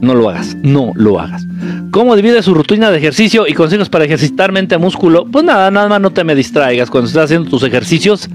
No 0.00 0.14
lo 0.14 0.28
hagas, 0.28 0.56
no 0.62 0.92
lo 0.94 1.20
hagas. 1.20 1.46
¿Cómo 1.92 2.16
divide 2.16 2.42
su 2.42 2.54
rutina 2.54 2.90
de 2.90 2.98
ejercicio 2.98 3.46
y 3.46 3.52
consejos 3.52 3.88
para 3.88 4.04
ejercitar 4.04 4.50
mente 4.50 4.74
a 4.74 4.78
músculo? 4.78 5.26
Pues 5.30 5.44
nada, 5.44 5.70
nada 5.70 5.88
más 5.88 6.00
no 6.00 6.10
te 6.10 6.24
me 6.24 6.34
distraigas. 6.34 6.90
Cuando 6.90 7.08
estás 7.08 7.26
haciendo 7.26 7.50
tus 7.50 7.62
ejercicios 7.62 8.28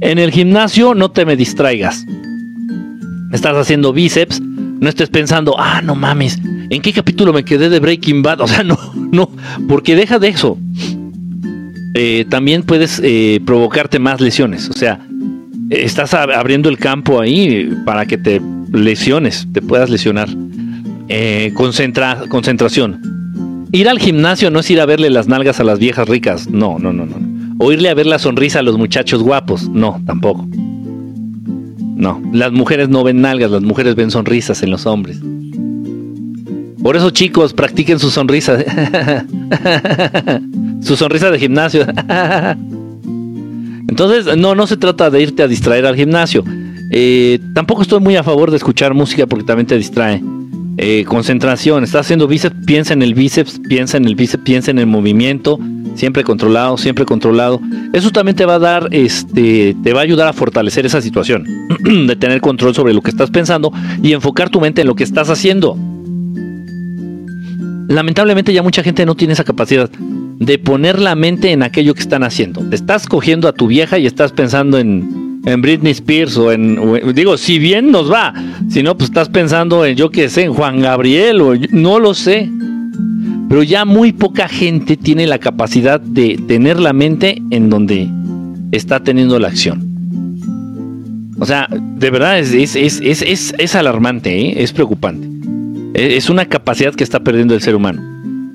en 0.00 0.18
el 0.18 0.30
gimnasio, 0.30 0.94
no 0.94 1.10
te 1.10 1.24
me 1.24 1.36
distraigas. 1.36 2.04
Estás 3.32 3.56
haciendo 3.56 3.92
bíceps, 3.92 4.40
no 4.40 4.88
estés 4.88 5.08
pensando, 5.08 5.54
ah, 5.58 5.80
no 5.82 5.94
mames, 5.94 6.38
¿en 6.70 6.82
qué 6.82 6.92
capítulo 6.92 7.32
me 7.32 7.44
quedé 7.44 7.68
de 7.68 7.80
Breaking 7.80 8.22
Bad? 8.22 8.40
O 8.48 8.48
sea, 8.48 8.62
no, 8.62 8.78
no, 8.94 9.30
porque 9.68 9.96
deja 9.96 10.18
de 10.18 10.28
eso. 10.28 10.58
Eh, 12.00 12.24
también 12.28 12.62
puedes 12.62 13.00
eh, 13.02 13.40
provocarte 13.44 13.98
más 13.98 14.20
lesiones. 14.20 14.70
O 14.70 14.72
sea, 14.72 15.04
estás 15.68 16.14
abriendo 16.14 16.68
el 16.68 16.78
campo 16.78 17.20
ahí 17.20 17.76
para 17.84 18.06
que 18.06 18.16
te 18.16 18.40
lesiones, 18.72 19.48
te 19.52 19.60
puedas 19.60 19.90
lesionar. 19.90 20.28
Eh, 21.08 21.50
concentra 21.54 22.22
concentración. 22.28 23.66
Ir 23.72 23.88
al 23.88 23.98
gimnasio 23.98 24.48
no 24.52 24.60
es 24.60 24.70
ir 24.70 24.80
a 24.80 24.86
verle 24.86 25.10
las 25.10 25.26
nalgas 25.26 25.58
a 25.58 25.64
las 25.64 25.80
viejas 25.80 26.08
ricas. 26.08 26.48
No, 26.48 26.78
no, 26.78 26.92
no, 26.92 27.04
no. 27.04 27.16
O 27.58 27.72
irle 27.72 27.88
a 27.88 27.94
ver 27.94 28.06
la 28.06 28.20
sonrisa 28.20 28.60
a 28.60 28.62
los 28.62 28.78
muchachos 28.78 29.20
guapos. 29.20 29.68
No, 29.68 30.00
tampoco. 30.06 30.46
No, 30.52 32.22
las 32.32 32.52
mujeres 32.52 32.88
no 32.88 33.02
ven 33.02 33.22
nalgas, 33.22 33.50
las 33.50 33.62
mujeres 33.62 33.96
ven 33.96 34.12
sonrisas 34.12 34.62
en 34.62 34.70
los 34.70 34.86
hombres. 34.86 35.20
Por 36.82 36.96
eso 36.96 37.10
chicos, 37.10 37.52
practiquen 37.52 37.98
su 37.98 38.10
sonrisa. 38.10 38.58
su 40.80 40.96
sonrisa 40.96 41.30
de 41.30 41.38
gimnasio. 41.38 41.86
Entonces, 43.88 44.36
no, 44.36 44.54
no 44.54 44.66
se 44.66 44.76
trata 44.76 45.10
de 45.10 45.22
irte 45.22 45.42
a 45.42 45.48
distraer 45.48 45.86
al 45.86 45.96
gimnasio. 45.96 46.44
Eh, 46.90 47.40
tampoco 47.54 47.82
estoy 47.82 48.00
muy 48.00 48.16
a 48.16 48.22
favor 48.22 48.50
de 48.50 48.56
escuchar 48.56 48.94
música 48.94 49.26
porque 49.26 49.44
también 49.44 49.66
te 49.66 49.76
distrae. 49.76 50.22
Eh, 50.80 51.04
concentración, 51.06 51.82
estás 51.82 52.06
haciendo 52.06 52.28
bíceps, 52.28 52.54
piensa 52.64 52.92
en 52.92 53.02
el 53.02 53.14
bíceps, 53.14 53.60
piensa 53.68 53.96
en 53.96 54.04
el 54.04 54.14
bíceps, 54.14 54.44
piensa 54.44 54.70
en 54.70 54.78
el 54.78 54.86
movimiento, 54.86 55.58
siempre 55.96 56.22
controlado, 56.22 56.76
siempre 56.76 57.04
controlado. 57.04 57.60
Eso 57.92 58.12
también 58.12 58.36
te 58.36 58.46
va 58.46 58.54
a 58.54 58.58
dar, 58.60 58.88
este, 58.92 59.74
te 59.82 59.92
va 59.92 60.00
a 60.00 60.04
ayudar 60.04 60.28
a 60.28 60.32
fortalecer 60.32 60.86
esa 60.86 61.02
situación, 61.02 61.44
de 62.06 62.14
tener 62.14 62.40
control 62.40 62.76
sobre 62.76 62.94
lo 62.94 63.02
que 63.02 63.10
estás 63.10 63.30
pensando 63.30 63.72
y 64.02 64.12
enfocar 64.12 64.50
tu 64.50 64.60
mente 64.60 64.82
en 64.82 64.86
lo 64.86 64.94
que 64.94 65.02
estás 65.02 65.30
haciendo. 65.30 65.76
Lamentablemente 67.88 68.52
ya 68.52 68.62
mucha 68.62 68.82
gente 68.82 69.06
no 69.06 69.14
tiene 69.14 69.32
esa 69.32 69.44
capacidad 69.44 69.88
de 69.90 70.58
poner 70.58 70.98
la 70.98 71.14
mente 71.14 71.52
en 71.52 71.62
aquello 71.62 71.94
que 71.94 72.00
están 72.00 72.22
haciendo. 72.22 72.62
Estás 72.70 73.06
cogiendo 73.06 73.48
a 73.48 73.54
tu 73.54 73.66
vieja 73.66 73.98
y 73.98 74.06
estás 74.06 74.30
pensando 74.32 74.78
en, 74.78 75.40
en 75.46 75.62
Britney 75.62 75.92
Spears 75.92 76.36
o 76.36 76.52
en, 76.52 76.78
digo, 77.14 77.38
si 77.38 77.58
bien 77.58 77.90
nos 77.90 78.12
va, 78.12 78.34
si 78.68 78.82
no, 78.82 78.94
pues 78.94 79.08
estás 79.08 79.30
pensando 79.30 79.86
en, 79.86 79.96
yo 79.96 80.10
qué 80.10 80.28
sé, 80.28 80.42
en 80.42 80.52
Juan 80.52 80.82
Gabriel 80.82 81.40
o 81.40 81.54
no 81.70 81.98
lo 81.98 82.12
sé. 82.12 82.50
Pero 83.48 83.62
ya 83.62 83.86
muy 83.86 84.12
poca 84.12 84.48
gente 84.48 84.98
tiene 84.98 85.26
la 85.26 85.38
capacidad 85.38 85.98
de 85.98 86.38
tener 86.46 86.78
la 86.78 86.92
mente 86.92 87.40
en 87.48 87.70
donde 87.70 88.06
está 88.70 89.02
teniendo 89.02 89.38
la 89.38 89.48
acción. 89.48 89.82
O 91.38 91.46
sea, 91.46 91.66
de 91.70 92.10
verdad 92.10 92.38
es, 92.38 92.52
es, 92.52 93.00
es, 93.00 93.54
es 93.56 93.74
alarmante, 93.74 94.38
¿eh? 94.38 94.62
es 94.62 94.72
preocupante. 94.72 95.37
E, 95.98 96.16
es 96.16 96.30
una 96.30 96.46
capacidad 96.46 96.94
que 96.94 97.02
está 97.02 97.20
perdiendo 97.20 97.54
el 97.54 97.60
ser 97.60 97.74
humano. 97.74 98.00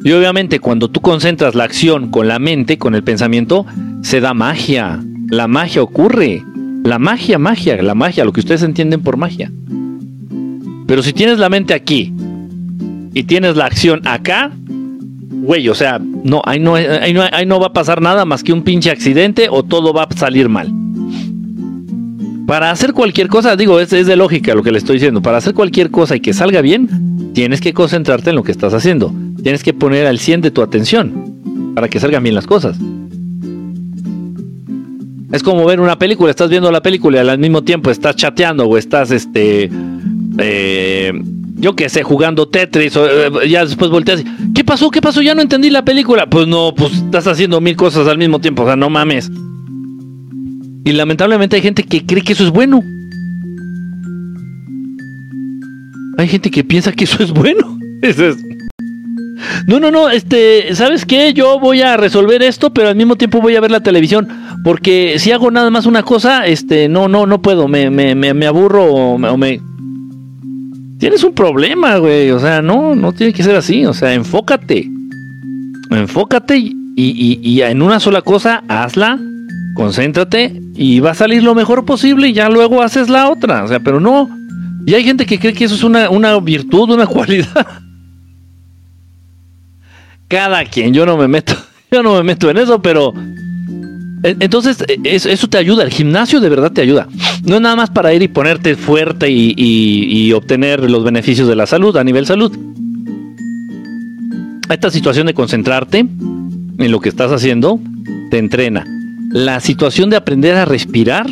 Y 0.03 0.11
obviamente 0.13 0.59
cuando 0.59 0.89
tú 0.89 1.01
concentras 1.01 1.55
la 1.55 1.65
acción 1.65 2.09
con 2.09 2.27
la 2.29 2.39
mente, 2.39 2.77
con 2.77 2.95
el 2.95 3.03
pensamiento, 3.03 3.65
se 4.01 4.21
da 4.21 4.33
magia. 4.33 5.03
La 5.29 5.47
magia 5.49 5.83
ocurre. 5.83 6.41
La 6.85 6.99
magia, 6.99 7.37
magia, 7.39 7.81
la 7.81 7.95
magia, 7.95 8.25
lo 8.25 8.31
que 8.31 8.39
ustedes 8.39 8.63
entienden 8.63 9.01
por 9.01 9.17
magia. 9.17 9.51
Pero 10.87 11.03
si 11.03 11.13
tienes 11.13 11.37
la 11.37 11.49
mente 11.49 11.73
aquí 11.73 12.13
y 13.13 13.23
tienes 13.23 13.55
la 13.55 13.65
acción 13.65 14.01
acá, 14.05 14.51
güey, 14.55 15.67
o 15.69 15.75
sea, 15.75 15.99
no 15.99 16.41
ahí, 16.45 16.59
no, 16.59 16.75
ahí 16.75 17.13
no, 17.13 17.23
no 17.45 17.59
va 17.59 17.67
a 17.67 17.73
pasar 17.73 18.01
nada 18.01 18.25
más 18.25 18.43
que 18.43 18.53
un 18.53 18.63
pinche 18.63 18.89
accidente 18.89 19.47
o 19.49 19.63
todo 19.63 19.93
va 19.93 20.03
a 20.03 20.13
salir 20.13 20.49
mal. 20.49 20.71
Para 22.47 22.71
hacer 22.71 22.91
cualquier 22.91 23.27
cosa, 23.29 23.55
digo, 23.55 23.79
es, 23.79 23.93
es 23.93 24.07
de 24.07 24.17
lógica 24.17 24.53
lo 24.53 24.63
que 24.63 24.71
le 24.71 24.77
estoy 24.77 24.95
diciendo, 24.95 25.21
para 25.21 25.37
hacer 25.37 25.53
cualquier 25.53 25.89
cosa 25.89 26.17
y 26.17 26.19
que 26.19 26.33
salga 26.33 26.61
bien, 26.61 27.12
tienes 27.34 27.61
que 27.61 27.73
concentrarte 27.73 28.29
en 28.29 28.36
lo 28.36 28.43
que 28.43 28.51
estás 28.51 28.73
haciendo. 28.73 29.13
Tienes 29.41 29.63
que 29.63 29.73
poner 29.73 30.07
al 30.07 30.19
100 30.19 30.41
de 30.41 30.51
tu 30.51 30.61
atención 30.61 31.73
para 31.75 31.89
que 31.89 31.99
salgan 31.99 32.23
bien 32.23 32.36
las 32.36 32.47
cosas. 32.47 32.77
Es 35.31 35.41
como 35.41 35.65
ver 35.65 35.79
una 35.79 35.97
película, 35.97 36.29
estás 36.29 36.49
viendo 36.49 36.71
la 36.71 36.81
película 36.81 37.23
y 37.23 37.27
al 37.27 37.39
mismo 37.39 37.63
tiempo 37.63 37.89
estás 37.89 38.15
chateando 38.15 38.65
o 38.65 38.77
estás, 38.77 39.09
este, 39.09 39.67
eh, 40.38 41.11
yo 41.55 41.75
qué 41.75 41.89
sé, 41.89 42.03
jugando 42.03 42.47
Tetris 42.47 42.95
o 42.97 43.07
eh, 43.07 43.49
ya 43.49 43.65
después 43.65 43.89
volteas. 43.89 44.23
¿Qué 44.53 44.63
pasó? 44.63 44.91
¿Qué 44.91 45.01
pasó? 45.01 45.23
Ya 45.23 45.34
no 45.34 45.41
entendí 45.41 45.71
la 45.71 45.84
película. 45.84 46.29
Pues 46.29 46.47
no, 46.47 46.75
pues 46.75 46.93
estás 46.93 47.25
haciendo 47.25 47.59
mil 47.61 47.75
cosas 47.75 48.07
al 48.07 48.19
mismo 48.19 48.39
tiempo, 48.39 48.61
o 48.61 48.65
sea, 48.67 48.75
no 48.75 48.91
mames. 48.91 49.31
Y 50.86 50.91
lamentablemente 50.91 51.55
hay 51.55 51.61
gente 51.63 51.84
que 51.84 52.05
cree 52.05 52.21
que 52.21 52.34
eso 52.34 52.43
es 52.43 52.51
bueno. 52.51 52.84
Hay 56.18 56.28
gente 56.28 56.51
que 56.51 56.64
piensa 56.64 56.91
que 56.91 57.03
eso 57.05 57.24
es 57.24 57.32
bueno. 57.32 57.80
Eso 58.01 58.28
es. 58.28 58.38
No, 59.68 59.80
no, 59.80 59.91
no, 59.91 60.09
este, 60.09 60.76
¿sabes 60.76 61.05
qué? 61.05 61.34
Yo 61.34 61.59
voy 61.59 61.82
a 61.82 61.95
resolver 61.95 62.41
esto, 62.43 62.74
pero 62.74 62.89
al 62.89 62.95
mismo 62.95 63.16
tiempo 63.16 63.41
voy 63.41 63.55
a 63.55 63.61
ver 63.61 63.72
la 63.72 63.80
televisión. 63.82 64.28
Porque 64.64 65.16
si 65.20 65.32
hago 65.32 65.51
nada 65.51 65.70
más 65.70 65.86
una 65.86 66.03
cosa, 66.03 66.45
este, 66.45 66.89
no, 66.89 67.07
no, 67.07 67.26
no 67.26 67.41
puedo, 67.41 67.68
me, 67.68 67.89
me, 67.89 68.16
me, 68.16 68.45
aburro 68.45 68.86
o 68.86 69.38
me, 69.38 69.59
Tienes 70.99 71.24
un 71.24 71.34
problema, 71.34 71.97
güey. 71.97 72.32
O 72.32 72.39
sea, 72.39 72.61
no, 72.61 72.95
no 72.95 73.14
tiene 73.14 73.34
que 73.34 73.43
ser 73.43 73.55
así. 73.55 73.86
O 73.86 73.93
sea, 73.93 74.14
enfócate. 74.14 74.89
Enfócate 75.91 76.57
y, 76.57 76.74
y, 76.95 77.39
y 77.41 77.61
en 77.61 77.82
una 77.82 77.99
sola 77.99 78.22
cosa, 78.22 78.64
hazla, 78.68 79.20
concéntrate 79.76 80.61
y 80.76 80.99
va 80.99 81.11
a 81.11 81.16
salir 81.16 81.43
lo 81.43 81.55
mejor 81.55 81.86
posible 81.86 82.30
y 82.30 82.34
ya 82.34 82.49
luego 82.49 82.82
haces 82.82 83.09
la 83.09 83.30
otra. 83.30 83.64
O 83.64 83.68
sea, 83.68 83.80
pero 83.80 83.99
no. 83.99 84.30
Y 84.86 84.93
hay 84.93 85.03
gente 85.03 85.25
que 85.25 85.39
cree 85.39 85.53
que 85.53 85.65
eso 85.65 85.75
es 85.75 85.84
una, 85.84 86.09
una 86.09 86.39
virtud, 86.39 86.91
una 86.91 87.07
cualidad. 87.07 87.67
Cada 90.27 90.65
quien, 90.65 90.93
yo 90.93 91.05
no 91.05 91.17
me 91.17 91.27
meto, 91.27 91.53
yo 91.91 92.03
no 92.03 92.15
me 92.15 92.23
meto 92.23 92.49
en 92.49 92.57
eso, 92.57 92.81
pero 92.81 93.13
entonces, 94.23 94.84
e, 94.88 94.99
eso, 95.03 95.47
te 95.49 95.57
ayuda, 95.57 95.84
el 95.84 95.89
gimnasio 95.89 96.39
de 96.39 96.49
verdad 96.49 96.71
te 96.71 96.81
ayuda. 96.81 97.07
No 97.43 97.55
es 97.55 97.61
nada 97.61 97.75
más 97.75 97.89
para 97.89 98.13
ir 98.13 98.21
y 98.21 98.29
ponerte 98.29 98.75
fuerte 98.75 99.29
y, 99.29 100.31
obtener 100.34 100.89
los 100.89 101.03
beneficios 101.03 101.47
de 101.47 101.55
la 101.55 101.67
salud 101.67 101.95
a 101.97 102.03
nivel 102.03 102.25
salud. 102.25 102.51
Esta 104.69 104.89
situación 104.89 105.27
de 105.27 105.34
concentrarte 105.34 105.99
en 105.99 106.91
lo 106.91 106.99
que 107.01 107.09
estás 107.09 107.31
haciendo 107.31 107.79
te 108.31 108.38
entrena. 108.38 108.86
La 109.29 109.59
situación 109.59 110.09
de 110.09 110.15
aprender 110.15 110.55
a 110.55 110.65
respirar. 110.65 111.27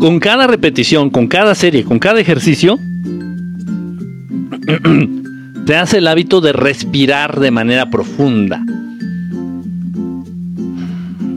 Con 0.00 0.18
cada 0.18 0.46
repetición, 0.46 1.10
con 1.10 1.28
cada 1.28 1.54
serie, 1.54 1.84
con 1.84 1.98
cada 1.98 2.18
ejercicio, 2.20 2.78
te 5.66 5.76
hace 5.76 5.98
el 5.98 6.06
hábito 6.08 6.40
de 6.40 6.54
respirar 6.54 7.38
de 7.38 7.50
manera 7.50 7.90
profunda. 7.90 8.64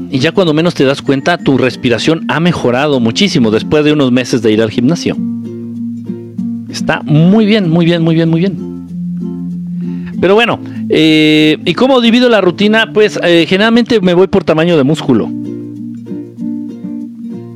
Y 0.09 0.19
ya 0.19 0.31
cuando 0.31 0.53
menos 0.53 0.75
te 0.75 0.85
das 0.85 1.01
cuenta, 1.01 1.37
tu 1.37 1.57
respiración 1.57 2.23
ha 2.29 2.39
mejorado 2.39 3.01
muchísimo 3.01 3.51
después 3.51 3.83
de 3.83 3.91
unos 3.91 4.13
meses 4.13 4.41
de 4.41 4.53
ir 4.53 4.61
al 4.61 4.71
gimnasio. 4.71 5.17
Está 6.69 7.01
muy 7.03 7.45
bien, 7.45 7.69
muy 7.69 7.83
bien, 7.83 8.01
muy 8.01 8.15
bien, 8.15 8.29
muy 8.29 8.39
bien. 8.39 10.15
Pero 10.21 10.35
bueno, 10.35 10.61
eh, 10.87 11.57
¿y 11.65 11.73
cómo 11.73 11.99
divido 11.99 12.29
la 12.29 12.39
rutina? 12.39 12.91
Pues 12.93 13.19
eh, 13.23 13.45
generalmente 13.45 13.99
me 13.99 14.13
voy 14.13 14.27
por 14.27 14.45
tamaño 14.45 14.77
de 14.77 14.83
músculo. 14.83 15.29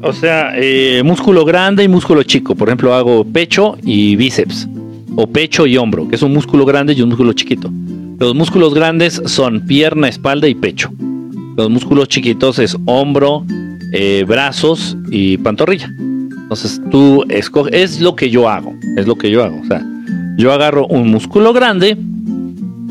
O 0.01 0.13
sea, 0.13 0.51
eh, 0.55 1.01
músculo 1.03 1.43
grande 1.43 1.83
y 1.83 1.87
músculo 1.87 2.23
chico. 2.23 2.55
Por 2.55 2.69
ejemplo, 2.69 2.93
hago 2.93 3.23
pecho 3.23 3.77
y 3.83 4.15
bíceps 4.15 4.67
o 5.15 5.27
pecho 5.27 5.65
y 5.65 5.77
hombro, 5.77 6.07
que 6.07 6.15
es 6.15 6.21
un 6.21 6.33
músculo 6.33 6.65
grande 6.65 6.93
y 6.93 7.01
un 7.01 7.09
músculo 7.09 7.33
chiquito. 7.33 7.71
Los 8.19 8.35
músculos 8.35 8.73
grandes 8.73 9.21
son 9.25 9.65
pierna, 9.65 10.07
espalda 10.07 10.47
y 10.47 10.55
pecho. 10.55 10.91
Los 11.55 11.69
músculos 11.69 12.07
chiquitos 12.07 12.59
es 12.59 12.77
hombro, 12.85 13.43
eh, 13.93 14.23
brazos 14.27 14.95
y 15.09 15.37
pantorrilla. 15.37 15.91
Entonces 15.97 16.79
tú 16.91 17.25
escoges, 17.29 17.73
es 17.73 18.01
lo 18.01 18.15
que 18.15 18.29
yo 18.29 18.47
hago, 18.47 18.75
es 18.95 19.07
lo 19.07 19.15
que 19.15 19.31
yo 19.31 19.43
hago. 19.43 19.59
O 19.59 19.65
sea, 19.65 19.83
yo 20.37 20.53
agarro 20.53 20.85
un 20.87 21.09
músculo 21.09 21.51
grande 21.53 21.97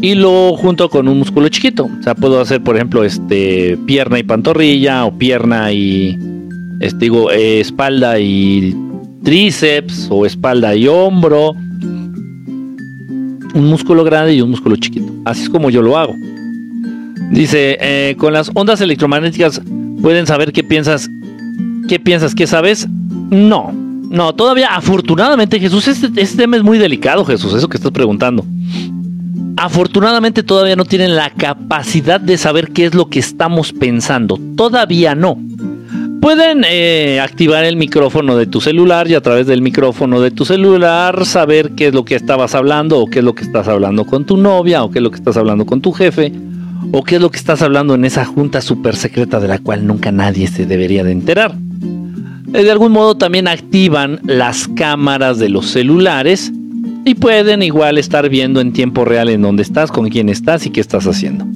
y 0.03 0.15
lo 0.15 0.57
junto 0.57 0.89
con 0.91 1.07
un 1.07 1.19
músculo 1.19 1.49
chiquito. 1.49 1.85
O 1.85 2.03
sea, 2.03 2.17
puedo 2.17 2.41
hacer, 2.41 2.63
por 2.63 2.75
ejemplo, 2.75 3.05
este 3.05 3.79
pierna 3.87 4.19
y 4.19 4.25
pantorrilla 4.25 5.05
o 5.05 5.17
pierna 5.17 5.73
y 5.73 6.19
este, 6.81 7.07
digo, 7.07 7.31
eh, 7.31 7.61
espalda 7.61 8.19
y 8.19 8.77
tríceps 9.23 10.09
o 10.11 10.27
espalda 10.27 10.75
y 10.75 10.87
hombro 10.87 11.55
un 13.55 13.67
músculo 13.67 14.05
grande 14.05 14.35
y 14.35 14.41
un 14.41 14.51
músculo 14.51 14.77
chiquito. 14.77 15.13
Así 15.25 15.43
es 15.43 15.49
como 15.49 15.71
yo 15.71 15.83
lo 15.83 15.97
hago. 15.97 16.15
Dice, 17.31 17.79
eh, 17.81 18.15
con 18.19 18.33
las 18.33 18.51
ondas 18.55 18.81
electromagnéticas 18.81 19.61
pueden 20.03 20.27
saber 20.27 20.53
qué 20.53 20.63
piensas, 20.63 21.09
qué 21.89 21.99
piensas, 21.99 22.35
qué 22.35 22.47
sabes. 22.47 22.87
No, 23.31 23.73
no, 23.73 24.35
todavía 24.35 24.69
afortunadamente 24.77 25.59
Jesús, 25.59 25.89
este, 25.89 26.09
este 26.21 26.37
tema 26.37 26.57
es 26.57 26.63
muy 26.63 26.79
delicado 26.79 27.25
Jesús, 27.25 27.55
eso 27.55 27.69
que 27.69 27.79
estás 27.79 27.93
preguntando. 27.93 28.45
Afortunadamente 29.57 30.43
todavía 30.43 30.77
no 30.77 30.85
tienen 30.85 31.17
la 31.17 31.31
capacidad 31.31 32.21
de 32.21 32.37
saber 32.37 32.73
qué 32.73 32.85
es 32.85 32.95
lo 32.95 33.09
que 33.09 33.19
estamos 33.19 33.73
pensando. 33.73 34.39
Todavía 34.55 35.15
no 35.15 35.39
pueden 36.27 36.65
eh, 36.69 37.21
activar 37.21 37.65
el 37.65 37.77
micrófono 37.77 38.37
de 38.37 38.47
tu 38.47 38.61
celular 38.61 39.07
y 39.09 39.15
a 39.15 39.21
través 39.21 39.47
del 39.47 39.63
micrófono 39.63 40.21
de 40.21 40.33
tu 40.33 40.45
celular 40.45 41.25
saber 41.25 41.71
qué 41.77 41.87
es 41.87 41.95
lo 41.95 42.05
que 42.05 42.17
estabas 42.17 42.57
hablando 42.57 42.99
o 42.99 43.07
qué 43.07 43.21
es 43.21 43.25
lo 43.25 43.37
que 43.37 43.45
estás 43.45 43.69
hablando 43.69 44.05
con 44.05 44.27
tu 44.27 44.37
novia 44.37 44.83
o 44.83 44.91
qué 44.91 44.99
es 44.99 45.05
lo 45.05 45.13
que 45.13 45.19
estás 45.19 45.37
hablando 45.37 45.67
con 45.67 45.81
tu 45.81 45.93
jefe 45.93 46.33
o 46.91 47.05
qué 47.05 47.15
es 47.15 47.23
lo 47.23 47.31
que 47.31 47.37
estás 47.37 47.63
hablando 47.63 47.95
en 47.95 48.05
esa 48.05 48.25
junta 48.25 48.61
súper 48.61 48.97
secreta 48.97 49.39
de 49.39 49.47
la 49.47 49.61
cual 49.61 49.87
nunca 49.87 50.11
nadie 50.11 50.49
se 50.49 50.67
debería 50.67 51.05
de 51.05 51.13
enterar. 51.13 51.55
Eh, 52.53 52.65
de 52.65 52.71
algún 52.73 52.91
modo 52.91 53.17
también 53.17 53.47
activan 53.47 54.19
las 54.25 54.67
cámaras 54.67 55.39
de 55.39 55.49
los 55.49 55.67
celulares 55.67 56.53
y 57.05 57.15
pueden 57.15 57.63
igual 57.63 57.99
estar 57.99 58.29
viendo 58.29 58.61
en 58.61 58.73
tiempo 58.73 59.05
real 59.05 59.29
en 59.29 59.43
dónde 59.43 59.63
estás, 59.63 59.93
con 59.93 60.09
quién 60.09 60.29
estás 60.29 60.67
y 60.67 60.71
qué 60.71 60.81
estás 60.81 61.07
haciendo 61.07 61.47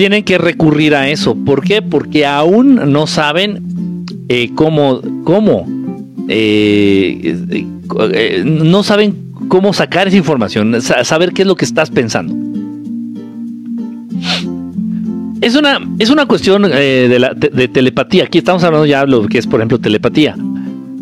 tienen 0.00 0.24
que 0.24 0.38
recurrir 0.38 0.94
a 0.94 1.10
eso. 1.10 1.34
¿Por 1.34 1.62
qué? 1.62 1.82
Porque 1.82 2.24
aún 2.24 2.90
no 2.90 3.06
saben 3.06 4.06
eh, 4.30 4.50
cómo, 4.54 5.02
cómo, 5.24 5.66
eh, 6.26 7.36
eh, 8.14 8.42
no 8.46 8.82
saben 8.82 9.30
cómo 9.48 9.74
sacar 9.74 10.08
esa 10.08 10.16
información, 10.16 10.80
saber 10.80 11.34
qué 11.34 11.42
es 11.42 11.48
lo 11.48 11.54
que 11.54 11.66
estás 11.66 11.90
pensando. 11.90 12.34
Es 15.42 15.54
una, 15.54 15.78
es 15.98 16.08
una 16.08 16.24
cuestión 16.24 16.62
de, 16.62 17.50
de 17.52 17.68
telepatía. 17.68 18.24
Aquí 18.24 18.38
estamos 18.38 18.64
hablando 18.64 18.86
ya 18.86 19.02
de 19.02 19.08
lo 19.08 19.28
que 19.28 19.36
es, 19.36 19.46
por 19.46 19.60
ejemplo, 19.60 19.78
telepatía. 19.78 20.34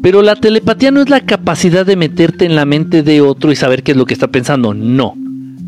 Pero 0.02 0.22
la 0.22 0.34
telepatía 0.34 0.90
no 0.90 1.02
es 1.02 1.08
la 1.08 1.20
capacidad 1.20 1.86
de 1.86 1.94
meterte 1.94 2.46
en 2.46 2.56
la 2.56 2.64
mente 2.64 3.04
de 3.04 3.20
otro 3.20 3.52
y 3.52 3.54
saber 3.54 3.84
qué 3.84 3.92
es 3.92 3.96
lo 3.96 4.06
que 4.06 4.14
está 4.14 4.26
pensando. 4.26 4.74
No. 4.74 5.14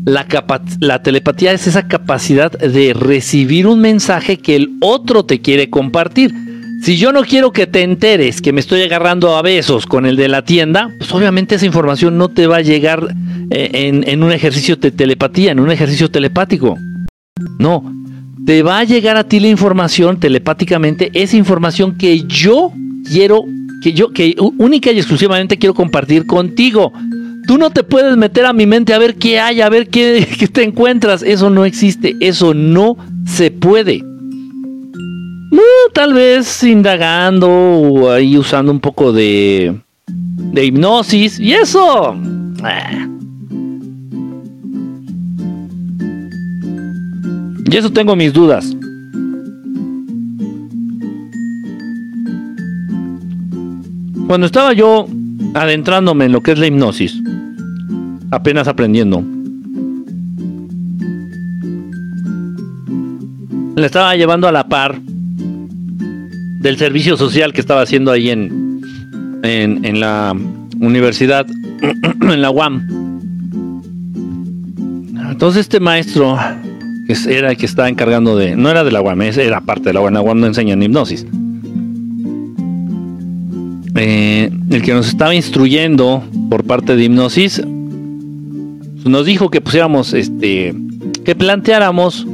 La, 0.05 1.03
telepatía 1.03 1.51
es 1.51 1.67
esa 1.67 1.87
capacidad 1.87 2.51
de 2.51 2.93
recibir 2.93 3.67
un 3.67 3.81
mensaje 3.81 4.37
que 4.37 4.55
el 4.55 4.71
otro 4.81 5.25
te 5.25 5.41
quiere 5.41 5.69
compartir. 5.69 6.33
Si 6.81 6.97
yo 6.97 7.11
no 7.11 7.21
quiero 7.21 7.51
que 7.51 7.67
te 7.67 7.83
enteres 7.83 8.41
que 8.41 8.51
me 8.51 8.59
estoy 8.59 8.81
agarrando 8.81 9.35
a 9.35 9.43
besos 9.43 9.85
con 9.85 10.07
el 10.07 10.15
de 10.15 10.27
la 10.27 10.43
tienda, 10.43 10.89
pues 10.97 11.11
obviamente 11.13 11.55
esa 11.55 11.67
información 11.67 12.17
no 12.17 12.29
te 12.29 12.47
va 12.47 12.57
a 12.57 12.61
llegar 12.61 13.13
eh, 13.51 13.69
en, 13.73 14.03
en, 14.07 14.23
un 14.23 14.31
ejercicio 14.31 14.75
de 14.75 14.89
telepatía, 14.89 15.51
en 15.51 15.59
un 15.59 15.69
ejercicio 15.69 16.09
telepático. 16.09 16.75
No, 17.59 17.83
te 18.45 18.63
va 18.63 18.79
a 18.79 18.83
llegar 18.83 19.17
a 19.17 19.25
ti 19.25 19.39
la 19.39 19.49
información 19.49 20.19
telepáticamente, 20.19 21.11
esa 21.13 21.37
información 21.37 21.95
que 21.95 22.23
yo 22.23 22.73
quiero, 23.07 23.43
que 23.83 23.93
yo, 23.93 24.11
que 24.11 24.35
única 24.57 24.91
y 24.91 24.97
exclusivamente 24.97 25.57
quiero 25.57 25.75
compartir 25.75 26.25
contigo. 26.25 26.91
Tú 27.47 27.57
no 27.57 27.69
te 27.71 27.83
puedes 27.83 28.15
meter 28.17 28.45
a 28.45 28.53
mi 28.53 28.65
mente 28.65 28.93
a 28.93 28.99
ver 28.99 29.15
qué 29.15 29.39
hay, 29.39 29.61
a 29.61 29.69
ver 29.69 29.89
qué, 29.89 30.27
te 30.53 30.63
encuentras. 30.63 31.23
Eso 31.23 31.49
no 31.49 31.65
existe, 31.65 32.15
eso 32.19 32.53
no 32.53 32.97
se 33.25 33.51
puede. 33.51 34.03
tal 35.93 36.13
vez 36.13 36.63
indagando 36.63 37.49
o 37.49 38.09
ahí 38.11 38.37
usando 38.37 38.71
un 38.71 38.79
poco 38.79 39.11
de, 39.11 39.75
de 40.07 40.65
hipnosis 40.65 41.39
y 41.39 41.53
eso. 41.53 42.15
eh. 42.65 43.07
Y 47.71 47.77
eso 47.77 47.89
tengo 47.89 48.17
mis 48.17 48.33
dudas. 48.33 48.75
Cuando 54.27 54.45
estaba 54.45 54.73
yo 54.73 55.07
adentrándome 55.53 56.25
en 56.25 56.31
lo 56.31 56.41
que 56.41 56.51
es 56.51 56.59
la 56.59 56.67
hipnosis, 56.67 57.21
apenas 58.31 58.67
aprendiendo, 58.67 59.23
le 63.75 63.85
estaba 63.85 64.15
llevando 64.15 64.47
a 64.47 64.51
la 64.51 64.67
par 64.67 64.99
del 65.01 66.77
servicio 66.77 67.17
social 67.17 67.53
que 67.53 67.61
estaba 67.61 67.81
haciendo 67.81 68.11
ahí 68.11 68.29
en, 68.29 68.81
en, 69.43 69.99
la 69.99 70.35
universidad, 70.79 71.47
en 72.21 72.41
la 72.41 72.51
UAM. 72.51 72.87
Entonces 75.31 75.61
este 75.61 75.79
maestro, 75.79 76.37
que 77.07 77.15
era 77.35 77.51
el 77.51 77.57
que 77.57 77.65
estaba 77.65 77.89
encargando 77.89 78.37
de, 78.37 78.55
no 78.55 78.69
era 78.69 78.83
de 78.83 78.91
la 78.91 79.01
UAM, 79.01 79.21
era 79.21 79.61
parte 79.61 79.89
de 79.89 79.93
la 79.93 80.01
UAM, 80.01 80.13
la 80.13 80.21
UAM 80.21 80.39
no 80.39 80.47
enseñan 80.47 80.83
hipnosis. 80.83 81.25
Eh, 83.95 84.49
el 84.69 84.81
que 84.81 84.93
nos 84.93 85.09
estaba 85.09 85.35
instruyendo 85.35 86.23
por 86.49 86.63
parte 86.63 86.95
de 86.95 87.03
hipnosis 87.03 87.61
nos 89.03 89.25
dijo 89.25 89.49
que 89.49 89.59
pusiéramos 89.59 90.13
este 90.13 90.73
que 91.25 91.35
planteáramos 91.35 92.25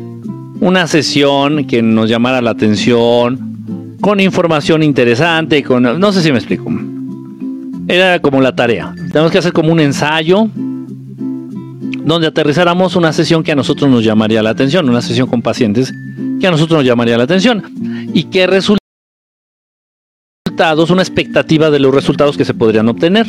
una 0.60 0.86
sesión 0.86 1.66
que 1.66 1.82
nos 1.82 2.10
llamara 2.10 2.42
la 2.42 2.52
atención 2.52 3.98
con 4.02 4.20
información 4.20 4.84
interesante 4.84 5.64
con 5.64 5.84
no 5.84 6.12
sé 6.12 6.22
si 6.22 6.32
me 6.32 6.38
explico. 6.38 6.72
Era 7.88 8.20
como 8.20 8.42
la 8.42 8.54
tarea. 8.54 8.94
Tenemos 9.12 9.32
que 9.32 9.38
hacer 9.38 9.54
como 9.54 9.72
un 9.72 9.80
ensayo 9.80 10.50
donde 12.06 12.28
aterrizáramos 12.28 12.96
una 12.96 13.14
sesión 13.14 13.44
que 13.44 13.52
a 13.52 13.56
nosotros 13.56 13.90
nos 13.90 14.04
llamaría 14.04 14.44
la 14.44 14.52
atención 14.52 14.90
una 14.90 15.02
sesión 15.02 15.28
con 15.28 15.42
pacientes 15.42 15.94
que 16.40 16.48
a 16.48 16.52
nosotros 16.52 16.80
nos 16.80 16.86
llamaría 16.86 17.18
la 17.18 17.24
atención 17.24 17.64
y 18.14 18.26
que 18.26 18.48
resulta 18.48 18.87
una 20.90 21.02
expectativa 21.02 21.70
de 21.70 21.80
los 21.80 21.94
resultados 21.94 22.36
que 22.36 22.46
se 22.46 22.54
podrían 22.54 22.90
obtener. 22.90 23.28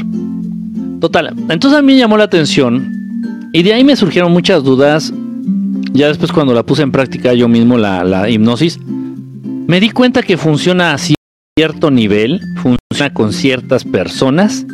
Total, 1.01 1.35
entonces 1.49 1.79
a 1.79 1.83
mí 1.83 1.93
me 1.93 1.99
llamó 1.99 2.17
la 2.17 2.25
atención 2.25 3.51
y 3.53 3.63
de 3.63 3.75
ahí 3.75 3.85
me 3.85 3.97
surgieron 3.97 4.33
muchas 4.33 4.65
dudas. 4.65 5.13
Ya 5.93 6.09
después 6.09 6.33
cuando 6.33 6.55
la 6.55 6.65
puse 6.65 6.83
en 6.83 6.91
práctica 6.91 7.35
yo 7.35 7.49
mismo, 7.49 7.77
la, 7.77 8.03
la 8.05 8.31
hipnosis, 8.31 8.79
me 8.81 9.79
di 9.79 9.91
cuenta 9.91 10.23
que 10.23 10.37
funciona 10.37 10.95
a 10.95 10.99
cierto 10.99 11.91
nivel, 11.91 12.41
funciona 12.57 13.13
con 13.13 13.33
ciertas 13.33 13.85
personas 13.85 14.67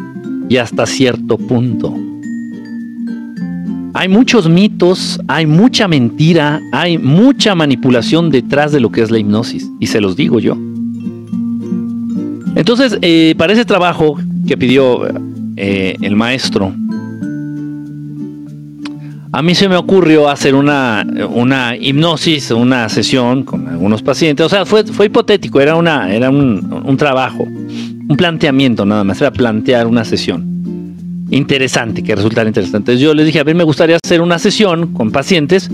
y 0.48 0.56
hasta 0.56 0.86
cierto 0.86 1.36
punto. 1.36 1.94
Hay 3.94 4.08
muchos 4.08 4.48
mitos, 4.48 5.20
hay 5.28 5.46
mucha 5.46 5.88
mentira, 5.88 6.60
hay 6.72 6.98
mucha 6.98 7.54
manipulación 7.54 8.30
detrás 8.30 8.72
de 8.72 8.80
lo 8.80 8.90
que 8.90 9.02
es 9.02 9.10
la 9.10 9.18
hipnosis. 9.18 9.70
Y 9.80 9.86
se 9.86 10.00
los 10.00 10.16
digo 10.16 10.40
yo. 10.40 10.56
Entonces, 12.54 12.98
eh, 13.02 13.34
para 13.36 13.52
ese 13.52 13.64
trabajo 13.64 14.18
que 14.46 14.56
pidió 14.56 15.06
eh, 15.56 15.96
el 16.00 16.16
maestro, 16.16 16.72
a 19.32 19.42
mí 19.42 19.54
se 19.56 19.68
me 19.68 19.74
ocurrió 19.74 20.28
hacer 20.28 20.54
una, 20.54 21.04
una 21.28 21.76
hipnosis, 21.76 22.52
una 22.52 22.88
sesión 22.88 23.42
con 23.42 23.66
algunos 23.66 24.00
pacientes. 24.02 24.46
O 24.46 24.48
sea, 24.48 24.64
fue, 24.64 24.84
fue 24.84 25.06
hipotético, 25.06 25.60
era, 25.60 25.74
una, 25.74 26.14
era 26.14 26.30
un, 26.30 26.82
un 26.84 26.96
trabajo, 26.96 27.42
un 27.42 28.16
planteamiento 28.16 28.86
nada 28.86 29.02
más, 29.02 29.20
era 29.20 29.32
plantear 29.32 29.88
una 29.88 30.04
sesión 30.04 30.54
interesante, 31.30 32.04
que 32.04 32.14
resultara 32.14 32.48
interesante. 32.48 32.92
Entonces 32.92 33.00
yo 33.00 33.12
les 33.12 33.26
dije, 33.26 33.40
a 33.40 33.44
ver, 33.44 33.56
me 33.56 33.64
gustaría 33.64 33.98
hacer 34.02 34.20
una 34.20 34.38
sesión 34.38 34.92
con 34.92 35.10
pacientes 35.10 35.68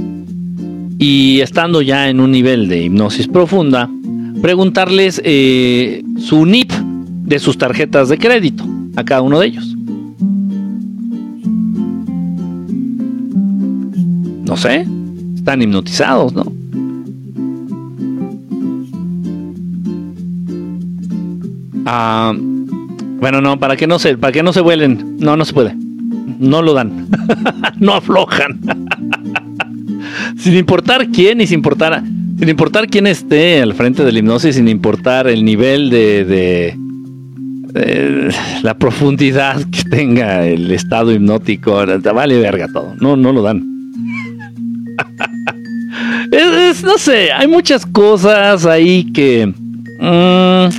y 0.98 1.40
estando 1.40 1.82
ya 1.82 2.08
en 2.08 2.20
un 2.20 2.30
nivel 2.30 2.68
de 2.68 2.84
hipnosis 2.84 3.28
profunda, 3.28 3.90
preguntarles 4.40 5.20
eh, 5.24 6.02
su 6.18 6.46
NIP 6.46 6.72
de 6.72 7.38
sus 7.38 7.58
tarjetas 7.58 8.08
de 8.08 8.18
crédito 8.18 8.64
a 8.96 9.04
cada 9.04 9.22
uno 9.22 9.38
de 9.38 9.46
ellos. 9.46 9.76
No 14.44 14.56
sé, 14.56 14.86
están 15.36 15.62
hipnotizados, 15.62 16.32
¿no? 16.32 16.52
Ah, 21.86 22.32
bueno, 23.20 23.40
no, 23.40 23.58
para 23.58 23.76
que 23.76 23.86
no 23.86 23.98
se, 23.98 24.16
para 24.16 24.32
que 24.32 24.42
no 24.42 24.52
se 24.52 24.60
vuelen, 24.60 25.16
no, 25.18 25.36
no 25.36 25.44
se 25.44 25.52
puede, 25.52 25.76
no 26.38 26.62
lo 26.62 26.72
dan, 26.72 27.08
no 27.78 27.94
aflojan, 27.94 28.60
sin 30.36 30.56
importar 30.56 31.08
quién 31.08 31.40
y 31.40 31.46
sin 31.46 31.58
importar 31.58 32.02
sin 32.40 32.48
importar 32.48 32.88
quién 32.88 33.06
esté 33.06 33.60
al 33.60 33.74
frente 33.74 34.02
de 34.02 34.12
la 34.12 34.18
hipnosis, 34.18 34.56
sin 34.56 34.66
importar 34.66 35.28
el 35.28 35.44
nivel 35.44 35.90
de, 35.90 36.24
de, 37.74 38.34
la 38.62 38.72
profundidad 38.78 39.60
que 39.70 39.84
tenga 39.84 40.46
el 40.46 40.70
estado 40.70 41.12
hipnótico, 41.12 41.84
vale 42.14 42.40
verga 42.40 42.66
todo. 42.72 42.94
No, 42.98 43.14
no 43.14 43.34
lo 43.34 43.42
dan. 43.42 43.62
es, 46.32 46.82
no 46.82 46.96
sé, 46.96 47.30
hay 47.30 47.46
muchas 47.46 47.84
cosas 47.84 48.64
ahí 48.64 49.12
que... 49.12 49.46
Mmm, 50.00 50.70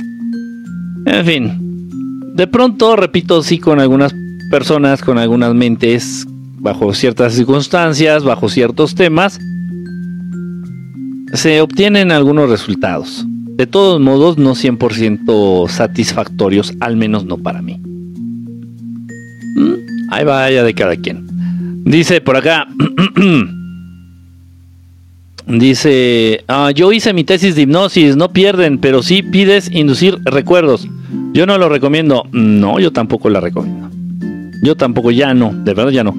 en 1.06 1.24
fin. 1.24 2.32
De 2.34 2.48
pronto, 2.48 2.96
repito, 2.96 3.40
sí, 3.44 3.60
con 3.60 3.78
algunas 3.78 4.12
personas, 4.50 5.00
con 5.00 5.16
algunas 5.16 5.54
mentes, 5.54 6.26
bajo 6.58 6.92
ciertas 6.92 7.34
circunstancias, 7.34 8.24
bajo 8.24 8.48
ciertos 8.48 8.96
temas, 8.96 9.38
se 11.32 11.60
obtienen 11.60 12.12
algunos 12.12 12.50
resultados. 12.50 13.24
De 13.56 13.66
todos 13.66 14.00
modos, 14.00 14.38
no 14.38 14.54
100% 14.54 15.68
satisfactorios, 15.68 16.72
al 16.80 16.96
menos 16.96 17.24
no 17.24 17.38
para 17.38 17.62
mí. 17.62 17.80
¿Mm? 19.56 20.10
Ahí 20.10 20.24
vaya 20.24 20.64
de 20.64 20.74
cada 20.74 20.96
quien. 20.96 21.26
Dice 21.84 22.20
por 22.20 22.36
acá. 22.36 22.66
Dice, 25.46 26.44
ah, 26.46 26.70
yo 26.70 26.92
hice 26.92 27.12
mi 27.12 27.24
tesis 27.24 27.56
de 27.56 27.62
hipnosis, 27.62 28.16
no 28.16 28.32
pierden, 28.32 28.78
pero 28.78 29.02
sí 29.02 29.22
pides 29.22 29.70
inducir 29.72 30.18
recuerdos. 30.24 30.86
Yo 31.32 31.46
no 31.46 31.58
lo 31.58 31.68
recomiendo. 31.68 32.26
No, 32.30 32.78
yo 32.78 32.92
tampoco 32.92 33.28
la 33.28 33.40
recomiendo. 33.40 33.90
Yo 34.62 34.76
tampoco, 34.76 35.10
ya 35.10 35.34
no, 35.34 35.52
de 35.52 35.74
verdad 35.74 35.90
ya 35.90 36.04
no. 36.04 36.14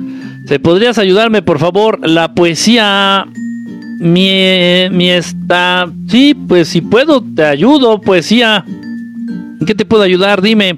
¿Se 0.46 0.60
podrías 0.60 0.98
ayudarme, 0.98 1.42
por 1.42 1.60
favor? 1.60 2.06
La 2.08 2.34
poesía 2.34 3.26
mi, 4.00 4.90
mi 4.92 5.10
está. 5.10 5.90
Sí, 6.08 6.36
pues 6.48 6.68
si 6.68 6.82
puedo, 6.82 7.24
te 7.24 7.44
ayudo, 7.44 8.02
poesía. 8.02 8.66
¿En 8.68 9.66
qué 9.66 9.76
te 9.76 9.86
puedo 9.86 10.04
ayudar? 10.04 10.42
Dime. 10.42 10.78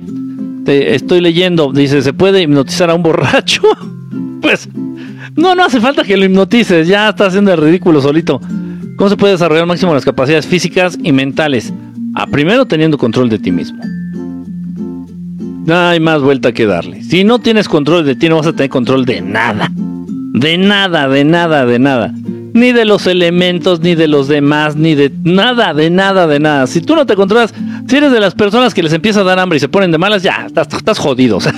Te 0.66 0.96
estoy 0.96 1.22
leyendo. 1.22 1.72
Dice, 1.72 2.02
¿se 2.02 2.14
puede 2.14 2.42
hipnotizar 2.42 2.90
a 2.90 2.96
un 2.96 3.04
borracho? 3.04 3.62
pues, 4.42 4.70
no, 5.36 5.56
no 5.56 5.64
hace 5.64 5.80
falta 5.80 6.04
que 6.04 6.18
lo 6.18 6.26
hipnotices. 6.26 6.88
Ya 6.88 7.10
está 7.10 7.28
haciendo 7.28 7.54
el 7.54 7.62
ridículo 7.62 8.02
solito. 8.02 8.42
¿Cómo 8.98 9.10
se 9.10 9.18
puede 9.18 9.34
desarrollar 9.34 9.64
al 9.64 9.68
máximo 9.68 9.94
las 9.94 10.06
capacidades 10.06 10.46
físicas 10.46 10.98
y 11.02 11.12
mentales? 11.12 11.74
A 12.16 12.28
primero 12.28 12.66
teniendo 12.66 12.98
control 12.98 13.30
de 13.30 13.40
ti 13.40 13.52
mismo. 13.52 13.82
No 15.66 15.76
hay 15.76 16.00
más 16.00 16.22
vuelta 16.22 16.54
que 16.54 16.66
darle. 16.66 17.04
Si 17.04 17.24
no 17.24 17.40
tienes 17.40 17.68
control 17.68 18.06
de 18.06 18.16
ti, 18.16 18.30
no 18.30 18.38
vas 18.38 18.48
a 18.48 18.54
tener 18.54 18.70
control 18.70 19.04
de 19.06 19.22
nada. 19.22 19.72
De 19.74 20.58
nada, 20.58 21.08
de 21.10 21.24
nada, 21.26 21.66
de 21.66 21.80
nada 21.80 22.14
ni 22.56 22.72
de 22.72 22.86
los 22.86 23.06
elementos, 23.06 23.82
ni 23.82 23.96
de 23.96 24.08
los 24.08 24.30
demás, 24.30 24.78
ni 24.78 24.96
de 24.96 25.12
nada, 25.24 25.74
de 25.74 25.90
nada, 25.90 26.26
de 26.26 26.40
nada. 26.40 26.68
Si 26.68 26.80
tú 26.80 26.96
no 26.96 27.06
te 27.06 27.16
controlas, 27.16 27.54
si 27.86 27.98
eres 27.98 28.14
de 28.14 28.22
las 28.22 28.34
personas 28.34 28.74
que 28.74 28.82
les 28.82 28.94
empieza 28.94 29.20
a 29.20 29.24
dar 29.24 29.40
hambre 29.40 29.58
y 29.58 29.60
se 29.60 29.68
ponen 29.68 29.92
de 29.92 29.98
malas, 29.98 30.24
ya, 30.24 30.46
estás, 30.48 30.70
estás 30.74 30.98
jodido. 30.98 31.38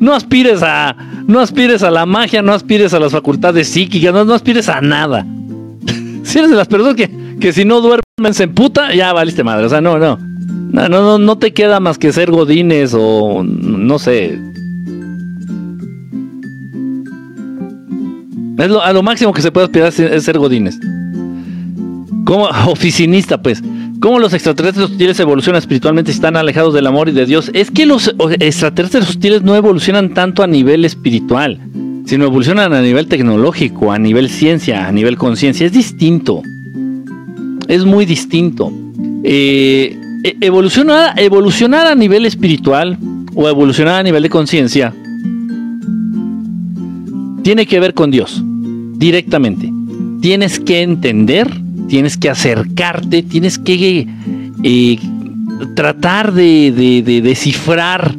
No 0.00 0.12
aspires 0.12 0.62
a, 0.62 0.94
no 1.26 1.40
aspires 1.40 1.82
a 1.82 1.90
la 1.90 2.04
magia, 2.04 2.42
no 2.42 2.52
aspires 2.52 2.92
a 2.92 3.00
las 3.00 3.12
facultades 3.12 3.68
psíquicas, 3.68 4.12
no, 4.12 4.26
no 4.26 4.34
aspires 4.34 4.68
a 4.68 4.82
nada. 4.82 5.24
si 6.24 6.38
eres 6.38 6.50
de 6.50 6.56
las 6.56 6.68
personas 6.68 6.94
que, 6.94 7.08
que 7.40 7.52
si 7.54 7.64
no 7.64 7.80
duermen 7.80 8.34
se 8.34 8.42
emputa, 8.42 8.92
ya 8.92 9.14
valiste 9.14 9.42
madre. 9.42 9.64
O 9.64 9.68
sea, 9.70 9.80
no, 9.80 9.98
no. 9.98 10.18
No, 10.72 10.88
no, 10.88 11.18
no 11.18 11.38
te 11.38 11.54
queda 11.54 11.80
más 11.80 11.96
que 11.96 12.12
ser 12.12 12.30
godines 12.30 12.94
o 12.98 13.44
no 13.44 13.98
sé, 13.98 14.38
Es 18.58 18.68
lo, 18.68 18.82
a 18.82 18.92
lo 18.92 19.02
máximo 19.02 19.32
que 19.32 19.42
se 19.42 19.50
puede 19.50 19.66
aspirar 19.66 19.88
es 19.88 20.24
ser 20.24 20.38
godines. 20.38 20.78
Como 22.24 22.44
oficinista, 22.66 23.42
pues. 23.42 23.62
¿Cómo 24.00 24.18
los 24.18 24.34
extraterrestres 24.34 24.90
hostiles 24.90 25.18
evolucionan 25.18 25.60
espiritualmente 25.60 26.10
y 26.10 26.14
están 26.14 26.36
alejados 26.36 26.74
del 26.74 26.86
amor 26.86 27.08
y 27.08 27.12
de 27.12 27.24
Dios? 27.24 27.50
Es 27.54 27.70
que 27.70 27.86
los 27.86 28.14
extraterrestres 28.38 29.08
hostiles 29.08 29.42
no 29.42 29.56
evolucionan 29.56 30.12
tanto 30.12 30.42
a 30.42 30.46
nivel 30.46 30.84
espiritual, 30.84 31.58
sino 32.04 32.24
evolucionan 32.24 32.74
a 32.74 32.82
nivel 32.82 33.06
tecnológico, 33.06 33.92
a 33.92 33.98
nivel 33.98 34.28
ciencia, 34.28 34.86
a 34.86 34.92
nivel 34.92 35.16
conciencia. 35.16 35.64
Es 35.64 35.72
distinto. 35.72 36.42
Es 37.66 37.84
muy 37.84 38.04
distinto. 38.04 38.70
Eh, 39.22 39.96
evolucionar, 40.40 41.18
evolucionar 41.18 41.86
a 41.86 41.94
nivel 41.94 42.26
espiritual 42.26 42.98
o 43.34 43.48
evolucionar 43.48 44.00
a 44.00 44.02
nivel 44.02 44.22
de 44.22 44.28
conciencia 44.28 44.92
tiene 47.44 47.66
que 47.66 47.78
ver 47.78 47.92
con 47.92 48.10
Dios, 48.10 48.42
directamente. 48.96 49.70
Tienes 50.22 50.58
que 50.58 50.80
entender, 50.80 51.48
tienes 51.88 52.16
que 52.16 52.30
acercarte, 52.30 53.22
tienes 53.22 53.58
que 53.58 54.08
eh, 54.62 54.98
tratar 55.76 56.32
de, 56.32 57.02
descifrar 57.22 58.16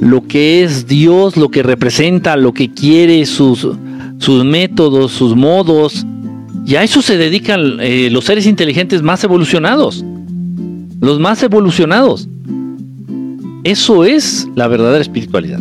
lo 0.00 0.26
que 0.28 0.62
es 0.62 0.86
Dios, 0.86 1.36
lo 1.36 1.50
que 1.50 1.64
representa, 1.64 2.36
lo 2.36 2.54
que 2.54 2.72
quiere, 2.72 3.26
sus, 3.26 3.66
sus 4.18 4.44
métodos, 4.44 5.10
sus 5.10 5.34
modos. 5.34 6.06
Y 6.64 6.76
a 6.76 6.84
eso 6.84 7.02
se 7.02 7.16
dedican 7.16 7.78
eh, 7.80 8.08
los 8.12 8.26
seres 8.26 8.46
inteligentes 8.46 9.02
más 9.02 9.24
evolucionados. 9.24 10.04
Los 11.00 11.18
más 11.18 11.42
evolucionados. 11.42 12.28
Eso 13.64 14.04
es 14.04 14.46
la 14.54 14.68
verdadera 14.68 15.00
espiritualidad. 15.00 15.58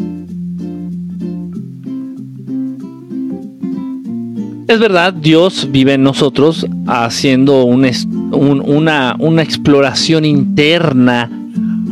Es 4.68 4.80
verdad, 4.80 5.14
Dios 5.14 5.70
vive 5.72 5.94
en 5.94 6.04
nosotros 6.04 6.68
haciendo 6.88 7.64
una, 7.64 9.16
una 9.18 9.42
exploración 9.42 10.26
interna 10.26 11.32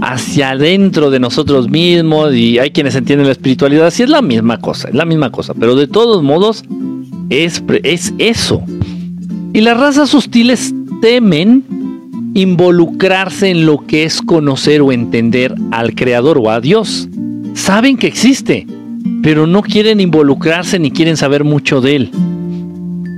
hacia 0.01 0.49
adentro 0.51 1.09
de 1.09 1.21
nosotros 1.21 1.69
mismos 1.69 2.35
y 2.35 2.59
hay 2.59 2.71
quienes 2.71 2.95
entienden 2.95 3.27
la 3.27 3.31
espiritualidad, 3.31 3.89
sí 3.91 4.03
es 4.03 4.09
la 4.09 4.21
misma 4.21 4.59
cosa, 4.59 4.89
es 4.89 4.93
la 4.93 5.05
misma 5.05 5.31
cosa, 5.31 5.53
pero 5.53 5.75
de 5.75 5.87
todos 5.87 6.21
modos 6.21 6.65
es, 7.29 7.63
es 7.83 8.13
eso. 8.17 8.61
Y 9.53 9.61
las 9.61 9.79
razas 9.79 10.13
hostiles 10.13 10.73
temen 11.01 11.63
involucrarse 12.33 13.51
en 13.51 13.65
lo 13.65 13.87
que 13.87 14.03
es 14.03 14.21
conocer 14.21 14.81
o 14.81 14.91
entender 14.91 15.55
al 15.71 15.95
Creador 15.95 16.37
o 16.39 16.49
a 16.49 16.59
Dios. 16.59 17.07
Saben 17.53 17.95
que 17.95 18.07
existe, 18.07 18.67
pero 19.23 19.47
no 19.47 19.61
quieren 19.61 20.01
involucrarse 20.01 20.77
ni 20.77 20.91
quieren 20.91 21.15
saber 21.15 21.45
mucho 21.45 21.79
de 21.79 21.95
él. 21.95 22.11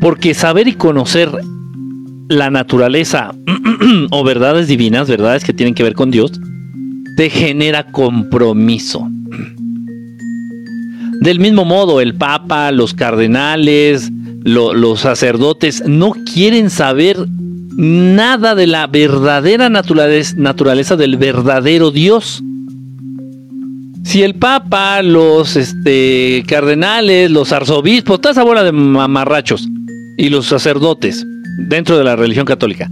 Porque 0.01 0.33
saber 0.33 0.67
y 0.67 0.73
conocer 0.73 1.31
la 2.29 2.49
naturaleza 2.49 3.33
o 4.11 4.23
verdades 4.23 4.67
divinas, 4.67 5.07
verdades 5.07 5.43
que 5.43 5.53
tienen 5.53 5.73
que 5.73 5.83
ver 5.83 5.93
con 5.93 6.11
Dios, 6.11 6.31
te 7.15 7.29
genera 7.29 7.91
compromiso. 7.91 9.09
Del 11.21 11.39
mismo 11.39 11.65
modo, 11.65 11.99
el 11.99 12.15
Papa, 12.15 12.71
los 12.71 12.93
cardenales, 12.93 14.11
los 14.43 15.01
sacerdotes 15.01 15.83
no 15.85 16.13
quieren 16.31 16.69
saber 16.69 17.17
nada 17.75 18.55
de 18.55 18.67
la 18.67 18.87
verdadera 18.87 19.69
naturaleza, 19.69 20.95
del 20.95 21.17
verdadero 21.17 21.91
Dios. 21.91 22.43
Si 24.03 24.23
el 24.23 24.35
Papa, 24.35 25.01
los 25.01 25.55
este, 25.55 26.43
cardenales, 26.47 27.29
los 27.29 27.51
arzobispos, 27.51 28.21
toda 28.21 28.31
esa 28.31 28.43
bola 28.43 28.63
de 28.63 28.71
mamarrachos, 28.71 29.67
y 30.18 30.30
los 30.30 30.47
sacerdotes 30.47 31.26
dentro 31.59 31.97
de 31.97 32.03
la 32.03 32.15
religión 32.15 32.45
católica, 32.45 32.91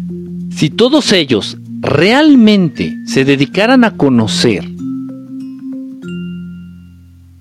si 0.55 0.69
todos 0.69 1.11
ellos 1.11 1.57
realmente 1.81 2.95
se 3.05 3.25
dedicaran 3.25 3.83
a 3.83 3.97
conocer 3.97 4.63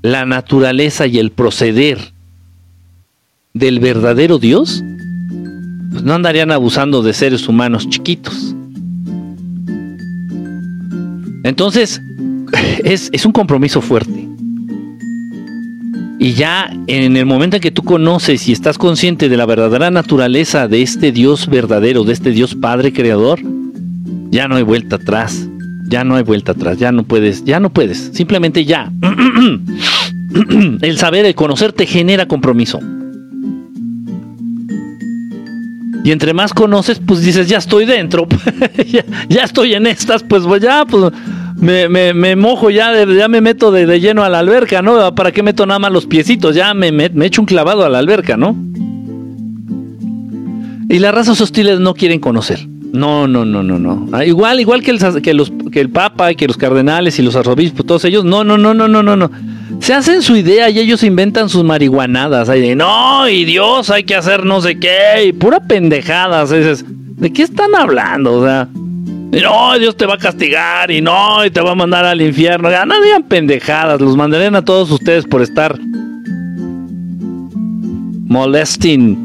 la 0.03 0.27
naturaleza 0.27 1.07
y 1.07 1.19
el 1.19 1.31
proceder 1.31 2.13
del 3.53 3.79
verdadero 3.79 4.39
Dios, 4.39 4.83
pues 5.91 6.03
no 6.03 6.15
andarían 6.15 6.51
abusando 6.51 7.03
de 7.03 7.13
seres 7.13 7.49
humanos 7.49 7.89
chiquitos. 7.89 8.55
Entonces, 11.45 12.03
es, 12.85 13.11
es 13.13 13.25
un 13.25 13.33
compromiso 13.33 13.81
fuerte. 13.81 14.34
Y 16.25 16.33
ya 16.33 16.75
en 16.87 17.19
el 17.19 17.27
momento 17.27 17.57
en 17.57 17.61
que 17.61 17.71
tú 17.71 17.83
conoces 17.83 18.49
y 18.49 18.53
estás 18.53 18.79
consciente 18.79 19.29
de 19.29 19.37
la 19.37 19.45
verdadera 19.45 19.91
naturaleza 19.91 20.69
de 20.69 20.81
este 20.81 21.13
Dios 21.13 21.49
verdadero, 21.51 22.03
de 22.05 22.15
este 22.15 22.31
Dios 22.31 22.55
Padre 22.55 22.95
Creador, 22.95 23.41
ya 24.31 24.49
no 24.49 24.57
hay 24.57 24.63
vuelta 24.63 24.97
atrás. 24.97 25.47
Ya 25.87 26.03
no 26.03 26.17
hay 26.17 26.23
vuelta 26.23 26.53
atrás. 26.53 26.79
Ya 26.79 26.93
no 26.93 27.03
puedes, 27.03 27.45
ya 27.45 27.61
no 27.61 27.69
puedes. 27.69 28.13
Simplemente 28.15 28.65
ya. 28.65 28.91
el 30.81 30.97
saber, 30.97 31.27
el 31.27 31.35
conocer 31.35 31.75
te 31.75 31.85
genera 31.85 32.27
compromiso. 32.27 32.81
Y 36.05 36.11
entre 36.11 36.33
más 36.33 36.55
conoces, 36.55 37.03
pues 37.07 37.21
dices, 37.21 37.51
ya 37.51 37.59
estoy 37.59 37.85
dentro, 37.85 38.27
ya, 39.29 39.45
estoy 39.45 39.75
en 39.75 39.87
estas, 39.87 40.23
pues, 40.23 40.45
pues 40.45 40.63
ya, 40.63 40.87
pues 40.87 41.13
me, 41.65 41.89
me, 41.89 42.13
me 42.13 42.37
mojo 42.37 42.71
ya, 42.71 42.93
ya 43.07 43.27
me 43.27 43.41
meto 43.41 43.71
de, 43.71 43.99
lleno 43.99 44.23
a 44.23 44.29
la 44.29 44.41
alberca, 44.41 44.83
¿no? 44.83 45.15
¿Para 45.15 45.33
qué 45.33 45.43
meto 45.43 45.65
nada 45.65 45.79
más 45.79 45.91
los 45.91 46.07
piecitos? 46.07 46.55
Ya 46.55 46.75
me, 46.75 46.93
me, 46.93 47.27
echo 47.27 47.41
un 47.41 47.47
clavado 47.47 47.85
a 47.85 47.89
la 47.89 47.99
alberca, 47.99 48.37
¿no? 48.37 48.55
Y 50.89 50.99
las 50.99 51.15
razas 51.15 51.41
hostiles 51.41 51.81
no 51.81 51.95
quieren 51.95 52.21
conocer. 52.21 52.69
No, 52.93 53.27
no, 53.27 53.45
no, 53.45 53.63
no, 53.63 53.79
no. 53.79 54.07
Ah, 54.13 54.25
igual, 54.25 54.61
igual 54.61 54.83
que 54.83 54.91
el, 54.91 54.99
que, 55.23 55.81
el 55.81 55.91
Papa 55.91 56.31
y 56.31 56.37
que 56.37 56.47
los 56.47 56.57
cardenales 56.57 57.19
y 57.19 57.23
los 57.23 57.35
arzobispos, 57.35 57.87
todos 57.87 58.05
ellos, 58.05 58.25
no, 58.25 58.45
no, 58.45 58.59
no, 58.59 58.75
no, 58.75 58.87
no, 58.87 59.03
no, 59.03 59.17
no. 59.17 59.31
Se 59.81 59.95
hacen 59.95 60.23
su 60.23 60.37
idea 60.37 60.71
y 60.71 60.79
ellos 60.79 61.03
inventan 61.03 61.49
sus 61.49 61.65
marihuanadas. 61.65 62.49
Ahí 62.51 62.61
de, 62.61 62.77
no, 62.77 63.29
y 63.29 63.45
Dios, 63.45 63.91
hay 63.91 64.05
que 64.05 64.15
hacer 64.15 64.45
no 64.45 64.61
sé 64.61 64.79
qué, 64.79 65.25
y 65.27 65.33
pura 65.33 65.61
pendejadas. 65.61 66.51
¿De 66.51 67.33
qué 67.33 67.43
están 67.43 67.75
hablando? 67.75 68.35
O 68.35 68.45
sea, 68.45 68.69
y 69.35 69.41
no, 69.41 69.79
Dios 69.79 69.97
te 69.97 70.07
va 70.07 70.15
a 70.15 70.19
castigar 70.19 70.91
y 70.91 71.01
no, 71.01 71.45
y 71.45 71.51
te 71.51 71.61
va 71.61 71.73
a 71.73 71.75
mandar 71.75 72.05
al 72.05 72.21
infierno. 72.21 72.71
Ya 72.71 72.85
no 72.85 73.01
digan 73.01 73.25
pendejadas, 73.25 74.01
los 74.01 74.17
mandarían 74.17 74.55
a 74.55 74.65
todos 74.65 74.91
ustedes 74.91 75.25
por 75.25 75.43
estar 75.43 75.79
molesting 78.27 79.17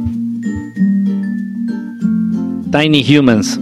tiny 2.72 3.03
humans. 3.03 3.60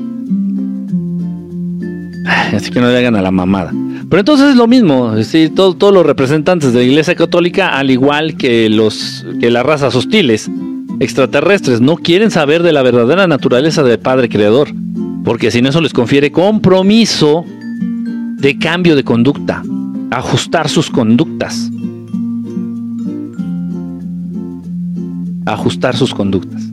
Así 2.53 2.71
que 2.71 2.79
no 2.79 2.87
le 2.87 2.97
hagan 2.97 3.15
a 3.15 3.21
la 3.21 3.31
mamada. 3.31 3.73
Pero 4.09 4.19
entonces 4.21 4.51
es 4.51 4.55
lo 4.55 4.67
mismo, 4.67 5.13
todos 5.55 5.93
los 5.93 6.05
representantes 6.05 6.71
de 6.71 6.79
la 6.79 6.85
Iglesia 6.85 7.15
Católica, 7.15 7.77
al 7.77 7.91
igual 7.91 8.37
que, 8.37 8.69
los, 8.69 9.25
que 9.41 9.51
las 9.51 9.65
razas 9.65 9.95
hostiles, 9.95 10.49
extraterrestres, 11.01 11.81
no 11.81 11.97
quieren 11.97 12.31
saber 12.31 12.63
de 12.63 12.71
la 12.71 12.83
verdadera 12.83 13.27
naturaleza 13.27 13.83
del 13.83 13.99
Padre 13.99 14.29
Creador 14.29 14.69
porque 15.27 15.51
si 15.51 15.61
no 15.61 15.67
eso 15.67 15.81
les 15.81 15.91
confiere 15.91 16.31
compromiso 16.31 17.43
de 18.37 18.57
cambio 18.57 18.95
de 18.95 19.03
conducta, 19.03 19.61
ajustar 20.09 20.69
sus 20.69 20.89
conductas. 20.89 21.69
Ajustar 25.45 25.97
sus 25.97 26.13
conductas. 26.13 26.63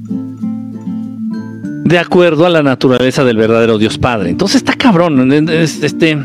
De 1.84 1.98
acuerdo 1.98 2.46
a 2.46 2.48
la 2.48 2.62
naturaleza 2.62 3.24
del 3.24 3.38
verdadero 3.38 3.76
Dios 3.76 3.98
Padre. 3.98 4.30
Entonces 4.30 4.58
está 4.58 4.74
cabrón. 4.74 5.32
Este. 5.50 6.16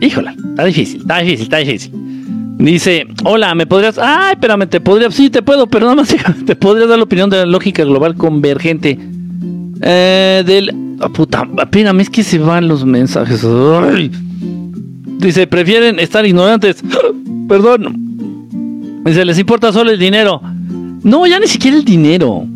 Híjole, 0.00 0.30
está 0.30 0.64
difícil, 0.64 1.02
está 1.02 1.18
difícil, 1.18 1.42
está 1.44 1.56
difícil. 1.58 1.92
Dice, 2.58 3.06
hola, 3.22 3.54
¿me 3.54 3.68
podrías...? 3.68 3.98
Ay, 3.98 4.32
espérame, 4.32 4.66
te 4.66 4.80
podría... 4.80 5.12
Sí, 5.12 5.30
te 5.30 5.42
puedo, 5.42 5.68
pero 5.68 5.86
nada 5.86 5.94
más 5.94 6.08
te 6.44 6.56
podría 6.56 6.88
dar 6.88 6.98
la 6.98 7.04
opinión 7.04 7.30
de 7.30 7.36
la 7.36 7.46
lógica 7.46 7.84
global 7.84 8.16
convergente. 8.16 8.98
Eh, 9.80 10.42
del 10.44 10.91
Ah, 11.02 11.08
puta, 11.08 11.48
espérame, 11.58 12.00
es 12.00 12.10
que 12.10 12.22
se 12.22 12.38
van 12.38 12.68
los 12.68 12.84
mensajes. 12.84 13.44
Dice, 15.18 15.48
prefieren 15.48 15.98
estar 15.98 16.24
ignorantes. 16.24 16.82
Perdón. 17.48 19.02
Dice, 19.04 19.24
les 19.24 19.38
importa 19.38 19.72
solo 19.72 19.90
el 19.90 19.98
dinero. 19.98 20.40
No, 21.02 21.26
ya 21.26 21.40
ni 21.40 21.48
siquiera 21.48 21.76
el 21.76 21.84
dinero. 21.84 22.46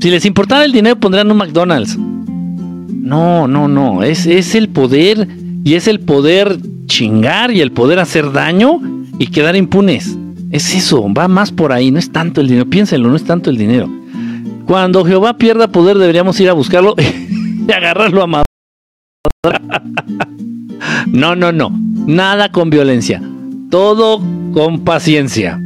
Si 0.00 0.08
les 0.08 0.24
importara 0.24 0.64
el 0.64 0.70
dinero, 0.70 1.00
pondrían 1.00 1.30
un 1.32 1.38
McDonald's. 1.38 1.98
No, 1.98 3.48
no, 3.48 3.66
no. 3.66 4.04
Es, 4.04 4.24
es 4.26 4.54
el 4.54 4.68
poder. 4.68 5.26
Y 5.64 5.74
es 5.74 5.88
el 5.88 5.98
poder 5.98 6.58
chingar 6.86 7.50
y 7.50 7.60
el 7.60 7.72
poder 7.72 7.98
hacer 7.98 8.30
daño 8.30 8.80
y 9.18 9.26
quedar 9.26 9.56
impunes. 9.56 10.16
Es 10.50 10.74
eso, 10.74 11.12
va 11.12 11.26
más 11.26 11.50
por 11.50 11.72
ahí, 11.72 11.90
no 11.90 11.98
es 11.98 12.12
tanto 12.12 12.40
el 12.40 12.46
dinero. 12.46 12.70
Piénsenlo, 12.70 13.08
no 13.08 13.16
es 13.16 13.24
tanto 13.24 13.50
el 13.50 13.56
dinero. 13.56 13.90
Cuando 14.64 15.04
Jehová 15.04 15.36
pierda 15.36 15.68
poder, 15.68 15.98
deberíamos 15.98 16.38
ir 16.38 16.48
a 16.48 16.52
buscarlo 16.52 16.94
agarrarlo 17.74 18.22
a 18.22 18.26
madre. 18.26 18.44
No, 21.06 21.34
no, 21.34 21.52
no. 21.52 21.70
Nada 22.06 22.50
con 22.50 22.70
violencia. 22.70 23.22
Todo 23.70 24.20
con 24.52 24.84
paciencia. 24.84 25.60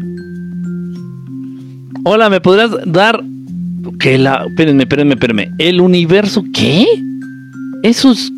Hola, 2.04 2.28
¿me 2.28 2.40
podrías 2.40 2.70
dar 2.86 3.22
que 3.98 4.18
la... 4.18 4.44
Espérenme, 4.48 4.82
espérenme, 4.82 5.14
espérenme. 5.14 5.50
¿El 5.58 5.80
universo 5.80 6.44
qué? 6.52 6.86
Eso 7.82 8.12
es... 8.12 8.30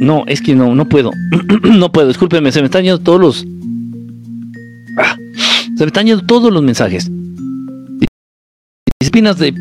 No, 0.00 0.24
es 0.26 0.40
que 0.40 0.54
no, 0.54 0.74
no 0.74 0.88
puedo. 0.88 1.10
no 1.62 1.92
puedo, 1.92 2.08
discúlpeme, 2.08 2.52
se 2.52 2.60
me 2.60 2.66
están 2.66 2.84
yendo 2.84 3.00
todos 3.00 3.20
los... 3.20 3.46
Ah, 4.96 5.16
se 5.76 5.84
me 5.84 5.86
están 5.86 6.06
yendo 6.06 6.24
todos 6.24 6.52
los 6.52 6.62
mensajes. 6.62 7.10
Espinas 9.00 9.38
de... 9.38 9.54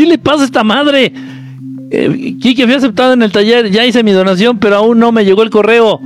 ¿Qué 0.00 0.06
le 0.06 0.16
pasa 0.16 0.40
a 0.40 0.44
esta 0.46 0.64
madre? 0.64 1.12
Eh, 1.90 2.34
fui 2.40 2.72
aceptado 2.72 3.12
en 3.12 3.20
el 3.20 3.30
taller, 3.30 3.70
ya 3.70 3.84
hice 3.84 4.02
mi 4.02 4.12
donación, 4.12 4.56
pero 4.58 4.76
aún 4.76 4.98
no 4.98 5.12
me 5.12 5.26
llegó 5.26 5.42
el 5.42 5.50
correo. 5.50 6.00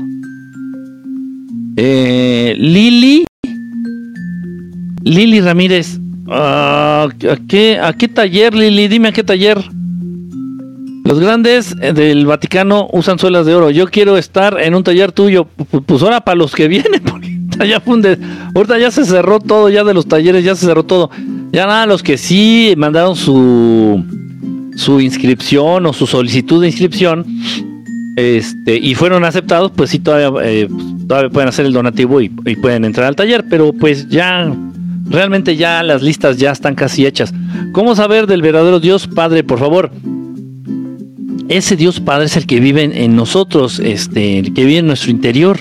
Eh, 1.76 2.56
Lili. 2.58 3.24
Lili 5.04 5.40
Ramírez. 5.40 6.00
Ah, 6.28 7.06
¿a, 7.06 7.36
qué, 7.46 7.78
¿A 7.80 7.92
qué 7.92 8.08
taller, 8.08 8.52
Lili? 8.56 8.88
Dime 8.88 9.10
a 9.10 9.12
qué 9.12 9.22
taller. 9.22 9.58
Los 11.04 11.20
grandes 11.20 11.76
eh, 11.80 11.92
del 11.92 12.26
Vaticano 12.26 12.88
usan 12.90 13.20
suelas 13.20 13.46
de 13.46 13.54
oro. 13.54 13.70
Yo 13.70 13.86
quiero 13.86 14.16
estar 14.18 14.60
en 14.60 14.74
un 14.74 14.82
taller 14.82 15.12
tuyo. 15.12 15.46
Pues 15.86 16.02
ahora 16.02 16.20
para 16.22 16.34
los 16.34 16.52
que 16.52 16.66
vienen, 16.66 17.00
porque 17.08 17.33
ya 17.64 17.80
funde. 17.80 18.18
Ahorita 18.54 18.78
ya 18.78 18.90
se 18.90 19.04
cerró 19.04 19.40
todo, 19.40 19.68
ya 19.68 19.84
de 19.84 19.94
los 19.94 20.06
talleres 20.06 20.44
ya 20.44 20.54
se 20.54 20.66
cerró 20.66 20.84
todo. 20.84 21.10
Ya 21.52 21.66
nada, 21.66 21.86
los 21.86 22.02
que 22.02 22.18
sí 22.18 22.74
mandaron 22.76 23.16
su 23.16 24.04
su 24.76 25.00
inscripción 25.00 25.86
o 25.86 25.92
su 25.92 26.06
solicitud 26.06 26.60
de 26.60 26.66
inscripción 26.68 27.24
este, 28.16 28.76
y 28.76 28.94
fueron 28.94 29.24
aceptados, 29.24 29.72
pues 29.74 29.90
sí, 29.90 29.98
todavía, 29.98 30.30
eh, 30.44 30.68
todavía 31.08 31.30
pueden 31.30 31.48
hacer 31.48 31.66
el 31.66 31.72
donativo 31.72 32.20
y, 32.20 32.30
y, 32.44 32.56
pueden 32.56 32.84
entrar 32.84 33.08
al 33.08 33.16
taller, 33.16 33.44
pero 33.48 33.72
pues 33.72 34.08
ya, 34.08 34.54
realmente 35.06 35.56
ya 35.56 35.82
las 35.82 36.00
listas 36.02 36.36
ya 36.36 36.52
están 36.52 36.76
casi 36.76 37.06
hechas. 37.06 37.32
¿Cómo 37.72 37.96
saber 37.96 38.26
del 38.26 38.40
verdadero 38.40 38.78
Dios 38.78 39.08
Padre, 39.08 39.42
por 39.42 39.58
favor? 39.58 39.90
Ese 41.48 41.76
Dios 41.76 41.98
Padre 42.00 42.26
es 42.26 42.36
el 42.36 42.46
que 42.46 42.60
vive 42.60 42.84
en 42.84 43.16
nosotros, 43.16 43.80
este, 43.80 44.38
el 44.38 44.54
que 44.54 44.64
vive 44.64 44.78
en 44.78 44.86
nuestro 44.86 45.10
interior. 45.10 45.58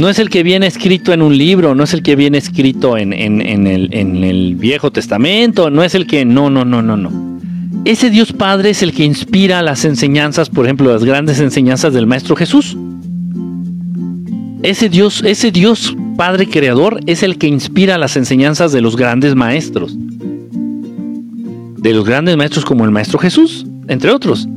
No 0.00 0.08
es 0.08 0.18
el 0.18 0.30
que 0.30 0.42
viene 0.42 0.66
escrito 0.66 1.12
en 1.12 1.20
un 1.20 1.36
libro, 1.36 1.74
no 1.74 1.84
es 1.84 1.92
el 1.92 2.02
que 2.02 2.16
viene 2.16 2.38
escrito 2.38 2.96
en, 2.96 3.12
el, 3.12 3.92
el 3.92 4.54
Viejo 4.56 4.90
Testamento, 4.90 5.68
no 5.68 5.84
es 5.84 5.94
el 5.94 6.06
que... 6.06 6.24
No, 6.24 6.48
no, 6.48 6.64
no, 6.64 6.80
no, 6.80 6.96
no. 6.96 7.38
Ese 7.84 8.08
Dios 8.08 8.32
Padre 8.32 8.70
es 8.70 8.82
el 8.82 8.94
que 8.94 9.04
inspira 9.04 9.60
las 9.60 9.84
enseñanzas, 9.84 10.48
por 10.48 10.64
ejemplo, 10.64 10.90
las 10.90 11.04
grandes 11.04 11.38
enseñanzas 11.38 11.92
del 11.92 12.06
Maestro 12.06 12.34
Jesús. 12.34 12.78
Ese 14.62 14.88
Dios, 14.88 15.22
ese 15.22 15.52
Dios 15.52 15.94
Padre 16.16 16.46
Creador 16.48 17.00
es 17.04 17.22
el 17.22 17.36
que 17.36 17.48
inspira 17.48 17.98
las 17.98 18.16
enseñanzas 18.16 18.72
de 18.72 18.80
los 18.80 18.96
grandes 18.96 19.34
maestros. 19.34 19.94
De 21.76 21.92
los 21.92 22.06
grandes 22.06 22.38
maestros 22.38 22.64
como 22.64 22.86
el 22.86 22.90
Maestro 22.90 23.18
Jesús, 23.18 23.66
entre 23.86 24.12
otros. 24.12 24.48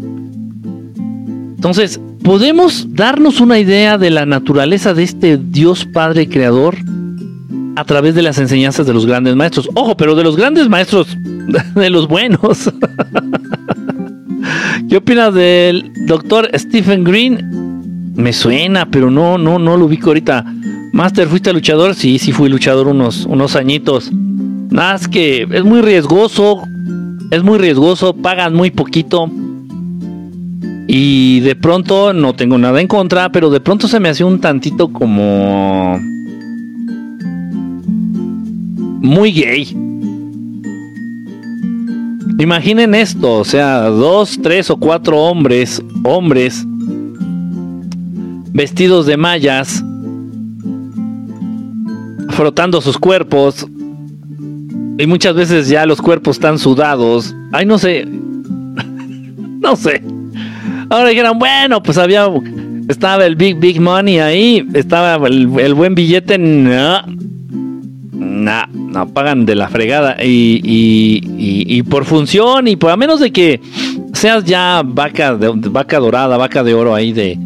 Entonces, 1.55 1.99
¿podemos 2.23 2.95
darnos 2.95 3.41
una 3.41 3.59
idea 3.59 3.97
de 3.97 4.09
la 4.09 4.25
naturaleza 4.25 4.93
de 4.93 5.03
este 5.03 5.37
Dios 5.37 5.85
Padre 5.85 6.29
Creador 6.29 6.77
a 7.75 7.83
través 7.83 8.15
de 8.15 8.21
las 8.21 8.37
enseñanzas 8.37 8.87
de 8.87 8.93
los 8.93 9.05
grandes 9.05 9.35
maestros? 9.35 9.69
Ojo, 9.75 9.97
pero 9.97 10.15
de 10.15 10.23
los 10.23 10.35
grandes 10.35 10.69
maestros 10.69 11.17
de 11.75 11.89
los 11.89 12.07
buenos. 12.07 12.71
¿Qué 14.89 14.97
opinas 14.97 15.33
del 15.33 15.91
doctor 16.07 16.49
Stephen 16.55 17.03
Green? 17.03 18.13
Me 18.15 18.31
suena, 18.31 18.89
pero 18.89 19.09
no, 19.09 19.37
no, 19.37 19.59
no 19.59 19.77
lo 19.77 19.85
ubico 19.85 20.09
ahorita. 20.09 20.45
Master, 20.93 21.27
¿fuiste 21.27 21.51
luchador? 21.51 21.95
Sí, 21.95 22.19
sí 22.19 22.31
fui 22.31 22.49
luchador 22.49 22.87
unos, 22.87 23.25
unos 23.25 23.55
añitos. 23.55 24.11
Nada, 24.11 24.95
es 24.95 25.07
que 25.07 25.47
es 25.49 25.63
muy 25.63 25.81
riesgoso. 25.81 26.61
Es 27.31 27.43
muy 27.43 27.57
riesgoso, 27.57 28.15
pagan 28.15 28.53
muy 28.53 28.69
poquito. 28.69 29.29
Y 30.95 31.39
de 31.39 31.55
pronto, 31.55 32.13
no 32.13 32.35
tengo 32.35 32.59
nada 32.59 32.79
en 32.79 32.87
contra, 32.87 33.31
pero 33.31 33.49
de 33.49 33.59
pronto 33.59 33.87
se 33.87 33.99
me 33.99 34.09
hacía 34.09 34.27
un 34.27 34.39
tantito 34.39 34.93
como... 34.93 35.99
Muy 39.01 39.31
gay. 39.31 39.75
Imaginen 42.37 42.93
esto, 42.93 43.39
o 43.39 43.43
sea, 43.43 43.85
dos, 43.85 44.37
tres 44.43 44.69
o 44.69 44.77
cuatro 44.77 45.17
hombres, 45.17 45.81
hombres, 46.03 46.63
vestidos 48.51 49.07
de 49.07 49.17
mallas, 49.17 49.83
frotando 52.29 52.81
sus 52.81 52.99
cuerpos, 52.99 53.65
y 54.99 55.07
muchas 55.07 55.33
veces 55.33 55.67
ya 55.69 55.87
los 55.87 55.99
cuerpos 55.99 56.35
están 56.35 56.59
sudados. 56.59 57.35
Ay, 57.51 57.65
no 57.65 57.79
sé, 57.79 58.05
no 59.59 59.75
sé. 59.75 60.03
Ahora 60.89 61.09
dijeron, 61.09 61.39
bueno, 61.39 61.81
pues 61.81 61.97
había, 61.97 62.27
estaba 62.87 63.25
el 63.25 63.35
Big 63.35 63.57
Big 63.57 63.79
Money 63.79 64.19
ahí, 64.19 64.67
estaba 64.73 65.25
el, 65.27 65.47
buen 65.47 65.95
billete, 65.95 66.37
no, 66.37 67.01
no, 68.11 68.67
no 68.67 69.07
pagan 69.09 69.45
de 69.45 69.55
la 69.55 69.69
fregada. 69.69 70.17
Y, 70.23 70.61
y, 70.63 71.83
por 71.83 72.05
función, 72.05 72.67
y 72.67 72.75
por 72.75 72.91
a 72.91 72.97
menos 72.97 73.19
de 73.19 73.31
que 73.31 73.61
seas 74.13 74.43
ya 74.45 74.81
vaca, 74.85 75.35
de, 75.35 75.49
vaca 75.69 75.99
dorada, 75.99 76.37
vaca 76.37 76.63
de 76.63 76.73
oro 76.73 76.95
ahí 76.95 77.11
de 77.11 77.37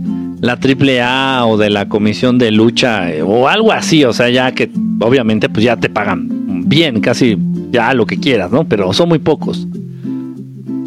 la 0.42 0.54
AAA 0.54 1.46
o 1.46 1.58
de 1.58 1.70
la 1.70 1.90
comisión 1.90 2.38
de 2.38 2.52
lucha 2.52 3.12
eh, 3.12 3.24
o 3.24 3.48
algo 3.48 3.72
así, 3.72 4.04
o 4.04 4.14
sea, 4.14 4.30
ya 4.30 4.52
que 4.52 4.70
obviamente 5.00 5.50
pues 5.50 5.66
ya 5.66 5.78
te 5.78 5.90
pagan 5.90 6.28
bien, 6.68 7.02
casi 7.02 7.38
ya 7.72 7.94
lo 7.94 8.06
que 8.06 8.20
quieras, 8.20 8.52
¿no? 8.52 8.64
Pero 8.66 8.94
son 8.94 9.10
muy 9.10 9.20
pocos. 9.20 9.68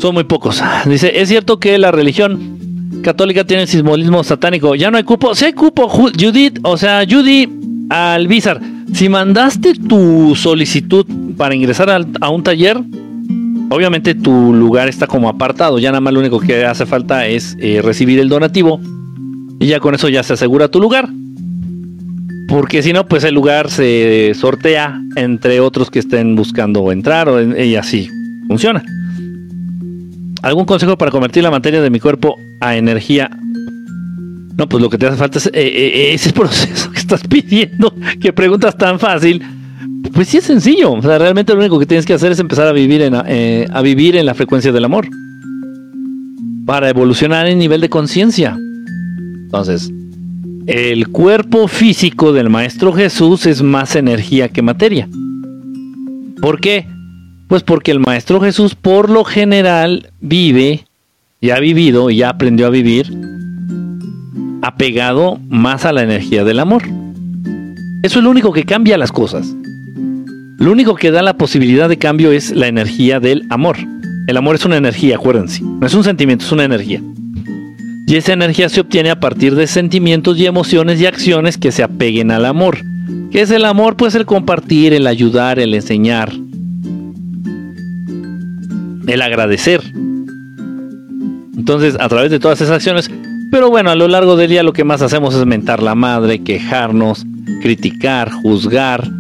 Son 0.01 0.15
muy 0.15 0.25
pocos. 0.25 0.63
Dice, 0.87 1.21
es 1.21 1.29
cierto 1.29 1.61
que 1.61 1.77
la 1.79 1.91
religión 1.91 3.01
católica 3.03 3.45
tiene 3.45 3.65
el 3.65 3.69
simbolismo 3.69 4.25
satánico. 4.25 4.75
Ya 4.75 4.91
no 4.91 4.97
hay 4.97 5.05
cupo. 5.05 5.35
Si 5.35 5.45
hay 5.45 5.53
cupo, 5.53 5.89
Judith, 5.89 6.59
o 6.63 6.77
sea, 6.77 7.05
Judy 7.09 7.49
Albizar 7.91 8.61
si 8.93 9.09
mandaste 9.09 9.75
tu 9.75 10.35
solicitud 10.35 11.07
para 11.37 11.55
ingresar 11.55 11.91
a, 12.21 12.29
un 12.29 12.43
taller, 12.43 12.79
obviamente 13.71 14.15
tu 14.15 14.53
lugar 14.53 14.89
está 14.89 15.07
como 15.07 15.29
apartado. 15.29 15.79
Ya 15.79 15.91
nada 15.91 16.01
más 16.01 16.13
lo 16.13 16.21
único 16.21 16.41
que 16.41 16.65
hace 16.65 16.87
falta 16.87 17.27
es 17.27 17.57
eh, 17.61 17.81
recibir 17.83 18.19
el 18.19 18.29
donativo. 18.29 18.81
Y 19.61 19.67
ya 19.67 19.81
con 19.81 19.95
eso 19.95 20.09
ya 20.09 20.23
se 20.23 20.33
asegura 20.33 20.69
tu 20.69 20.81
lugar. 20.81 21.09
Porque 22.49 22.83
si 22.83 22.93
no, 22.93 23.07
pues 23.07 23.23
el 23.25 23.35
lugar 23.35 23.71
se 23.71 24.33
sortea 24.35 25.01
entre 25.15 25.61
otros 25.61 25.91
que 25.91 26.01
estén 26.01 26.35
buscando 26.35 26.91
entrar 26.91 27.29
y 27.57 27.77
así 27.77 28.09
funciona. 28.49 28.83
¿Algún 30.43 30.65
consejo 30.65 30.97
para 30.97 31.11
convertir 31.11 31.43
la 31.43 31.51
materia 31.51 31.83
de 31.83 31.91
mi 31.91 32.01
cuerpo 32.01 32.37
a 32.61 32.77
energía 32.77 33.31
no, 34.61 34.69
pues 34.69 34.83
lo 34.83 34.91
que 34.91 34.99
te 34.99 35.07
hace 35.07 35.17
falta 35.17 35.39
es 35.39 35.47
eh, 35.47 35.51
eh, 35.55 36.13
ese 36.13 36.35
proceso 36.35 36.91
que 36.91 36.99
estás 36.99 37.27
pidiendo, 37.27 37.95
que 38.21 38.31
preguntas 38.31 38.77
tan 38.77 38.99
fácil. 38.99 39.43
Pues 40.13 40.29
sí 40.29 40.37
es 40.37 40.45
sencillo. 40.45 40.93
O 40.93 41.01
sea, 41.01 41.19
realmente 41.19 41.55
lo 41.55 41.61
único 41.61 41.79
que 41.79 41.87
tienes 41.87 42.05
que 42.05 42.13
hacer 42.13 42.33
es 42.33 42.39
empezar 42.41 42.67
a 42.67 42.73
vivir 42.73 43.01
en, 43.01 43.15
eh, 43.27 43.67
a 43.73 43.81
vivir 43.81 44.17
en 44.17 44.27
la 44.27 44.35
frecuencia 44.35 44.71
del 44.71 44.85
amor. 44.85 45.09
Para 46.67 46.91
evolucionar 46.91 47.47
en 47.47 47.59
nivel 47.59 47.81
de 47.81 47.89
conciencia. 47.89 48.59
Entonces, 49.45 49.91
el 50.67 51.09
cuerpo 51.09 51.67
físico 51.67 52.35
del 52.35 52.51
Maestro 52.51 52.93
Jesús 52.93 53.47
es 53.47 53.63
más 53.63 53.97
energía 53.97 54.51
que 54.51 54.61
materia. 54.61 55.09
¿Por 56.43 56.61
qué? 56.61 56.87
Pues 57.51 57.65
porque 57.65 57.91
el 57.91 57.99
Maestro 57.99 58.41
Jesús 58.41 58.77
por 58.77 59.11
lo 59.11 59.25
general 59.25 60.13
vive, 60.21 60.87
y 61.41 61.51
ha 61.51 61.59
vivido, 61.59 62.09
y 62.09 62.19
ya 62.19 62.29
aprendió 62.29 62.69
a 62.69 62.71
vivir 62.71 63.13
apegado 64.63 65.41
más 65.49 65.85
a 65.85 65.93
la 65.93 66.05
energía 66.05 66.45
del 66.45 66.61
amor. 66.61 66.85
Eso 68.05 68.21
es 68.21 68.25
lo 68.25 68.31
único 68.31 68.53
que 68.53 68.63
cambia 68.63 68.97
las 68.97 69.11
cosas. 69.11 69.53
Lo 70.59 70.71
único 70.71 70.95
que 70.95 71.11
da 71.11 71.23
la 71.23 71.39
posibilidad 71.39 71.89
de 71.89 71.99
cambio 71.99 72.31
es 72.31 72.53
la 72.53 72.69
energía 72.69 73.19
del 73.19 73.45
amor. 73.51 73.79
El 74.29 74.37
amor 74.37 74.55
es 74.55 74.65
una 74.65 74.77
energía, 74.77 75.17
acuérdense. 75.17 75.61
No 75.65 75.85
es 75.85 75.95
un 75.95 76.05
sentimiento, 76.05 76.45
es 76.45 76.53
una 76.53 76.67
energía. 76.67 77.03
Y 78.07 78.15
esa 78.15 78.33
energía 78.33 78.69
se 78.69 78.81
obtiene 78.81 79.11
a 79.11 79.19
partir 79.19 79.57
de 79.57 79.67
sentimientos 79.67 80.39
y 80.39 80.47
emociones 80.47 81.01
y 81.01 81.07
acciones 81.07 81.59
que 81.59 81.73
se 81.73 81.83
apeguen 81.83 82.31
al 82.31 82.45
amor. 82.45 82.79
¿Qué 83.33 83.41
es 83.41 83.51
el 83.51 83.65
amor? 83.65 83.97
Pues 83.97 84.15
el 84.15 84.25
compartir, 84.25 84.93
el 84.93 85.09
ayudar, 85.09 85.59
el 85.59 85.75
enseñar, 85.75 86.33
el 89.11 89.23
agradecer. 89.23 89.83
Entonces, 91.57 91.97
a 92.01 92.09
través 92.09 92.31
de 92.31 92.39
todas 92.39 92.61
esas 92.61 92.77
acciones, 92.77 93.11
pero 93.51 93.69
bueno, 93.69 93.91
a 93.91 93.95
lo 93.95 94.09
largo 94.09 94.37
del 94.37 94.49
día 94.49 94.63
lo 94.63 94.73
que 94.73 94.85
más 94.85 95.03
hacemos 95.03 95.35
es 95.35 95.45
mentar 95.45 95.83
la 95.83 95.95
madre, 95.95 96.43
quejarnos, 96.43 97.27
criticar, 97.63 98.31
juzgar, 98.31 99.11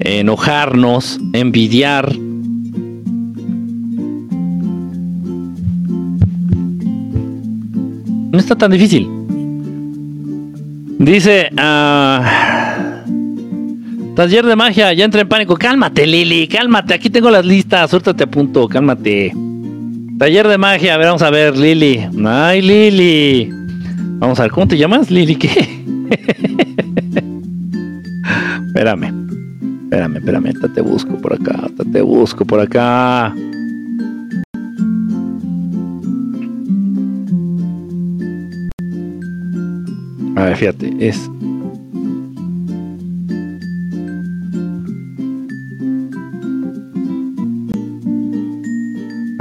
enojarnos, 0.00 1.18
envidiar. 1.32 2.12
No 8.30 8.38
está 8.38 8.56
tan 8.56 8.70
difícil. 8.70 9.08
Dice, 10.98 11.48
uh, 11.52 12.57
taller 14.18 14.44
de 14.44 14.56
magia, 14.56 14.92
ya 14.94 15.04
entré 15.04 15.20
en 15.20 15.28
pánico. 15.28 15.56
Cálmate, 15.56 16.04
Lili, 16.04 16.48
cálmate. 16.48 16.92
Aquí 16.92 17.08
tengo 17.08 17.30
las 17.30 17.46
listas, 17.46 17.88
suéltate 17.88 18.24
a 18.24 18.26
punto, 18.26 18.66
cálmate. 18.66 19.32
Taller 20.18 20.48
de 20.48 20.58
magia, 20.58 20.94
a 20.94 20.96
ver, 20.96 21.06
vamos 21.06 21.22
a 21.22 21.30
ver, 21.30 21.56
Lili. 21.56 22.04
Ay, 22.26 22.60
Lili. 22.60 23.48
Vamos 24.18 24.40
a 24.40 24.42
ver, 24.42 24.50
¿cómo 24.50 24.66
te 24.66 24.76
llamas, 24.76 25.08
Lili? 25.12 25.36
¿Qué? 25.36 25.48
espérame. 28.66 29.14
Espérame, 29.84 30.16
espérame. 30.16 30.52
Te 30.74 30.80
busco 30.80 31.16
por 31.18 31.34
acá. 31.34 31.70
Te 31.92 32.02
busco 32.02 32.44
por 32.44 32.58
acá. 32.58 33.26
A 40.34 40.42
ver, 40.42 40.56
fíjate. 40.56 40.92
Es 40.98 41.30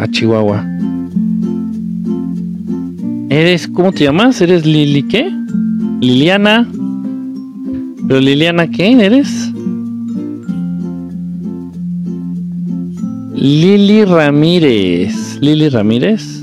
Chihuahua. 0.06 0.64
¿Eres, 3.30 3.68
cómo 3.68 3.92
te 3.92 4.04
llamas? 4.04 4.40
¿Eres 4.42 4.66
Lili 4.66 5.04
qué? 5.04 5.32
Liliana. 6.00 6.68
¿Pero 8.08 8.20
Liliana 8.20 8.70
qué 8.70 8.94
eres? 8.94 9.52
Lili 13.34 14.06
Ramírez. 14.06 15.40
Lili 15.42 15.70
Ramírez. 15.70 16.37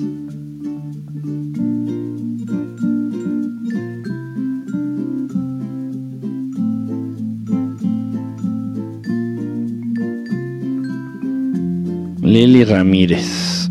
Lili 12.35 12.65
Ramírez. 12.65 13.71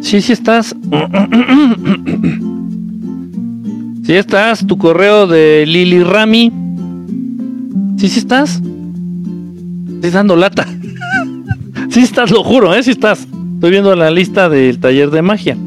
Sí, 0.00 0.22
sí 0.22 0.32
estás. 0.32 0.74
Sí 4.02 4.14
estás. 4.14 4.66
Tu 4.66 4.78
correo 4.78 5.26
de 5.26 5.66
Lili 5.66 6.02
Rami. 6.02 6.50
Sí, 7.98 8.08
sí 8.08 8.18
estás. 8.18 8.62
Estás 9.96 10.12
dando 10.12 10.36
lata. 10.36 10.66
Sí 11.90 12.00
estás, 12.00 12.30
lo 12.30 12.42
juro, 12.42 12.74
¿eh? 12.74 12.82
Sí 12.82 12.92
estás. 12.92 13.28
Estoy 13.56 13.70
viendo 13.70 13.94
la 13.94 14.10
lista 14.10 14.48
del 14.48 14.78
taller 14.78 15.10
de 15.10 15.20
magia. 15.20 15.58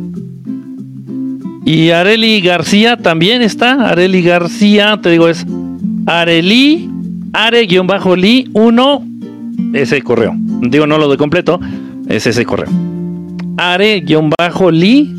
Y 1.66 1.90
Areli 1.90 2.40
García 2.42 2.96
también 2.96 3.42
está. 3.42 3.90
Areli 3.90 4.22
García, 4.22 5.00
te 5.02 5.10
digo, 5.10 5.28
es 5.28 5.48
Areli, 6.06 6.88
Are-Li 7.34 8.50
1, 8.54 9.06
ese 9.74 10.04
correo. 10.04 10.36
Digo, 10.38 10.86
no 10.86 11.00
lo 11.00 11.10
de 11.10 11.18
completo, 11.18 11.60
es 12.08 12.28
ese 12.28 12.46
correo. 12.46 12.70
Are-Li 13.58 15.16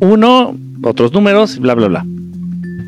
1, 0.00 0.56
otros 0.82 1.12
números, 1.12 1.58
bla, 1.58 1.74
bla, 1.74 1.88
bla. 1.88 2.06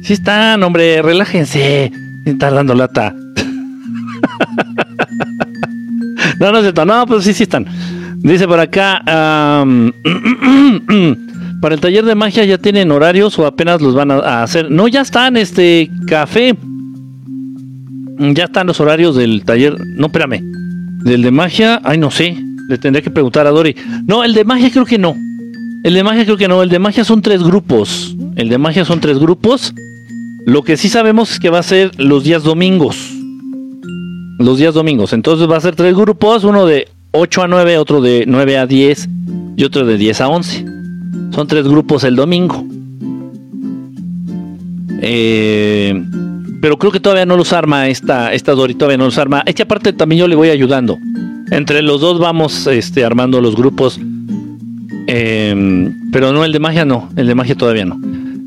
Sí 0.05 0.13
están, 0.13 0.63
hombre, 0.63 1.03
relájense. 1.03 1.91
Están 2.25 2.55
dando 2.55 2.77
lata. 2.77 3.13
no, 6.39 6.53
no 6.53 6.59
es 6.59 6.63
cierto. 6.63 6.85
No, 6.85 7.05
pues 7.07 7.25
sí, 7.25 7.35
sí 7.35 7.43
están. 7.43 7.67
Dice 8.19 8.47
por 8.47 8.61
acá. 8.61 9.03
para 11.61 11.75
el 11.75 11.81
taller 11.81 12.05
de 12.05 12.15
magia 12.15 12.45
ya 12.45 12.59
tienen 12.59 12.91
horarios 12.91 13.39
o 13.39 13.47
apenas 13.47 13.81
los 13.81 13.95
van 13.95 14.11
a, 14.11 14.43
hacer. 14.43 14.71
No, 14.71 14.89
ya 14.89 15.01
están, 15.01 15.37
este 15.37 15.91
café. 16.07 16.57
Ya 18.19 18.45
están 18.45 18.67
los 18.67 18.81
horarios 18.81 19.17
del 19.17 19.45
taller. 19.45 19.77
No, 19.97 20.07
espérame. 20.07 20.41
Del 21.05 21.23
de 21.23 21.31
magia, 21.31 21.81
ay, 21.85 21.99
no 21.99 22.11
sé. 22.11 22.37
Le 22.69 22.79
tendría 22.79 23.03
que 23.03 23.11
preguntar 23.11 23.47
a 23.47 23.51
Dori. 23.51 23.75
No, 24.07 24.25
el 24.25 24.35
de 24.35 24.45
magia 24.45 24.71
creo 24.71 24.85
que 24.85 24.99
no. 24.99 25.17
El 25.85 25.95
de 25.95 26.03
magia 26.05 26.25
creo 26.25 26.37
que 26.37 26.49
no. 26.49 26.63
El 26.63 26.69
de 26.69 26.79
magia 26.79 27.05
son 27.05 27.23
tres 27.23 27.43
grupos. 27.43 28.15
El 28.37 28.49
de 28.49 28.59
magia 28.59 28.85
son 28.85 29.01
tres 29.01 29.19
grupos. 29.19 29.75
Lo 30.47 30.63
que 30.63 30.77
sí 30.77 30.89
sabemos 30.89 31.33
es 31.33 31.41
que 31.41 31.51
va 31.51 31.59
a 31.59 31.63
ser 31.63 31.93
los 31.99 32.25
días 32.25 32.43
domingos. 32.43 33.13
Los 34.39 34.59
días 34.59 34.75
domingos. 34.75 35.13
Entonces 35.13 35.51
va 35.51 35.57
a 35.57 35.61
ser 35.61 35.75
tres 35.75 35.95
grupos. 35.95 36.45
Uno 36.45 36.67
de 36.67 36.89
8 37.13 37.43
a 37.43 37.49
9, 37.49 37.79
otro 37.79 38.01
de 38.01 38.25
9 38.27 38.59
a 38.59 38.67
10 38.67 39.09
y 39.57 39.65
otro 39.65 39.87
de 39.87 39.97
10 39.97 40.21
a 40.21 40.29
11. 40.29 40.78
Son 41.31 41.47
tres 41.47 41.67
grupos 41.69 42.05
el 42.05 42.17
domingo. 42.17 42.65
Eh, 45.01 46.05
pero 46.61 46.77
creo 46.79 46.91
que 46.91 47.01
todavía 47.01 47.27
no 47.27 47.37
los 47.37 47.53
arma 47.53 47.89
esta, 47.89 48.33
esta 48.33 48.53
Dori, 48.53 48.75
todavía 48.75 48.99
no 48.99 49.05
los 49.05 49.19
arma. 49.19 49.43
Es 49.47 49.55
que 49.55 49.63
aparte 49.63 49.93
también 49.93 50.21
yo 50.21 50.29
le 50.29 50.35
voy 50.35 50.51
ayudando. 50.51 50.99
Entre 51.51 51.83
los 51.83 52.01
dos 52.01 52.19
vamos 52.19 52.67
este, 52.67 53.05
armando 53.05 53.41
los 53.41 53.55
grupos. 53.55 54.01
Em, 55.07 56.11
pero 56.11 56.33
no, 56.33 56.45
el 56.45 56.53
de 56.53 56.59
magia 56.59 56.85
no, 56.85 57.09
el 57.17 57.27
de 57.27 57.35
magia 57.35 57.55
todavía 57.55 57.85
no. 57.85 57.99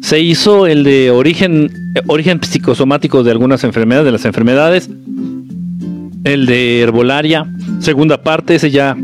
Se 0.01 0.19
hizo 0.19 0.67
el 0.67 0.83
de 0.83 1.11
origen, 1.11 1.71
origen 2.07 2.39
psicosomático 2.43 3.23
de 3.23 3.31
algunas 3.31 3.63
enfermedades, 3.63 4.05
de 4.05 4.11
las 4.11 4.25
enfermedades. 4.25 4.89
El 6.23 6.45
de 6.45 6.81
herbolaria, 6.81 7.51
segunda 7.79 8.21
parte, 8.21 8.55
ese 8.55 8.69
ya 8.69 8.95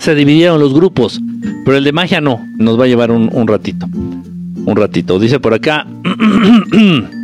se 0.00 0.14
dividieron 0.14 0.58
los 0.58 0.74
grupos. 0.74 1.20
Pero 1.64 1.76
el 1.76 1.84
de 1.84 1.92
magia 1.92 2.20
no, 2.20 2.44
nos 2.56 2.78
va 2.78 2.84
a 2.84 2.88
llevar 2.88 3.12
un, 3.12 3.30
un 3.32 3.46
ratito. 3.46 3.86
Un 3.92 4.74
ratito. 4.76 5.18
Dice 5.18 5.38
por 5.38 5.54
acá. 5.54 5.86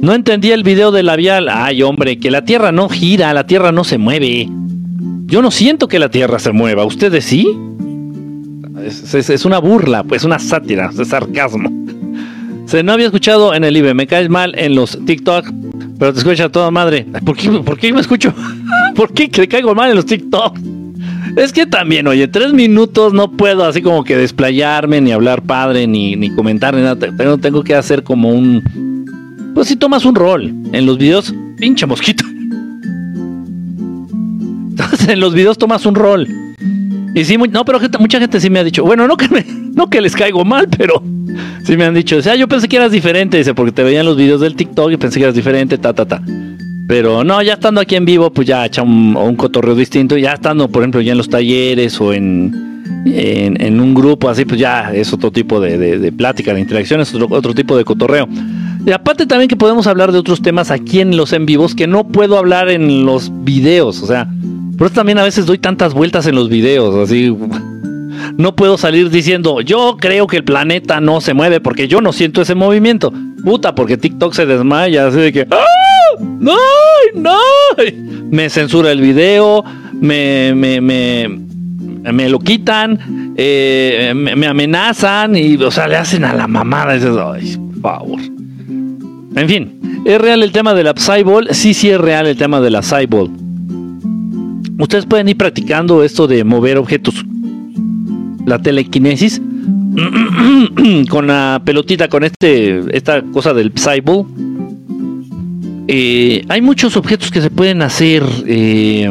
No 0.00 0.14
entendí 0.14 0.50
el 0.50 0.62
video 0.62 0.92
de 0.92 1.02
labial. 1.02 1.50
Ay, 1.50 1.82
hombre, 1.82 2.18
que 2.18 2.30
la 2.30 2.42
Tierra 2.42 2.72
no 2.72 2.88
gira, 2.88 3.34
la 3.34 3.46
Tierra 3.46 3.70
no 3.70 3.84
se 3.84 3.98
mueve. 3.98 4.48
Yo 5.26 5.42
no 5.42 5.50
siento 5.50 5.88
que 5.88 5.98
la 5.98 6.10
Tierra 6.10 6.38
se 6.38 6.52
mueva. 6.52 6.86
¿Ustedes 6.86 7.26
sí? 7.26 7.46
Es, 8.82 9.44
una 9.44 9.58
burla, 9.58 10.02
pues 10.04 10.24
una 10.24 10.38
sátira, 10.38 10.90
es 10.98 11.08
sarcasmo. 11.08 11.70
Se 12.64 12.82
no 12.82 12.92
había 12.92 13.06
escuchado 13.06 13.52
en 13.52 13.62
el 13.62 13.76
IBE. 13.76 13.92
Me 13.92 14.06
caes 14.06 14.30
mal 14.30 14.58
en 14.58 14.74
los 14.74 14.98
TikTok, 15.04 15.52
pero 15.98 16.14
te 16.14 16.20
escucha 16.20 16.48
toda 16.48 16.70
madre. 16.70 17.06
¿Por 17.24 17.36
qué, 17.36 17.50
¿Por 17.50 17.78
qué 17.78 17.92
me 17.92 18.00
escucho? 18.00 18.32
¿Por 18.94 19.12
qué 19.12 19.28
te 19.28 19.48
caigo 19.48 19.74
mal 19.74 19.90
en 19.90 19.96
los 19.96 20.06
TikTok? 20.06 20.58
Es 21.36 21.52
que 21.52 21.66
también, 21.66 22.06
oye, 22.08 22.26
tres 22.28 22.52
minutos 22.52 23.12
no 23.12 23.30
puedo 23.30 23.64
así 23.64 23.82
como 23.82 24.02
que 24.04 24.16
desplayarme, 24.16 25.00
ni 25.00 25.12
hablar 25.12 25.42
padre, 25.42 25.86
ni, 25.86 26.16
ni 26.16 26.30
comentar, 26.30 26.74
ni 26.74 26.82
nada. 26.82 26.96
Tengo, 26.96 27.38
tengo 27.38 27.62
que 27.62 27.74
hacer 27.74 28.02
como 28.02 28.30
un 28.30 28.62
pues 29.54 29.68
si 29.68 29.76
tomas 29.76 30.04
un 30.04 30.14
rol 30.14 30.54
en 30.72 30.86
los 30.86 30.98
videos, 30.98 31.34
pinche 31.56 31.86
mosquito. 31.86 32.24
Entonces 34.70 35.08
en 35.08 35.20
los 35.20 35.34
videos 35.34 35.58
tomas 35.58 35.84
un 35.86 35.94
rol. 35.94 36.26
Y 37.14 37.24
sí, 37.24 37.36
no, 37.36 37.64
pero 37.64 37.80
mucha 37.98 38.20
gente 38.20 38.40
sí 38.40 38.48
me 38.50 38.60
ha 38.60 38.64
dicho, 38.64 38.84
bueno, 38.84 39.08
no 39.08 39.16
que, 39.16 39.28
no 39.74 39.90
que 39.90 40.00
les 40.00 40.14
caigo 40.14 40.44
mal, 40.44 40.68
pero 40.68 41.02
sí 41.64 41.76
me 41.76 41.84
han 41.84 41.94
dicho, 41.94 42.16
o 42.16 42.22
sea, 42.22 42.36
yo 42.36 42.46
pensé 42.46 42.68
que 42.68 42.76
eras 42.76 42.92
diferente, 42.92 43.36
dice, 43.36 43.52
porque 43.52 43.72
te 43.72 43.82
veían 43.82 44.06
los 44.06 44.16
videos 44.16 44.40
del 44.40 44.54
TikTok 44.54 44.92
y 44.92 44.96
pensé 44.96 45.18
que 45.18 45.24
eras 45.24 45.34
diferente, 45.34 45.76
ta, 45.76 45.92
ta, 45.92 46.06
ta. 46.06 46.22
Pero 46.90 47.22
no, 47.22 47.40
ya 47.40 47.52
estando 47.52 47.80
aquí 47.80 47.94
en 47.94 48.04
vivo, 48.04 48.32
pues 48.32 48.48
ya 48.48 48.66
echa 48.66 48.82
un, 48.82 49.36
cotorreo 49.36 49.76
distinto. 49.76 50.18
Ya 50.18 50.32
estando, 50.32 50.66
por 50.66 50.82
ejemplo, 50.82 51.00
ya 51.00 51.12
en 51.12 51.18
los 51.18 51.28
talleres 51.28 52.00
o 52.00 52.12
en, 52.12 52.82
en, 53.06 53.80
un 53.80 53.94
grupo 53.94 54.28
así, 54.28 54.44
pues 54.44 54.58
ya 54.58 54.92
es 54.92 55.12
otro 55.12 55.30
tipo 55.30 55.60
de, 55.60 55.78
de, 55.78 56.10
plática, 56.10 56.52
de 56.52 56.58
interacción, 56.58 57.00
es 57.00 57.14
otro, 57.14 57.28
otro 57.30 57.54
tipo 57.54 57.76
de 57.76 57.84
cotorreo. 57.84 58.28
Y 58.84 58.90
aparte 58.90 59.24
también 59.26 59.46
que 59.46 59.54
podemos 59.54 59.86
hablar 59.86 60.10
de 60.10 60.18
otros 60.18 60.42
temas 60.42 60.72
aquí 60.72 60.98
en 60.98 61.16
los 61.16 61.32
en 61.32 61.46
vivos 61.46 61.76
que 61.76 61.86
no 61.86 62.08
puedo 62.08 62.36
hablar 62.36 62.68
en 62.68 63.06
los 63.06 63.30
videos. 63.44 64.02
O 64.02 64.08
sea, 64.08 64.26
por 64.76 64.88
eso 64.88 64.96
también 64.96 65.18
a 65.18 65.22
veces 65.22 65.46
doy 65.46 65.58
tantas 65.58 65.94
vueltas 65.94 66.26
en 66.26 66.34
los 66.34 66.48
videos. 66.48 66.96
Así, 66.96 67.32
no 68.36 68.56
puedo 68.56 68.76
salir 68.76 69.10
diciendo, 69.10 69.60
yo 69.60 69.96
creo 69.96 70.26
que 70.26 70.38
el 70.38 70.44
planeta 70.44 71.00
no 71.00 71.20
se 71.20 71.34
mueve 71.34 71.60
porque 71.60 71.86
yo 71.86 72.00
no 72.00 72.12
siento 72.12 72.42
ese 72.42 72.56
movimiento. 72.56 73.12
Puta, 73.44 73.76
porque 73.76 73.96
TikTok 73.96 74.34
se 74.34 74.44
desmaya, 74.44 75.06
así 75.06 75.18
de 75.18 75.32
que, 75.32 75.46
¡Ah! 75.52 75.89
¡No! 76.20 76.56
¡No! 77.14 77.38
Me 78.30 78.48
censura 78.48 78.92
el 78.92 79.00
video, 79.00 79.64
me, 80.00 80.54
me, 80.54 80.80
me, 80.80 81.28
me 82.12 82.28
lo 82.28 82.38
quitan, 82.38 83.34
eh, 83.36 84.12
me, 84.14 84.46
amenazan 84.46 85.36
y, 85.36 85.56
o 85.56 85.70
sea, 85.70 85.88
le 85.88 85.96
hacen 85.96 86.24
a 86.24 86.32
la 86.32 86.46
mamada. 86.46 86.94
Dices, 86.94 87.10
por 87.56 87.80
favor. 87.80 88.20
En 88.20 89.48
fin, 89.48 90.02
¿es 90.04 90.20
real 90.20 90.42
el 90.42 90.52
tema 90.52 90.74
de 90.74 90.84
la 90.84 90.94
Psyball? 90.94 91.48
Sí, 91.52 91.74
sí 91.74 91.90
es 91.90 92.00
real 92.00 92.26
el 92.26 92.36
tema 92.36 92.60
de 92.60 92.70
la 92.70 92.82
Psyball. 92.82 93.30
Ustedes 94.78 95.06
pueden 95.06 95.28
ir 95.28 95.36
practicando 95.36 96.02
esto 96.02 96.26
de 96.26 96.42
mover 96.44 96.78
objetos. 96.78 97.24
La 98.46 98.58
telequinesis. 98.58 99.40
con 101.10 101.26
la 101.26 101.60
pelotita, 101.64 102.08
con 102.08 102.24
este, 102.24 102.96
esta 102.96 103.22
cosa 103.22 103.52
del 103.52 103.72
Psyball. 103.74 104.26
Eh, 105.92 106.44
hay 106.48 106.62
muchos 106.62 106.96
objetos 106.96 107.30
que 107.30 107.40
se 107.40 107.50
pueden 107.50 107.82
hacer. 107.82 108.22
Eh, 108.46 109.10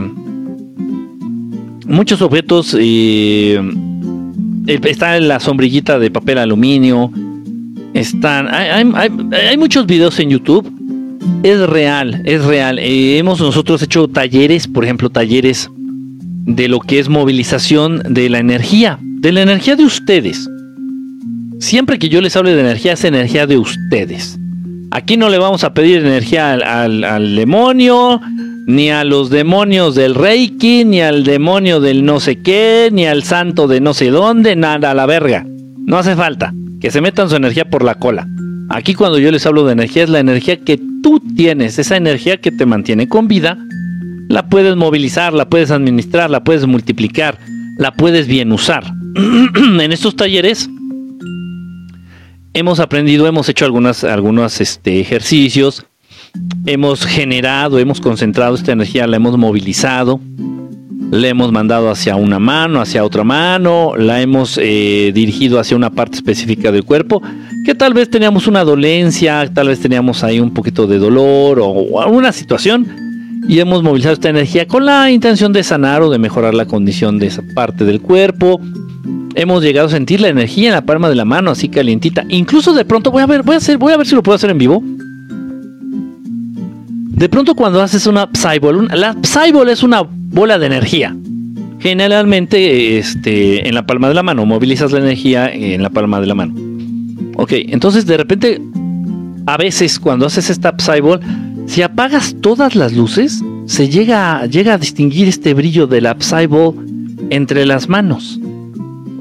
muchos 1.85 2.21
objetos. 2.21 2.75
Eh, 2.79 3.61
está 4.65 5.19
la 5.19 5.39
sombrillita 5.39 5.99
de 5.99 6.09
papel 6.09 6.37
aluminio 6.37 7.11
están, 7.93 8.47
hay, 8.47 9.57
muchos 9.57 9.85
videos 9.85 10.19
en 10.19 10.29
YouTube. 10.29 10.71
Es 11.43 11.59
real, 11.59 12.21
es 12.25 12.43
real. 12.45 12.79
Hemos 12.79 13.39
nosotros 13.41 13.81
hecho 13.81 14.07
talleres, 14.07 14.67
por 14.67 14.83
ejemplo, 14.83 15.09
talleres 15.09 15.69
de 15.75 16.67
lo 16.67 16.79
que 16.79 16.99
es 16.99 17.09
movilización 17.09 18.01
de 18.09 18.29
la 18.29 18.39
energía, 18.39 18.99
de 19.01 19.31
la 19.31 19.41
energía 19.41 19.75
de 19.75 19.83
ustedes. 19.83 20.49
Siempre 21.59 21.99
que 21.99 22.09
yo 22.09 22.21
les 22.21 22.35
hable 22.35 22.53
de 22.53 22.61
energía, 22.61 22.93
es 22.93 23.03
energía 23.03 23.45
de 23.47 23.57
ustedes. 23.57 24.38
Aquí 24.91 25.17
no 25.17 25.29
le 25.29 25.37
vamos 25.37 25.63
a 25.63 25.73
pedir 25.73 25.99
energía 25.99 26.53
al, 26.53 27.03
al, 27.03 27.35
demonio, 27.35 28.19
ni 28.65 28.89
a 28.89 29.03
los 29.03 29.29
demonios 29.29 29.93
del 29.93 30.15
Reiki, 30.15 30.83
ni 30.83 31.01
al 31.01 31.23
demonio 31.23 31.79
del 31.79 32.03
no 32.03 32.19
sé 32.19 32.41
qué, 32.41 32.89
ni 32.91 33.05
al 33.05 33.23
santo 33.23 33.67
de 33.67 33.81
no 33.81 33.93
sé 33.93 34.09
dónde, 34.09 34.55
nada 34.55 34.91
a 34.91 34.95
la 34.95 35.05
verga. 35.05 35.45
No 35.85 35.97
hace 35.97 36.15
falta. 36.15 36.53
que 36.81 36.91
se 36.91 37.01
metan 37.01 37.29
su 37.29 37.35
energía 37.35 37.69
por 37.69 37.83
la 37.83 37.95
cola. 37.95 38.27
Aquí 38.69 38.93
cuando 38.93 39.19
yo 39.19 39.31
les 39.31 39.45
hablo 39.45 39.65
de 39.65 39.73
energía 39.73 40.03
es 40.03 40.09
la 40.09 40.19
energía 40.19 40.57
que 40.57 40.79
tú 41.03 41.21
tienes, 41.35 41.77
esa 41.77 41.97
energía 41.97 42.37
que 42.37 42.51
te 42.51 42.65
mantiene 42.65 43.07
con 43.07 43.27
vida, 43.27 43.57
la 44.29 44.47
puedes 44.47 44.75
movilizar, 44.75 45.33
la 45.33 45.49
puedes 45.49 45.71
administrar, 45.71 46.29
la 46.29 46.43
puedes 46.43 46.65
multiplicar, 46.65 47.37
la 47.77 47.91
puedes 47.91 48.27
bien 48.27 48.51
usar. 48.51 48.83
en 49.55 49.91
estos 49.91 50.15
talleres 50.15 50.69
hemos 52.53 52.79
aprendido, 52.79 53.27
hemos 53.27 53.49
hecho 53.49 53.65
algunas, 53.65 54.03
algunos 54.03 54.61
este, 54.61 54.99
ejercicios, 54.99 55.85
hemos 56.65 57.05
generado, 57.05 57.79
hemos 57.79 58.01
concentrado 58.01 58.55
esta 58.55 58.71
energía, 58.71 59.07
la 59.07 59.17
hemos 59.17 59.37
movilizado, 59.37 60.19
le 61.11 61.29
hemos 61.29 61.51
mandado 61.51 61.89
hacia 61.89 62.15
una 62.15 62.39
mano, 62.39 62.81
hacia 62.81 63.03
otra 63.03 63.23
mano, 63.23 63.93
la 63.97 64.21
hemos 64.21 64.59
eh, 64.61 65.11
dirigido 65.13 65.59
hacia 65.59 65.75
una 65.75 65.89
parte 65.89 66.17
específica 66.17 66.71
del 66.71 66.83
cuerpo, 66.83 67.21
que 67.65 67.75
tal 67.75 67.93
vez 67.93 68.09
teníamos 68.09 68.47
una 68.47 68.63
dolencia, 68.63 69.51
tal 69.53 69.69
vez 69.69 69.79
teníamos 69.79 70.23
ahí 70.23 70.39
un 70.39 70.53
poquito 70.53 70.85
de 70.87 70.99
dolor 70.99 71.59
o 71.61 72.01
alguna 72.01 72.31
situación, 72.31 73.09
y 73.47 73.59
hemos 73.59 73.81
movilizado 73.81 74.13
esta 74.13 74.29
energía 74.29 74.67
con 74.67 74.85
la 74.85 75.09
intención 75.09 75.51
de 75.53 75.63
sanar 75.63 76.03
o 76.03 76.11
de 76.11 76.19
mejorar 76.19 76.53
la 76.53 76.65
condición 76.65 77.17
de 77.17 77.27
esa 77.27 77.41
parte 77.55 77.83
del 77.83 77.99
cuerpo. 77.99 78.61
Hemos 79.39 79.63
llegado 79.63 79.87
a 79.87 79.89
sentir 79.89 80.19
la 80.19 80.27
energía 80.27 80.67
en 80.67 80.73
la 80.73 80.81
palma 80.81 81.07
de 81.07 81.15
la 81.15 81.23
mano, 81.23 81.51
así 81.51 81.69
calientita. 81.69 82.25
Incluso 82.27 82.73
de 82.73 82.83
pronto, 82.83 83.09
voy 83.09 83.21
a 83.21 83.25
ver, 83.25 83.41
voy 83.41 83.55
a 83.55 83.59
hacer, 83.59 83.77
voy 83.77 83.93
a 83.93 83.97
ver 83.97 84.05
si 84.05 84.13
lo 84.13 84.21
puedo 84.21 84.35
hacer 84.35 84.49
en 84.49 84.57
vivo. 84.57 84.83
De 87.15 87.29
pronto 87.29 87.55
cuando 87.55 87.81
haces 87.81 88.05
una 88.05 88.29
Psyball, 88.33 88.89
la 88.93 89.15
Psyball 89.23 89.69
es 89.69 89.81
una 89.81 90.01
bola 90.01 90.59
de 90.59 90.65
energía. 90.65 91.15
Generalmente 91.79 92.97
este, 92.97 93.65
en 93.65 93.75
la 93.75 93.85
palma 93.85 94.09
de 94.09 94.13
la 94.13 94.23
mano, 94.23 94.45
movilizas 94.45 94.91
la 94.91 94.99
energía 94.99 95.49
en 95.49 95.83
la 95.83 95.89
palma 95.89 96.19
de 96.19 96.27
la 96.27 96.35
mano. 96.35 96.53
Ok, 97.37 97.53
entonces 97.53 98.05
de 98.05 98.17
repente, 98.17 98.61
a 99.45 99.55
veces 99.55 100.01
cuando 100.01 100.25
haces 100.25 100.49
esta 100.49 100.75
Psyball, 100.77 101.21
si 101.65 101.81
apagas 101.81 102.35
todas 102.41 102.75
las 102.75 102.91
luces, 102.91 103.41
se 103.67 103.87
llega, 103.87 104.45
llega 104.47 104.73
a 104.73 104.77
distinguir 104.77 105.29
este 105.29 105.53
brillo 105.53 105.87
de 105.87 106.01
la 106.01 106.17
Psyball 106.19 106.75
entre 107.29 107.65
las 107.65 107.87
manos. 107.87 108.38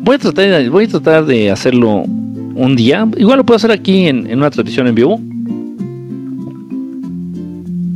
Voy 0.01 0.17
a 0.17 0.19
tratar 0.19 0.49
de, 0.49 0.69
voy 0.69 0.85
a 0.85 0.89
tratar 0.89 1.27
de 1.27 1.51
hacerlo 1.51 2.03
un 2.05 2.77
día. 2.77 3.07
Igual 3.17 3.39
lo 3.39 3.47
puedo 3.47 3.57
hacer 3.57 3.71
aquí 3.71 4.07
en, 4.07 4.29
en 4.29 4.39
una 4.39 4.51
transmisión 4.51 4.87
en 4.87 4.95
vivo 4.95 5.21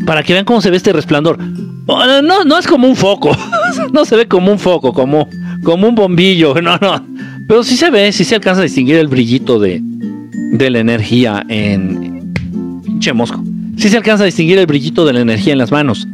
para 0.04 0.22
que 0.22 0.32
vean 0.32 0.44
cómo 0.44 0.60
se 0.60 0.70
ve 0.70 0.76
este 0.76 0.92
resplandor. 0.92 1.38
Oh, 1.86 2.04
no, 2.22 2.44
no 2.44 2.58
es 2.58 2.66
como 2.66 2.88
un 2.88 2.96
foco, 2.96 3.36
no 3.92 4.04
se 4.04 4.16
ve 4.16 4.26
como 4.26 4.52
un 4.52 4.58
foco, 4.58 4.92
como, 4.92 5.28
como 5.62 5.88
un 5.88 5.94
bombillo, 5.94 6.54
no, 6.62 6.76
no. 6.78 7.06
Pero 7.48 7.64
sí 7.64 7.76
se 7.76 7.90
ve, 7.90 8.12
sí 8.12 8.24
se 8.24 8.34
alcanza 8.34 8.60
a 8.60 8.64
distinguir 8.64 8.96
el 8.96 9.08
brillito 9.08 9.58
de, 9.58 9.80
de 9.82 10.70
la 10.70 10.78
energía 10.78 11.44
en... 11.48 12.32
Pinche 12.84 13.12
mosco. 13.12 13.42
Sí 13.76 13.88
se 13.88 13.96
alcanza 13.96 14.22
a 14.22 14.26
distinguir 14.26 14.58
el 14.58 14.66
brillito 14.66 15.04
de 15.04 15.12
la 15.12 15.20
energía 15.20 15.52
en 15.52 15.58
las 15.58 15.72
manos. 15.72 16.06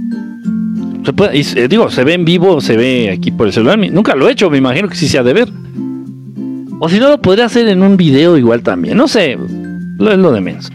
Se 1.04 1.12
puede, 1.12 1.68
digo, 1.68 1.90
se 1.90 2.04
ve 2.04 2.14
en 2.14 2.24
vivo, 2.24 2.60
se 2.60 2.76
ve 2.76 3.10
aquí 3.10 3.30
por 3.30 3.46
el 3.46 3.52
celular. 3.52 3.78
Nunca 3.78 4.14
lo 4.14 4.28
he 4.28 4.32
hecho, 4.32 4.48
me 4.48 4.58
imagino 4.58 4.88
que 4.88 4.94
sí 4.94 5.08
se 5.08 5.18
ha 5.18 5.22
de 5.22 5.34
ver. 5.34 5.48
O 6.80 6.88
si 6.88 7.00
no, 7.00 7.08
lo 7.08 7.20
podría 7.20 7.46
hacer 7.46 7.68
en 7.68 7.82
un 7.82 7.96
video 7.96 8.36
igual 8.36 8.62
también. 8.62 8.96
No 8.96 9.08
sé, 9.08 9.36
lo 9.98 10.12
es 10.12 10.18
lo 10.18 10.32
de 10.32 10.40
menos. 10.40 10.70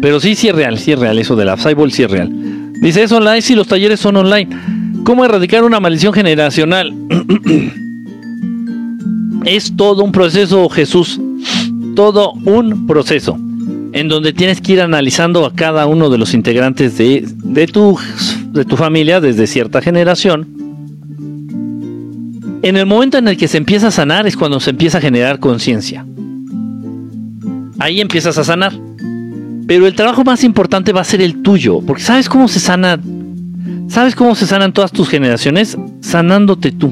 Pero 0.00 0.20
sí, 0.20 0.34
sí 0.34 0.48
es 0.48 0.54
real, 0.54 0.78
sí 0.78 0.92
es 0.92 0.98
real 0.98 1.18
eso 1.18 1.34
de 1.34 1.44
la 1.44 1.56
Cyborg, 1.56 1.90
sí 1.90 2.02
es 2.02 2.10
real. 2.10 2.30
Dice, 2.80 3.02
es 3.02 3.12
online 3.12 3.42
si 3.42 3.54
los 3.54 3.66
talleres 3.66 3.98
son 3.98 4.16
online. 4.16 4.48
¿Cómo 5.04 5.24
erradicar 5.24 5.64
una 5.64 5.80
maldición 5.80 6.12
generacional? 6.12 6.94
es 9.44 9.76
todo 9.76 10.04
un 10.04 10.12
proceso, 10.12 10.68
Jesús. 10.68 11.20
Todo 11.96 12.32
un 12.32 12.86
proceso. 12.86 13.38
En 13.92 14.08
donde 14.08 14.32
tienes 14.32 14.60
que 14.60 14.74
ir 14.74 14.80
analizando 14.80 15.46
a 15.46 15.54
cada 15.54 15.86
uno 15.86 16.10
de 16.10 16.18
los 16.18 16.34
integrantes 16.34 16.98
de, 16.98 17.24
de, 17.26 17.66
tu, 17.66 17.98
de 18.48 18.64
tu 18.64 18.76
familia 18.76 19.20
desde 19.20 19.46
cierta 19.46 19.80
generación. 19.80 20.53
En 22.64 22.78
el 22.78 22.86
momento 22.86 23.18
en 23.18 23.28
el 23.28 23.36
que 23.36 23.46
se 23.46 23.58
empieza 23.58 23.88
a 23.88 23.90
sanar 23.90 24.26
es 24.26 24.38
cuando 24.38 24.58
se 24.58 24.70
empieza 24.70 24.96
a 24.96 25.00
generar 25.02 25.38
conciencia. 25.38 26.06
Ahí 27.78 28.00
empiezas 28.00 28.38
a 28.38 28.44
sanar. 28.44 28.72
Pero 29.66 29.86
el 29.86 29.94
trabajo 29.94 30.24
más 30.24 30.42
importante 30.44 30.94
va 30.94 31.02
a 31.02 31.04
ser 31.04 31.20
el 31.20 31.42
tuyo, 31.42 31.82
porque 31.82 32.02
¿sabes 32.02 32.26
cómo 32.26 32.48
se 32.48 32.60
sana? 32.60 32.98
¿Sabes 33.88 34.14
cómo 34.14 34.34
se 34.34 34.46
sanan 34.46 34.72
todas 34.72 34.92
tus 34.92 35.10
generaciones? 35.10 35.76
Sanándote 36.00 36.72
tú. 36.72 36.90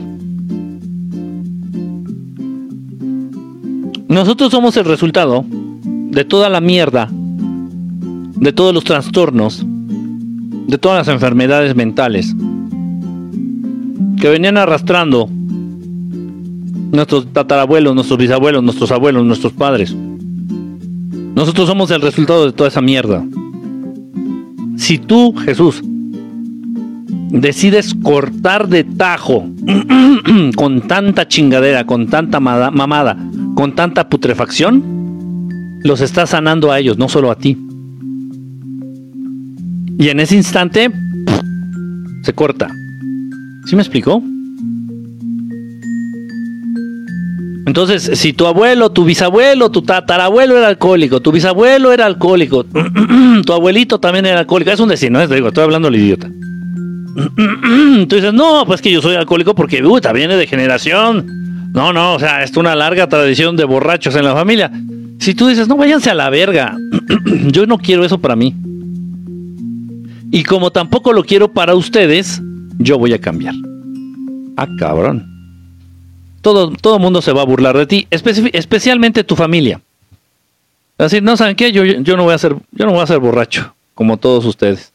Nosotros 4.09 4.51
somos 4.51 4.77
el 4.77 4.85
resultado 4.85 5.47
de 5.49 6.27
toda 6.27 6.51
la 6.51 6.61
mierda, 6.61 7.09
de 7.11 8.53
todos 8.53 8.75
los 8.75 8.85
trastornos, 8.85 9.65
de 9.65 10.77
todas 10.77 11.07
las 11.07 11.15
enfermedades 11.15 11.75
mentales 11.75 12.35
que 14.21 14.29
venían 14.29 14.59
arrastrando 14.59 15.31
nuestros 16.93 17.27
tatarabuelos, 17.33 17.95
nuestros 17.95 18.19
bisabuelos, 18.19 18.63
nuestros 18.63 18.93
abuelos, 18.93 19.25
nuestros 19.25 19.53
padres. 19.53 19.97
Nosotros 21.35 21.67
somos 21.67 21.91
el 21.91 22.03
resultado 22.03 22.47
de 22.47 22.53
toda 22.53 22.69
esa 22.69 22.83
mierda. 22.83 23.25
Si 24.77 24.99
tú, 24.99 25.35
Jesús, 25.35 25.83
decides 27.31 27.95
cortar 27.95 28.69
de 28.69 28.85
tajo 28.85 29.49
con 30.57 30.83
tanta 30.83 31.27
chingadera, 31.27 31.87
con 31.87 32.09
tanta 32.09 32.41
mamada, 32.41 33.17
con 33.55 33.75
tanta 33.75 34.09
putrefacción, 34.09 35.49
los 35.83 36.03
estás 36.03 36.31
sanando 36.31 36.71
a 36.71 36.79
ellos, 36.79 36.99
no 36.99 37.09
solo 37.09 37.31
a 37.31 37.37
ti. 37.37 37.57
Y 39.99 40.09
en 40.09 40.21
ese 40.21 40.37
instante 40.37 40.91
se 42.23 42.33
corta. 42.35 42.69
¿Sí 43.65 43.77
me 43.77 43.83
explicó? 43.83 44.23
Entonces, 47.67 48.19
si 48.19 48.33
tu 48.33 48.47
abuelo, 48.47 48.91
tu 48.91 49.05
bisabuelo, 49.05 49.71
tu 49.71 49.83
tatarabuelo 49.83 50.59
era 50.59 50.67
alcohólico, 50.67 51.21
tu 51.21 51.31
bisabuelo 51.31 51.93
era 51.93 52.07
alcohólico, 52.07 52.65
tu 53.47 53.53
abuelito 53.53 54.01
también 54.01 54.27
era 54.27 54.41
alcohólico, 54.41 54.73
es 54.73 54.81
un 54.81 54.89
decir, 54.89 55.13
no 55.13 55.21
es 55.21 55.31
digo, 55.31 55.49
estoy 55.49 55.65
hablando 55.65 55.89
al 55.89 55.97
idiota. 55.97 56.29
Tú 58.09 58.17
dices, 58.17 58.33
no, 58.33 58.65
pues 58.67 58.81
que 58.81 58.91
yo 58.91 59.03
soy 59.03 59.17
alcohólico 59.17 59.55
porque 59.55 59.85
uy, 59.85 60.01
viene 60.15 60.37
de 60.37 60.47
generación. 60.47 61.71
No, 61.73 61.93
no, 61.93 62.15
o 62.15 62.19
sea, 62.19 62.43
es 62.43 62.57
una 62.57 62.75
larga 62.75 63.09
tradición 63.09 63.57
de 63.57 63.65
borrachos 63.65 64.17
en 64.17 64.25
la 64.25 64.35
familia. 64.35 64.71
Si 65.19 65.35
tú 65.35 65.47
dices, 65.47 65.69
no, 65.69 65.77
váyanse 65.77 66.11
a 66.11 66.15
la 66.15 66.31
verga, 66.31 66.77
yo 67.47 67.67
no 67.67 67.79
quiero 67.79 68.05
eso 68.05 68.19
para 68.19 68.35
mí. 68.35 68.55
Y 70.31 70.43
como 70.43 70.73
tampoco 70.73 71.13
lo 71.13 71.23
quiero 71.23 71.53
para 71.53 71.75
ustedes, 71.75 72.43
yo 72.79 72.99
voy 72.99 73.13
a 73.13 73.21
cambiar. 73.21 73.55
Ah, 74.57 74.67
cabrón 74.79 75.32
todo, 76.43 76.73
todo 76.73 76.99
mundo 76.99 77.23
se 77.23 77.33
va 77.33 77.43
a 77.43 77.47
burlar 77.47 77.77
de 77.79 77.87
ti, 77.87 78.07
especialmente 78.11 79.25
tu 79.25 79.37
familia. 79.37 79.81
Así, 80.99 81.21
no 81.21 81.37
saben 81.37 81.57
qué, 81.57 81.73
yo, 81.73 81.85
yo 81.85 82.17
no 82.17 82.25
voy 82.25 82.35
a 82.35 82.39
ser, 82.39 82.57
yo 82.73 82.85
no 82.85 82.93
voy 82.93 83.01
a 83.01 83.07
ser 83.07 83.19
borracho, 83.19 83.75
como 83.95 84.19
todos 84.19 84.45
ustedes. 84.45 84.93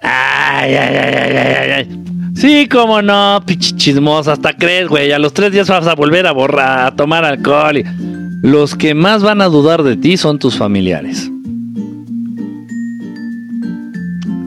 Ay, 0.00 0.74
ay, 0.74 0.96
ay, 0.96 1.14
ay, 1.14 1.70
ay, 1.70 1.88
Sí, 2.34 2.66
como 2.66 3.02
no, 3.02 3.44
chismosa, 3.46 4.32
hasta 4.32 4.56
crees, 4.56 4.88
güey. 4.88 5.12
A 5.12 5.18
los 5.18 5.32
tres 5.32 5.52
días 5.52 5.68
vas 5.68 5.86
a 5.86 5.94
volver 5.94 6.26
a 6.26 6.32
borrar, 6.32 6.86
a 6.86 6.96
tomar 6.96 7.24
alcohol. 7.24 7.78
Y... 7.78 7.84
Los 8.42 8.74
que 8.74 8.94
más 8.94 9.22
van 9.22 9.42
a 9.42 9.46
dudar 9.46 9.82
de 9.82 9.96
ti 9.96 10.16
son 10.16 10.38
tus 10.38 10.56
familiares. 10.56 11.30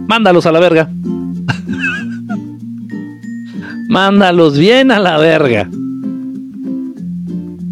Mándalos 0.07 0.45
a 0.45 0.51
la 0.51 0.59
verga. 0.59 0.89
Mándalos 3.87 4.57
bien 4.57 4.91
a 4.91 4.99
la 4.99 5.17
verga. 5.17 5.69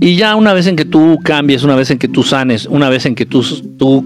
Y 0.03 0.17
ya 0.17 0.35
una 0.35 0.51
vez 0.51 0.67
en 0.67 0.75
que 0.75 0.83
tú 0.83 1.17
cambies, 1.23 1.63
una 1.63 1.77
vez 1.77 1.89
en 1.89 1.97
que 1.97 2.09
tú 2.09 2.23
sanes, 2.23 2.65
una 2.65 2.89
vez 2.89 3.05
en 3.05 3.15
que 3.15 3.25
tú, 3.25 3.41
tú 3.77 4.03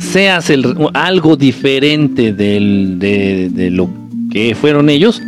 seas 0.00 0.52
algo 0.94 1.36
diferente 1.36 2.32
de, 2.32 3.48
de 3.52 3.70
lo 3.70 3.88
que 4.32 4.56
fueron 4.56 4.90
ellos, 4.90 5.22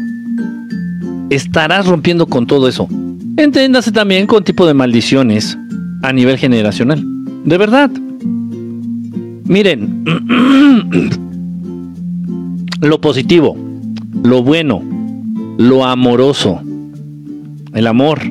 estarás 1.31 1.87
rompiendo 1.87 2.27
con 2.27 2.49
todo 2.49 2.67
eso. 2.67 2.89
Entiéndase 3.37 3.93
también 3.93 4.27
con 4.27 4.43
tipo 4.43 4.67
de 4.67 4.75
maldiciones 4.75 5.57
a 6.03 6.13
nivel 6.13 6.37
generacional. 6.37 7.01
De 7.45 7.57
verdad. 7.57 7.93
Miren, 9.45 10.03
lo 12.81 13.01
positivo, 13.01 13.57
lo 14.25 14.43
bueno, 14.43 14.83
lo 15.57 15.85
amoroso, 15.85 16.61
el 17.75 17.87
amor, 17.87 18.23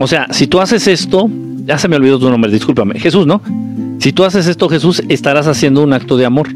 o 0.00 0.06
sea, 0.06 0.28
si 0.30 0.46
tú 0.46 0.60
haces 0.60 0.86
esto, 0.86 1.28
ya 1.64 1.78
se 1.78 1.88
me 1.88 1.96
olvidó 1.96 2.18
tu 2.18 2.30
nombre, 2.30 2.50
discúlpame, 2.50 2.98
Jesús, 2.98 3.26
¿no? 3.26 3.42
Si 3.98 4.12
tú 4.12 4.24
haces 4.24 4.46
esto, 4.46 4.68
Jesús, 4.68 5.02
estarás 5.08 5.46
haciendo 5.46 5.82
un 5.82 5.92
acto 5.92 6.16
de 6.16 6.24
amor 6.24 6.48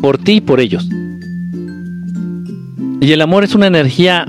por 0.00 0.18
ti 0.18 0.34
y 0.34 0.40
por 0.40 0.60
ellos. 0.60 0.88
Y 3.00 3.12
el 3.12 3.20
amor 3.22 3.44
es 3.44 3.54
una 3.54 3.66
energía 3.66 4.26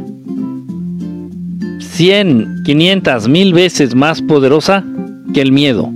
100, 1.79 2.63
500, 2.63 3.27
mil 3.27 3.53
veces 3.53 3.95
más 3.95 4.21
poderosa 4.21 4.83
que 5.33 5.41
el 5.41 5.51
miedo. 5.51 5.91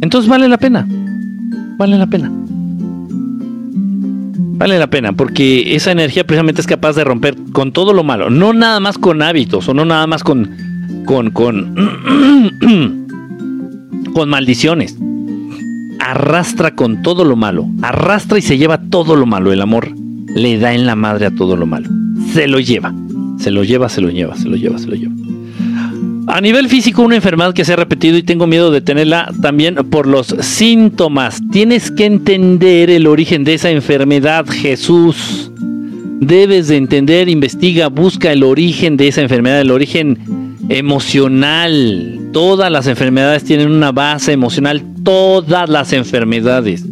Entonces 0.00 0.28
vale 0.28 0.48
la 0.48 0.58
pena. 0.58 0.86
Vale 1.78 1.98
la 1.98 2.06
pena. 2.06 2.30
Vale 4.62 4.78
la 4.78 4.86
pena, 4.86 5.12
porque 5.12 5.74
esa 5.74 5.90
energía 5.90 6.24
precisamente 6.24 6.60
es 6.60 6.68
capaz 6.68 6.94
de 6.94 7.02
romper 7.02 7.34
con 7.52 7.72
todo 7.72 7.92
lo 7.92 8.04
malo. 8.04 8.30
No 8.30 8.52
nada 8.52 8.78
más 8.78 8.96
con 8.96 9.20
hábitos, 9.20 9.68
o 9.68 9.74
no 9.74 9.84
nada 9.84 10.06
más 10.06 10.22
con. 10.22 11.02
con. 11.04 11.32
con. 11.32 11.74
con 14.14 14.28
maldiciones. 14.28 14.96
Arrastra 15.98 16.76
con 16.76 17.02
todo 17.02 17.24
lo 17.24 17.34
malo. 17.34 17.66
Arrastra 17.82 18.38
y 18.38 18.42
se 18.42 18.56
lleva 18.56 18.78
todo 18.78 19.16
lo 19.16 19.26
malo. 19.26 19.52
El 19.52 19.62
amor 19.62 19.88
le 20.32 20.56
da 20.60 20.72
en 20.72 20.86
la 20.86 20.94
madre 20.94 21.26
a 21.26 21.32
todo 21.32 21.56
lo 21.56 21.66
malo. 21.66 21.88
Se 22.32 22.46
lo 22.46 22.60
lleva. 22.60 22.94
Se 23.40 23.50
lo 23.50 23.64
lleva, 23.64 23.88
se 23.88 24.00
lo 24.00 24.10
lleva, 24.10 24.36
se 24.36 24.48
lo 24.48 24.54
lleva, 24.54 24.78
se 24.78 24.86
lo 24.86 24.94
lleva. 24.94 25.21
A 26.28 26.40
nivel 26.40 26.68
físico, 26.68 27.02
una 27.02 27.16
enfermedad 27.16 27.52
que 27.52 27.64
se 27.64 27.72
ha 27.72 27.76
repetido 27.76 28.16
y 28.16 28.22
tengo 28.22 28.46
miedo 28.46 28.70
de 28.70 28.80
tenerla 28.80 29.32
también 29.42 29.74
por 29.74 30.06
los 30.06 30.28
síntomas. 30.40 31.40
Tienes 31.50 31.90
que 31.90 32.04
entender 32.04 32.90
el 32.90 33.06
origen 33.06 33.42
de 33.44 33.54
esa 33.54 33.70
enfermedad, 33.70 34.46
Jesús. 34.48 35.50
Debes 36.20 36.68
de 36.68 36.76
entender, 36.76 37.28
investiga, 37.28 37.88
busca 37.88 38.30
el 38.30 38.44
origen 38.44 38.96
de 38.96 39.08
esa 39.08 39.20
enfermedad, 39.20 39.60
el 39.60 39.72
origen 39.72 40.56
emocional. 40.68 42.20
Todas 42.32 42.70
las 42.70 42.86
enfermedades 42.86 43.42
tienen 43.42 43.70
una 43.70 43.90
base 43.90 44.32
emocional, 44.32 44.82
todas 45.02 45.68
las 45.68 45.92
enfermedades. 45.92 46.84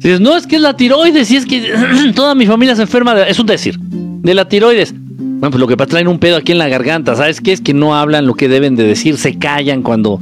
Si 0.00 0.18
no 0.20 0.36
es 0.36 0.46
que 0.46 0.56
es 0.56 0.62
la 0.62 0.76
tiroides, 0.76 1.28
si 1.28 1.36
es 1.36 1.44
que 1.44 1.72
toda 2.14 2.34
mi 2.34 2.46
familia 2.46 2.74
se 2.74 2.82
enferma, 2.82 3.22
es 3.22 3.38
un 3.38 3.46
decir, 3.46 3.78
de 3.78 4.34
la 4.34 4.48
tiroides. 4.48 4.94
Bueno, 5.38 5.50
pues 5.50 5.60
lo 5.60 5.66
que 5.66 5.76
pasa 5.76 5.90
traen 5.90 6.08
un 6.08 6.18
pedo 6.18 6.36
aquí 6.36 6.52
en 6.52 6.58
la 6.58 6.68
garganta, 6.68 7.16
¿sabes 7.16 7.40
qué? 7.40 7.52
Es 7.52 7.60
que 7.60 7.74
no 7.74 7.94
hablan 7.94 8.26
lo 8.26 8.34
que 8.34 8.48
deben 8.48 8.76
de 8.76 8.84
decir, 8.84 9.18
se 9.18 9.36
callan 9.38 9.82
cuando, 9.82 10.18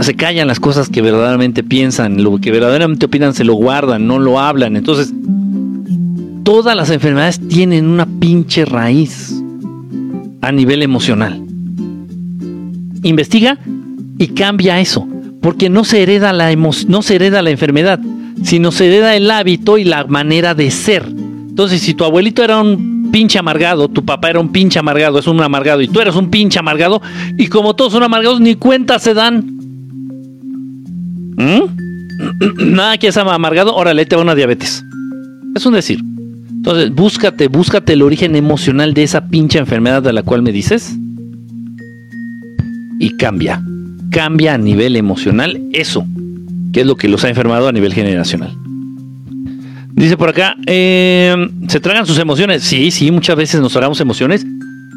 se 0.00 0.14
callan 0.14 0.46
las 0.46 0.60
cosas 0.60 0.88
que 0.88 1.02
verdaderamente 1.02 1.62
piensan, 1.62 2.22
lo 2.22 2.38
que 2.38 2.52
verdaderamente 2.52 3.06
opinan 3.06 3.34
se 3.34 3.42
lo 3.42 3.54
guardan, 3.54 4.06
no 4.06 4.18
lo 4.18 4.38
hablan. 4.38 4.76
Entonces, 4.76 5.12
todas 6.44 6.76
las 6.76 6.90
enfermedades 6.90 7.40
tienen 7.48 7.86
una 7.86 8.06
pinche 8.06 8.64
raíz 8.64 9.34
a 10.40 10.52
nivel 10.52 10.82
emocional. 10.82 11.42
Investiga 13.02 13.58
y 14.18 14.28
cambia 14.28 14.80
eso, 14.80 15.08
porque 15.40 15.68
no 15.68 15.84
se 15.84 16.02
hereda 16.02 16.32
la 16.32 16.54
no 16.54 17.02
se 17.02 17.14
hereda 17.14 17.42
la 17.42 17.50
enfermedad, 17.50 17.98
sino 18.42 18.70
se 18.70 18.86
hereda 18.86 19.16
el 19.16 19.30
hábito 19.30 19.78
y 19.78 19.84
la 19.84 20.04
manera 20.04 20.54
de 20.54 20.70
ser. 20.70 21.04
Entonces, 21.06 21.80
si 21.80 21.94
tu 21.94 22.04
abuelito 22.04 22.44
era 22.44 22.60
un 22.60 22.93
pinche 23.14 23.38
amargado, 23.38 23.86
tu 23.86 24.04
papá 24.04 24.30
era 24.30 24.40
un 24.40 24.48
pinche 24.48 24.76
amargado, 24.76 25.20
es 25.20 25.28
un 25.28 25.40
amargado 25.40 25.80
y 25.80 25.86
tú 25.86 26.00
eres 26.00 26.16
un 26.16 26.30
pinche 26.30 26.58
amargado 26.58 27.00
y 27.38 27.46
como 27.46 27.76
todos 27.76 27.92
son 27.92 28.02
amargados 28.02 28.40
ni 28.40 28.56
cuenta 28.56 28.98
se 28.98 29.14
dan. 29.14 29.56
¿Mm? 31.36 31.60
Nada 32.74 32.98
que 32.98 33.06
es 33.06 33.16
amargado, 33.16 33.72
órale, 33.72 34.04
te 34.04 34.16
va 34.16 34.22
una 34.22 34.34
diabetes. 34.34 34.84
Es 35.54 35.64
un 35.64 35.74
decir. 35.74 36.00
Entonces, 36.50 36.92
búscate, 36.92 37.46
búscate 37.46 37.92
el 37.92 38.02
origen 38.02 38.34
emocional 38.34 38.94
de 38.94 39.04
esa 39.04 39.28
pinche 39.28 39.60
enfermedad 39.60 40.02
de 40.02 40.12
la 40.12 40.24
cual 40.24 40.42
me 40.42 40.50
dices 40.50 40.96
y 42.98 43.16
cambia. 43.16 43.62
Cambia 44.10 44.54
a 44.54 44.58
nivel 44.58 44.96
emocional 44.96 45.62
eso, 45.72 46.04
que 46.72 46.80
es 46.80 46.86
lo 46.88 46.96
que 46.96 47.08
los 47.08 47.22
ha 47.22 47.28
enfermado 47.28 47.68
a 47.68 47.72
nivel 47.72 47.94
generacional. 47.94 48.58
Dice 49.96 50.16
por 50.16 50.30
acá, 50.30 50.56
em, 50.66 51.68
¿se 51.68 51.78
tragan 51.78 52.04
sus 52.04 52.18
emociones? 52.18 52.64
Sí, 52.64 52.90
sí, 52.90 53.12
muchas 53.12 53.36
veces 53.36 53.60
nos 53.60 53.72
tragamos 53.72 54.00
emociones. 54.00 54.44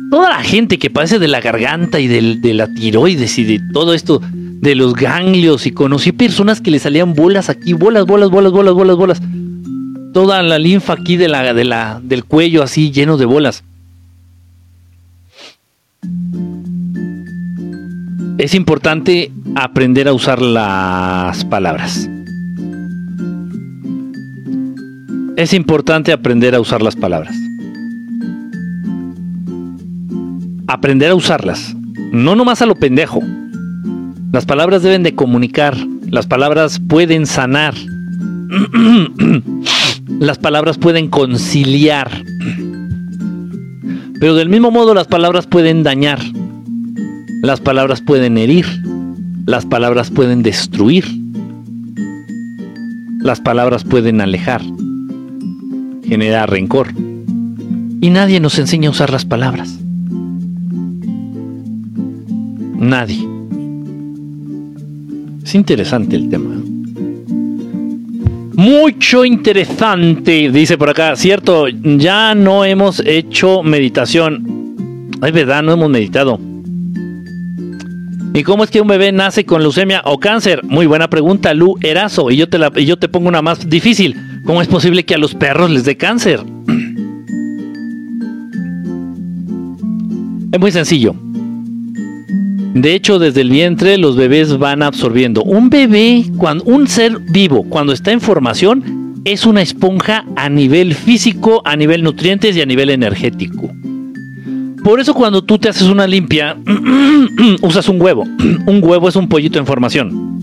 Toda 0.09 0.29
la 0.29 0.43
gente 0.43 0.79
que 0.79 0.89
padece 0.89 1.19
de 1.19 1.27
la 1.27 1.39
garganta 1.39 1.99
y 1.99 2.07
de 2.07 2.53
la 2.53 2.73
tiroides 2.73 3.37
y 3.37 3.43
de 3.43 3.61
todo 3.73 3.93
esto, 3.93 4.21
de 4.23 4.73
los 4.73 4.95
ganglios, 4.95 5.67
y 5.67 5.71
conocí 5.71 6.13
personas 6.13 6.61
que 6.61 6.71
le 6.71 6.79
salían 6.79 7.13
bolas 7.13 7.49
aquí, 7.49 7.73
bolas, 7.73 8.05
bolas, 8.05 8.31
bolas, 8.31 8.51
bolas, 8.51 8.73
bolas, 8.73 8.95
bolas. 8.97 9.21
Toda 10.13 10.41
la 10.41 10.57
linfa 10.57 10.93
aquí 10.93 11.15
de 11.15 11.27
la, 11.27 11.53
de 11.53 11.63
la, 11.63 12.01
del 12.03 12.23
cuello 12.23 12.63
así 12.63 12.91
lleno 12.91 13.17
de 13.17 13.25
bolas. 13.25 13.63
Es 18.39 18.55
importante 18.55 19.31
aprender 19.55 20.07
a 20.07 20.13
usar 20.13 20.41
las 20.41 21.45
palabras. 21.45 22.09
Es 25.37 25.53
importante 25.53 26.11
aprender 26.11 26.53
a 26.55 26.59
usar 26.59 26.81
las 26.81 26.95
palabras. 26.95 27.35
Aprender 30.65 31.11
a 31.11 31.15
usarlas. 31.15 31.75
No 32.11 32.35
nomás 32.35 32.63
a 32.63 32.65
lo 32.65 32.73
pendejo. 32.73 33.21
Las 34.33 34.47
palabras 34.47 34.81
deben 34.81 35.03
de 35.03 35.13
comunicar. 35.13 35.77
Las 36.09 36.25
palabras 36.25 36.79
pueden 36.79 37.27
sanar. 37.27 37.75
las 40.19 40.39
palabras 40.39 40.79
pueden 40.79 41.07
conciliar. 41.07 42.09
Pero 44.19 44.33
del 44.33 44.49
mismo 44.49 44.71
modo 44.71 44.95
las 44.95 45.05
palabras 45.05 45.45
pueden 45.45 45.83
dañar. 45.83 46.19
Las 47.43 47.61
palabras 47.61 48.01
pueden 48.01 48.39
herir. 48.39 48.65
Las 49.45 49.67
palabras 49.67 50.09
pueden 50.09 50.41
destruir. 50.41 51.05
Las 53.19 53.39
palabras 53.39 53.83
pueden 53.83 54.19
alejar 54.19 54.63
genera 56.07 56.45
rencor. 56.45 56.87
Y 58.01 58.09
nadie 58.09 58.39
nos 58.39 58.57
enseña 58.59 58.87
a 58.89 58.91
usar 58.91 59.11
las 59.11 59.25
palabras. 59.25 59.79
Nadie. 62.77 63.27
Es 65.43 65.55
interesante 65.55 66.15
el 66.15 66.29
tema. 66.29 66.55
Mucho 68.53 69.23
interesante, 69.23 70.49
dice 70.51 70.77
por 70.77 70.89
acá. 70.89 71.15
Cierto, 71.15 71.67
ya 71.67 72.33
no 72.35 72.65
hemos 72.65 73.01
hecho 73.05 73.63
meditación. 73.63 74.75
Ay, 75.21 75.31
verdad, 75.31 75.63
no 75.63 75.73
hemos 75.73 75.89
meditado. 75.89 76.39
¿Y 78.33 78.43
cómo 78.43 78.63
es 78.63 78.69
que 78.69 78.81
un 78.81 78.87
bebé 78.87 79.11
nace 79.11 79.45
con 79.45 79.61
leucemia 79.61 80.01
o 80.05 80.19
cáncer? 80.19 80.63
Muy 80.63 80.85
buena 80.85 81.09
pregunta, 81.09 81.53
Lu 81.53 81.75
Erazo. 81.81 82.29
Y 82.29 82.37
yo 82.37 82.49
te, 82.49 82.59
la, 82.59 82.71
y 82.75 82.85
yo 82.85 82.97
te 82.97 83.07
pongo 83.07 83.27
una 83.27 83.41
más 83.41 83.67
difícil. 83.67 84.15
¿Cómo 84.47 84.61
es 84.61 84.69
posible 84.69 85.03
que 85.03 85.13
a 85.13 85.17
los 85.17 85.35
perros 85.35 85.69
les 85.69 85.83
dé 85.83 85.97
cáncer? 85.97 86.39
Es 90.53 90.59
muy 90.59 90.71
sencillo. 90.71 91.13
De 92.73 92.93
hecho, 92.95 93.19
desde 93.19 93.41
el 93.41 93.49
vientre 93.49 93.97
los 93.97 94.15
bebés 94.15 94.57
van 94.57 94.83
absorbiendo. 94.83 95.43
Un 95.43 95.69
bebé, 95.69 96.23
cuando, 96.37 96.63
un 96.63 96.87
ser 96.87 97.19
vivo, 97.19 97.65
cuando 97.67 97.91
está 97.91 98.13
en 98.13 98.21
formación, 98.21 99.21
es 99.25 99.45
una 99.45 99.61
esponja 99.61 100.23
a 100.37 100.47
nivel 100.47 100.95
físico, 100.95 101.61
a 101.65 101.75
nivel 101.75 102.01
nutrientes 102.01 102.55
y 102.55 102.61
a 102.61 102.65
nivel 102.65 102.89
energético. 102.89 103.69
Por 104.81 105.01
eso 105.01 105.13
cuando 105.13 105.43
tú 105.43 105.57
te 105.57 105.67
haces 105.67 105.89
una 105.89 106.07
limpia, 106.07 106.55
usas 107.61 107.89
un 107.89 108.01
huevo. 108.01 108.23
Un 108.65 108.81
huevo 108.81 109.09
es 109.09 109.17
un 109.17 109.27
pollito 109.27 109.59
en 109.59 109.65
formación 109.65 110.36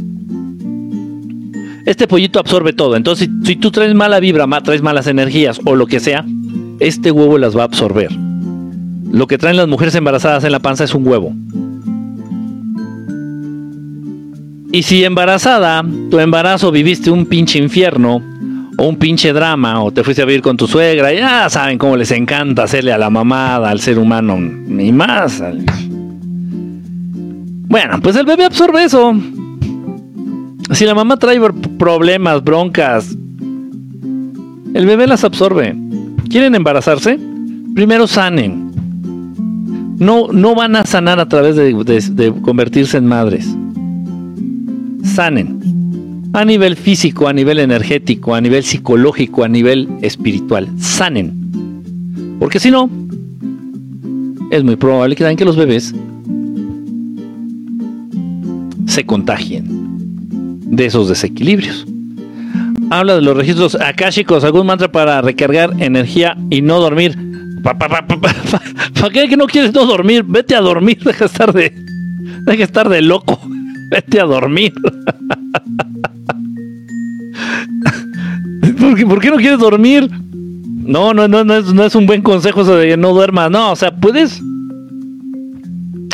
este 1.87 2.07
pollito 2.09 2.39
absorbe 2.39 2.73
todo. 2.73 2.97
Entonces, 2.97 3.29
si, 3.45 3.57
tú 3.57 3.71
traes 3.71 3.95
mala 3.95 4.21
vibra, 4.21 4.47
traes 4.63 4.83
malas 4.83 5.07
energías 5.07 5.61
o 5.65 5.75
lo 5.75 5.87
que 5.87 6.01
sea, 6.01 6.25
este 6.81 7.11
huevo 7.11 7.39
las 7.39 7.57
va 7.57 7.63
a 7.63 7.67
absorber. 7.67 8.11
Lo 9.11 9.27
que 9.27 9.39
traen 9.39 9.57
las 9.57 9.69
mujeres 9.69 9.95
embarazadas 9.95 10.45
en 10.45 10.53
la 10.53 10.61
panza 10.61 10.85
es 10.85 10.95
un 10.95 11.07
huevo. 11.07 11.33
Y 14.73 14.83
si 14.83 15.05
embarazada, 15.05 15.85
tu 16.11 16.19
embarazo 16.19 16.73
viviste 16.73 17.11
un 17.11 17.27
pinche 17.27 17.59
infierno, 17.59 18.21
o 18.77 18.89
un 18.89 18.97
pinche 18.97 19.33
drama, 19.33 19.85
o 19.85 19.93
te 19.93 20.03
fuiste 20.03 20.23
a 20.23 20.25
vivir 20.25 20.43
con 20.43 20.57
tu 20.57 20.67
suegra, 20.67 21.13
ya 21.13 21.49
saben 21.49 21.79
cómo 21.79 21.97
les 21.97 22.11
encanta 22.11 22.65
hacerle 22.65 22.93
a 22.93 22.99
la 22.99 23.09
mamada, 23.09 23.71
al 23.71 23.79
ser 23.79 24.01
humano, 24.01 24.37
ni 24.37 24.91
más. 24.91 25.41
Bueno, 27.69 28.01
pues 28.03 28.17
el 28.17 28.27
bebé 28.27 28.47
absorbe 28.47 28.83
eso. 28.83 29.15
Si 30.75 30.85
la 30.87 30.95
mamá 30.95 31.17
trae 31.19 31.41
problemas, 31.79 32.43
broncas, 32.43 33.17
el 34.75 34.87
bebé 34.87 35.07
las 35.07 35.23
absorbe. 35.23 35.73
¿Quieren 36.29 36.57
embarazarse? 36.57 37.17
Primero 37.77 38.09
sanen. 38.09 38.73
No, 40.01 40.33
no 40.33 40.57
van 40.57 40.75
a 40.75 40.85
sanar 40.85 41.21
a 41.21 41.29
través 41.29 41.55
de, 41.55 42.35
convertirse 42.43 42.97
en 42.97 43.07
madres. 43.07 43.57
Sanen. 45.05 45.61
A 46.33 46.45
nivel 46.45 46.75
físico, 46.75 47.29
a 47.29 47.33
nivel 47.33 47.61
energético, 47.61 48.35
a 48.35 48.41
nivel 48.41 48.65
psicológico, 48.65 49.45
a 49.45 49.49
nivel 49.49 49.89
espiritual. 50.03 50.69
Sanen. 50.81 52.37
Porque 52.41 52.59
si 52.59 52.73
no, 52.73 52.91
es 54.51 54.65
muy 54.65 54.75
probable 54.75 55.15
que 55.15 55.37
que 55.37 55.45
los 55.45 55.57
bebés 55.57 55.95
se 58.87 59.07
contagien 59.07 59.94
de 60.77 60.87
esos 60.87 61.09
desequilibrios. 61.09 61.87
habla 62.91 63.17
de 63.17 63.23
los 63.23 63.37
registros 63.37 63.77
chicos, 64.11 64.45
algún 64.45 64.67
mantra 64.67 64.91
para 64.91 65.21
recargar 65.23 65.73
energía 65.79 66.37
y 66.51 66.63
no 66.63 66.81
dormir. 66.81 67.17
¿Para 67.63 68.05
qué 69.13 69.29
que 69.29 69.37
no 69.37 69.47
quieres 69.47 69.73
no 69.73 69.87
dormir? 69.87 70.25
Vete 70.27 70.55
a 70.55 70.61
dormir, 70.61 70.99
deja 71.05 71.21
de 71.21 71.27
estar 71.27 71.53
de, 71.53 71.73
deja 72.45 72.59
de 72.59 72.63
estar 72.63 72.89
de 72.89 73.03
loco. 73.03 73.41
Vete 73.91 74.21
a 74.21 74.25
dormir. 74.25 74.73
¿Por 79.09 79.21
qué, 79.21 79.31
no 79.31 79.37
quieres 79.37 79.59
dormir? 79.59 80.09
No, 80.11 81.15
no, 81.15 81.27
no, 81.27 81.45
no 81.45 81.55
es, 81.55 81.73
no 81.73 81.85
es 81.85 81.95
un 81.95 82.07
buen 82.07 82.23
consejo 82.23 82.65
de 82.65 82.89
que 82.89 82.97
no 82.97 83.13
duermas. 83.13 83.51
No, 83.51 83.73
o 83.73 83.77
sea, 83.77 83.95
puedes. 83.95 84.43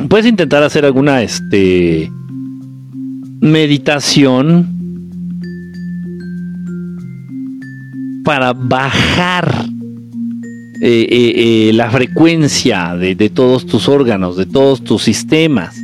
Puedes 0.09 0.27
intentar 0.27 0.63
hacer 0.63 0.85
alguna 0.85 1.23
este 1.23 2.11
meditación 3.41 4.67
para 8.25 8.53
bajar 8.53 9.67
eh, 10.83 11.07
eh, 11.11 11.69
eh, 11.69 11.73
la 11.75 11.91
frecuencia 11.91 12.95
de, 12.97 13.31
todos 13.31 13.67
tus 13.67 13.89
órganos, 13.89 14.37
de 14.37 14.47
todos 14.47 14.83
tus 14.83 15.03
sistemas, 15.03 15.77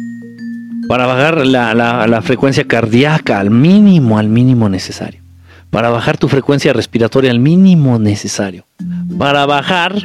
para 0.88 1.06
bajar 1.06 1.46
la, 1.46 1.74
la 1.74 2.22
frecuencia 2.22 2.64
cardíaca 2.64 3.40
al 3.40 3.50
mínimo, 3.50 4.18
al 4.18 4.28
mínimo 4.28 4.68
necesario 4.68 5.26
para 5.70 5.90
bajar 5.90 6.16
tu 6.16 6.28
frecuencia 6.28 6.72
respiratoria 6.72 7.30
al 7.30 7.38
mínimo 7.38 7.98
necesario, 7.98 8.64
para 9.18 9.44
bajar 9.46 10.00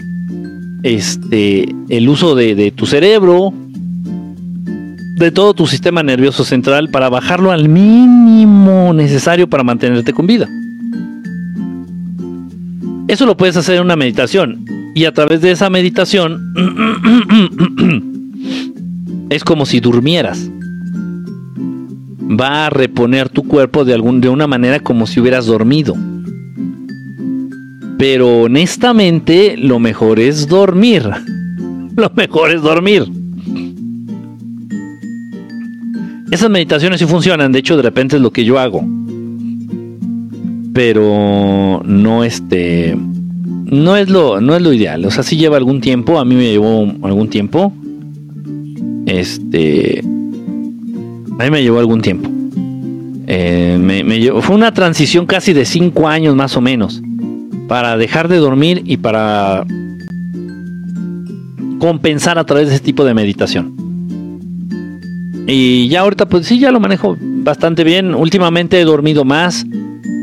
este, 0.84 1.74
el 1.90 2.10
uso 2.10 2.36
de, 2.36 2.74
tu 2.76 2.86
cerebro, 2.86 3.54
de 5.22 5.32
todo 5.32 5.54
tu 5.54 5.68
sistema 5.68 6.04
nervioso 6.04 6.44
central, 6.44 6.90
para 6.90 7.10
bajarlo 7.10 7.52
al 7.52 7.70
mínimo 7.70 8.94
necesario 8.94 9.50
para 9.50 9.64
mantenerte 9.64 10.14
con 10.14 10.28
vida. 10.28 10.50
Eso 13.08 13.26
lo 13.26 13.38
puedes 13.38 13.58
hacer 13.58 13.76
en 13.76 13.84
una 13.84 13.96
meditación 13.96 14.66
y 14.96 15.06
a 15.06 15.14
través 15.14 15.42
de 15.42 15.52
esa 15.52 15.70
meditación 15.70 16.54
es 19.30 19.44
como 19.44 19.66
si 19.66 19.80
durmieras 19.80 20.50
va 22.40 22.68
a 22.68 22.70
reponer 22.70 23.30
tu 23.30 23.44
cuerpo 23.44 23.84
de, 23.84 23.94
algún, 23.94 24.22
de 24.22 24.30
una 24.30 24.48
manera 24.48 24.80
como 24.80 25.08
si 25.08 25.20
hubieras 25.20 25.46
dormido. 25.46 25.96
Pero 27.98 28.44
honestamente, 28.44 29.58
lo 29.58 29.80
mejor 29.80 30.20
es 30.20 30.48
dormir. 30.48 31.10
Lo 31.98 32.10
mejor 32.16 32.52
es 32.52 32.62
dormir. 32.62 33.21
Esas 36.32 36.50
meditaciones 36.50 37.02
sí 37.02 37.06
funcionan, 37.06 37.52
de 37.52 37.60
hecho 37.60 37.76
de 37.76 37.84
repente 37.84 38.16
es 38.16 38.22
lo 38.22 38.32
que 38.32 38.46
yo 38.46 38.58
hago. 38.58 38.82
Pero 40.74 41.82
no 41.84 42.24
este 42.24 42.98
no 43.66 43.98
es 43.98 44.10
lo 44.10 44.40
no 44.40 44.56
es 44.56 44.62
lo 44.62 44.72
ideal, 44.72 45.06
o 45.06 45.12
sea, 45.12 45.24
sí 45.24 45.36
lleva 45.36 45.58
algún 45.58 45.82
tiempo, 45.82 46.20
a 46.20 46.24
mí 46.26 46.36
me 46.36 46.50
llevó 46.50 46.90
algún 47.04 47.30
tiempo. 47.30 47.74
Este 49.06 50.00
a 50.00 51.44
mí 51.44 51.52
me 51.52 51.62
llevó 51.64 51.80
algún 51.80 52.02
tiempo. 52.02 52.30
Eh, 53.28 54.32
fue 54.42 54.56
una 54.56 54.74
transición 54.74 55.26
casi 55.26 55.52
de 55.52 55.66
cinco 55.66 56.08
años 56.08 56.34
más 56.34 56.56
o 56.56 56.62
menos. 56.62 57.02
Para 57.68 57.98
dejar 57.98 58.30
de 58.30 58.38
dormir 58.38 58.84
y 58.86 58.96
para 58.96 59.66
compensar 61.80 62.40
a 62.40 62.46
través 62.46 62.70
de 62.70 62.76
ese 62.76 62.84
tipo 62.84 63.04
de 63.04 63.14
meditación. 63.14 63.81
Y 65.54 65.90
ya 65.90 66.02
ahorita 66.02 66.28
pues 66.28 66.48
sí, 66.48 66.60
ya 66.60 66.72
lo 66.72 66.80
manejo 66.80 67.18
bastante 67.20 67.84
bien. 67.84 68.16
Últimamente 68.16 68.80
he 68.80 68.86
dormido 68.86 69.26
más. 69.26 69.66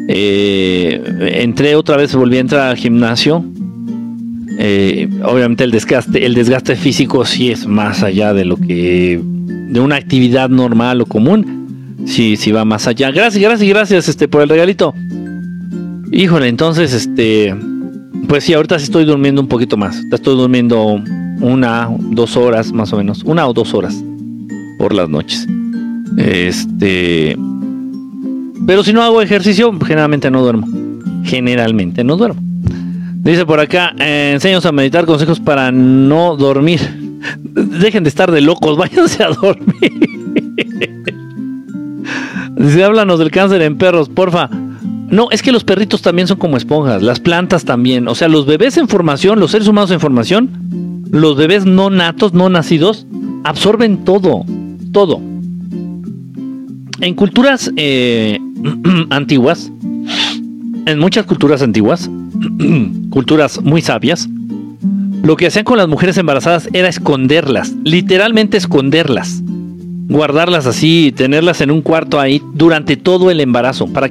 Eh, 0.09 1.03
entré 1.43 1.77
otra 1.77 1.99
vez, 1.99 2.15
volví 2.15 2.39
a 2.39 2.41
entrar 2.41 2.69
al 2.69 2.77
gimnasio. 2.79 3.45
Eh, 4.59 5.07
obviamente 5.23 5.65
el 5.65 5.71
desgaste, 5.71 6.25
el 6.25 6.35
desgaste 6.35 6.77
físico 6.77 7.27
sí 7.27 7.51
es 7.51 7.67
más 7.67 8.03
allá 8.03 8.33
de 8.33 8.47
lo 8.47 8.57
que 8.57 9.21
de 9.23 9.81
una 9.81 9.97
actividad 9.97 10.49
normal 10.49 11.03
o 11.03 11.07
común, 11.07 11.97
si 12.07 12.37
sí, 12.37 12.51
va 12.51 12.65
más 12.65 12.87
allá. 12.87 13.11
Gracias, 13.11 13.43
gracias, 13.43 13.69
gracias 13.69 14.09
este, 14.09 14.29
por 14.29 14.41
el 14.41 14.49
regalito. 14.49 14.95
Híjole, 16.11 16.49
entonces, 16.49 16.95
este, 16.95 17.55
pues 18.29 18.45
sí, 18.45 18.55
ahorita 18.55 18.79
sí 18.79 18.85
estoy 18.85 19.05
durmiendo 19.05 19.43
un 19.43 19.49
poquito 19.49 19.77
más. 19.77 20.03
Estoy 20.11 20.37
durmiendo 20.37 21.03
una, 21.43 21.91
dos 22.01 22.35
horas 22.39 22.73
más 22.73 22.95
o 22.95 22.97
menos, 22.97 23.23
una 23.25 23.47
o 23.47 23.53
dos 23.53 23.75
horas 23.75 24.03
por 24.79 24.95
las 24.95 25.09
noches. 25.09 25.47
Este, 26.17 27.37
pero 28.67 28.85
si 28.85 28.93
no 28.93 29.03
hago 29.03 29.23
ejercicio, 29.23 29.73
generalmente 29.81 30.31
no 30.31 30.43
duermo. 30.43 30.67
Generalmente 31.25 32.05
no 32.05 32.17
duermo. 32.17 32.41
Dice 33.29 33.45
por 33.45 33.61
acá, 33.61 33.95
eh, 33.99 34.39
a 34.63 34.73
meditar 34.73 35.05
consejos 35.05 35.41
para 35.41 35.71
no 35.73 36.37
dormir. 36.37 36.81
Dejen 37.35 38.05
de 38.05 38.09
estar 38.09 38.31
de 38.31 38.41
locos, 38.41 38.77
váyanse 38.79 39.23
a 39.25 39.31
dormir. 39.31 39.93
Dice, 42.57 42.85
háblanos 42.85 43.19
del 43.19 43.31
cáncer 43.31 43.63
en 43.63 43.77
perros, 43.77 44.09
porfa. 44.09 44.51
No, 45.11 45.29
es 45.31 45.43
que 45.43 45.53
los 45.53 45.65
perritos 45.65 46.03
también 46.03 46.29
son 46.29 46.39
como 46.39 46.57
esponjas, 46.57 47.03
las 47.03 47.21
plantas 47.21 47.65
también. 47.65 48.09
O 48.09 48.15
sea, 48.15 48.29
los 48.29 48.47
bebés 48.47 48.77
en 48.77 48.89
formación, 48.89 49.41
los 49.41 49.51
seres 49.51 49.69
humanos 49.69 49.91
en 49.91 50.01
formación, 50.01 51.05
los 51.11 51.37
bebés 51.37 51.65
no 51.65 51.89
natos, 51.89 52.35
no 52.35 52.49
nacidos, 52.51 53.07
absorben 53.45 54.05
todo, 54.05 54.45
todo. 54.93 55.21
En 57.01 57.15
culturas 57.15 57.71
eh, 57.77 58.39
antiguas, 59.11 59.71
en 60.87 60.99
muchas 60.99 61.27
culturas 61.27 61.63
antiguas, 61.63 62.11
culturas 63.11 63.61
muy 63.63 63.83
sabias, 63.83 64.29
lo 65.23 65.37
que 65.37 65.47
hacían 65.47 65.65
con 65.65 65.79
las 65.79 65.89
mujeres 65.89 66.17
embarazadas 66.17 66.69
era 66.73 66.89
esconderlas, 66.89 67.75
literalmente 67.85 68.57
esconderlas, 68.57 69.43
guardarlas 70.09 70.67
así, 70.67 71.13
tenerlas 71.15 71.61
en 71.61 71.71
un 71.71 71.83
cuarto 71.83 72.19
ahí 72.19 72.41
durante 72.55 72.97
todo 72.97 73.31
el 73.31 73.41
embarazo. 73.41 73.87
¿Para? 73.87 74.11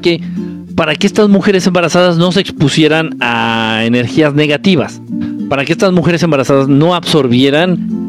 Para 0.76 0.96
que 0.96 1.08
estas 1.08 1.28
mujeres 1.28 1.66
embarazadas 1.66 2.18
no 2.18 2.32
se 2.32 2.42
expusieran 2.42 3.18
a 3.20 3.82
energías 3.84 4.34
negativas, 4.34 5.02
para 5.50 5.66
que 5.66 5.72
estas 5.72 5.92
mujeres 5.92 6.22
embarazadas 6.24 6.68
no 6.68 6.94
absorbieran 6.94 8.07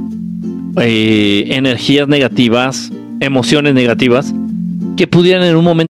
eh, 0.80 1.44
energías 1.48 2.08
negativas, 2.08 2.92
emociones 3.20 3.74
negativas, 3.74 4.32
que 4.96 5.06
pudieran 5.06 5.46
en 5.46 5.56
un 5.56 5.64
momento 5.64 5.92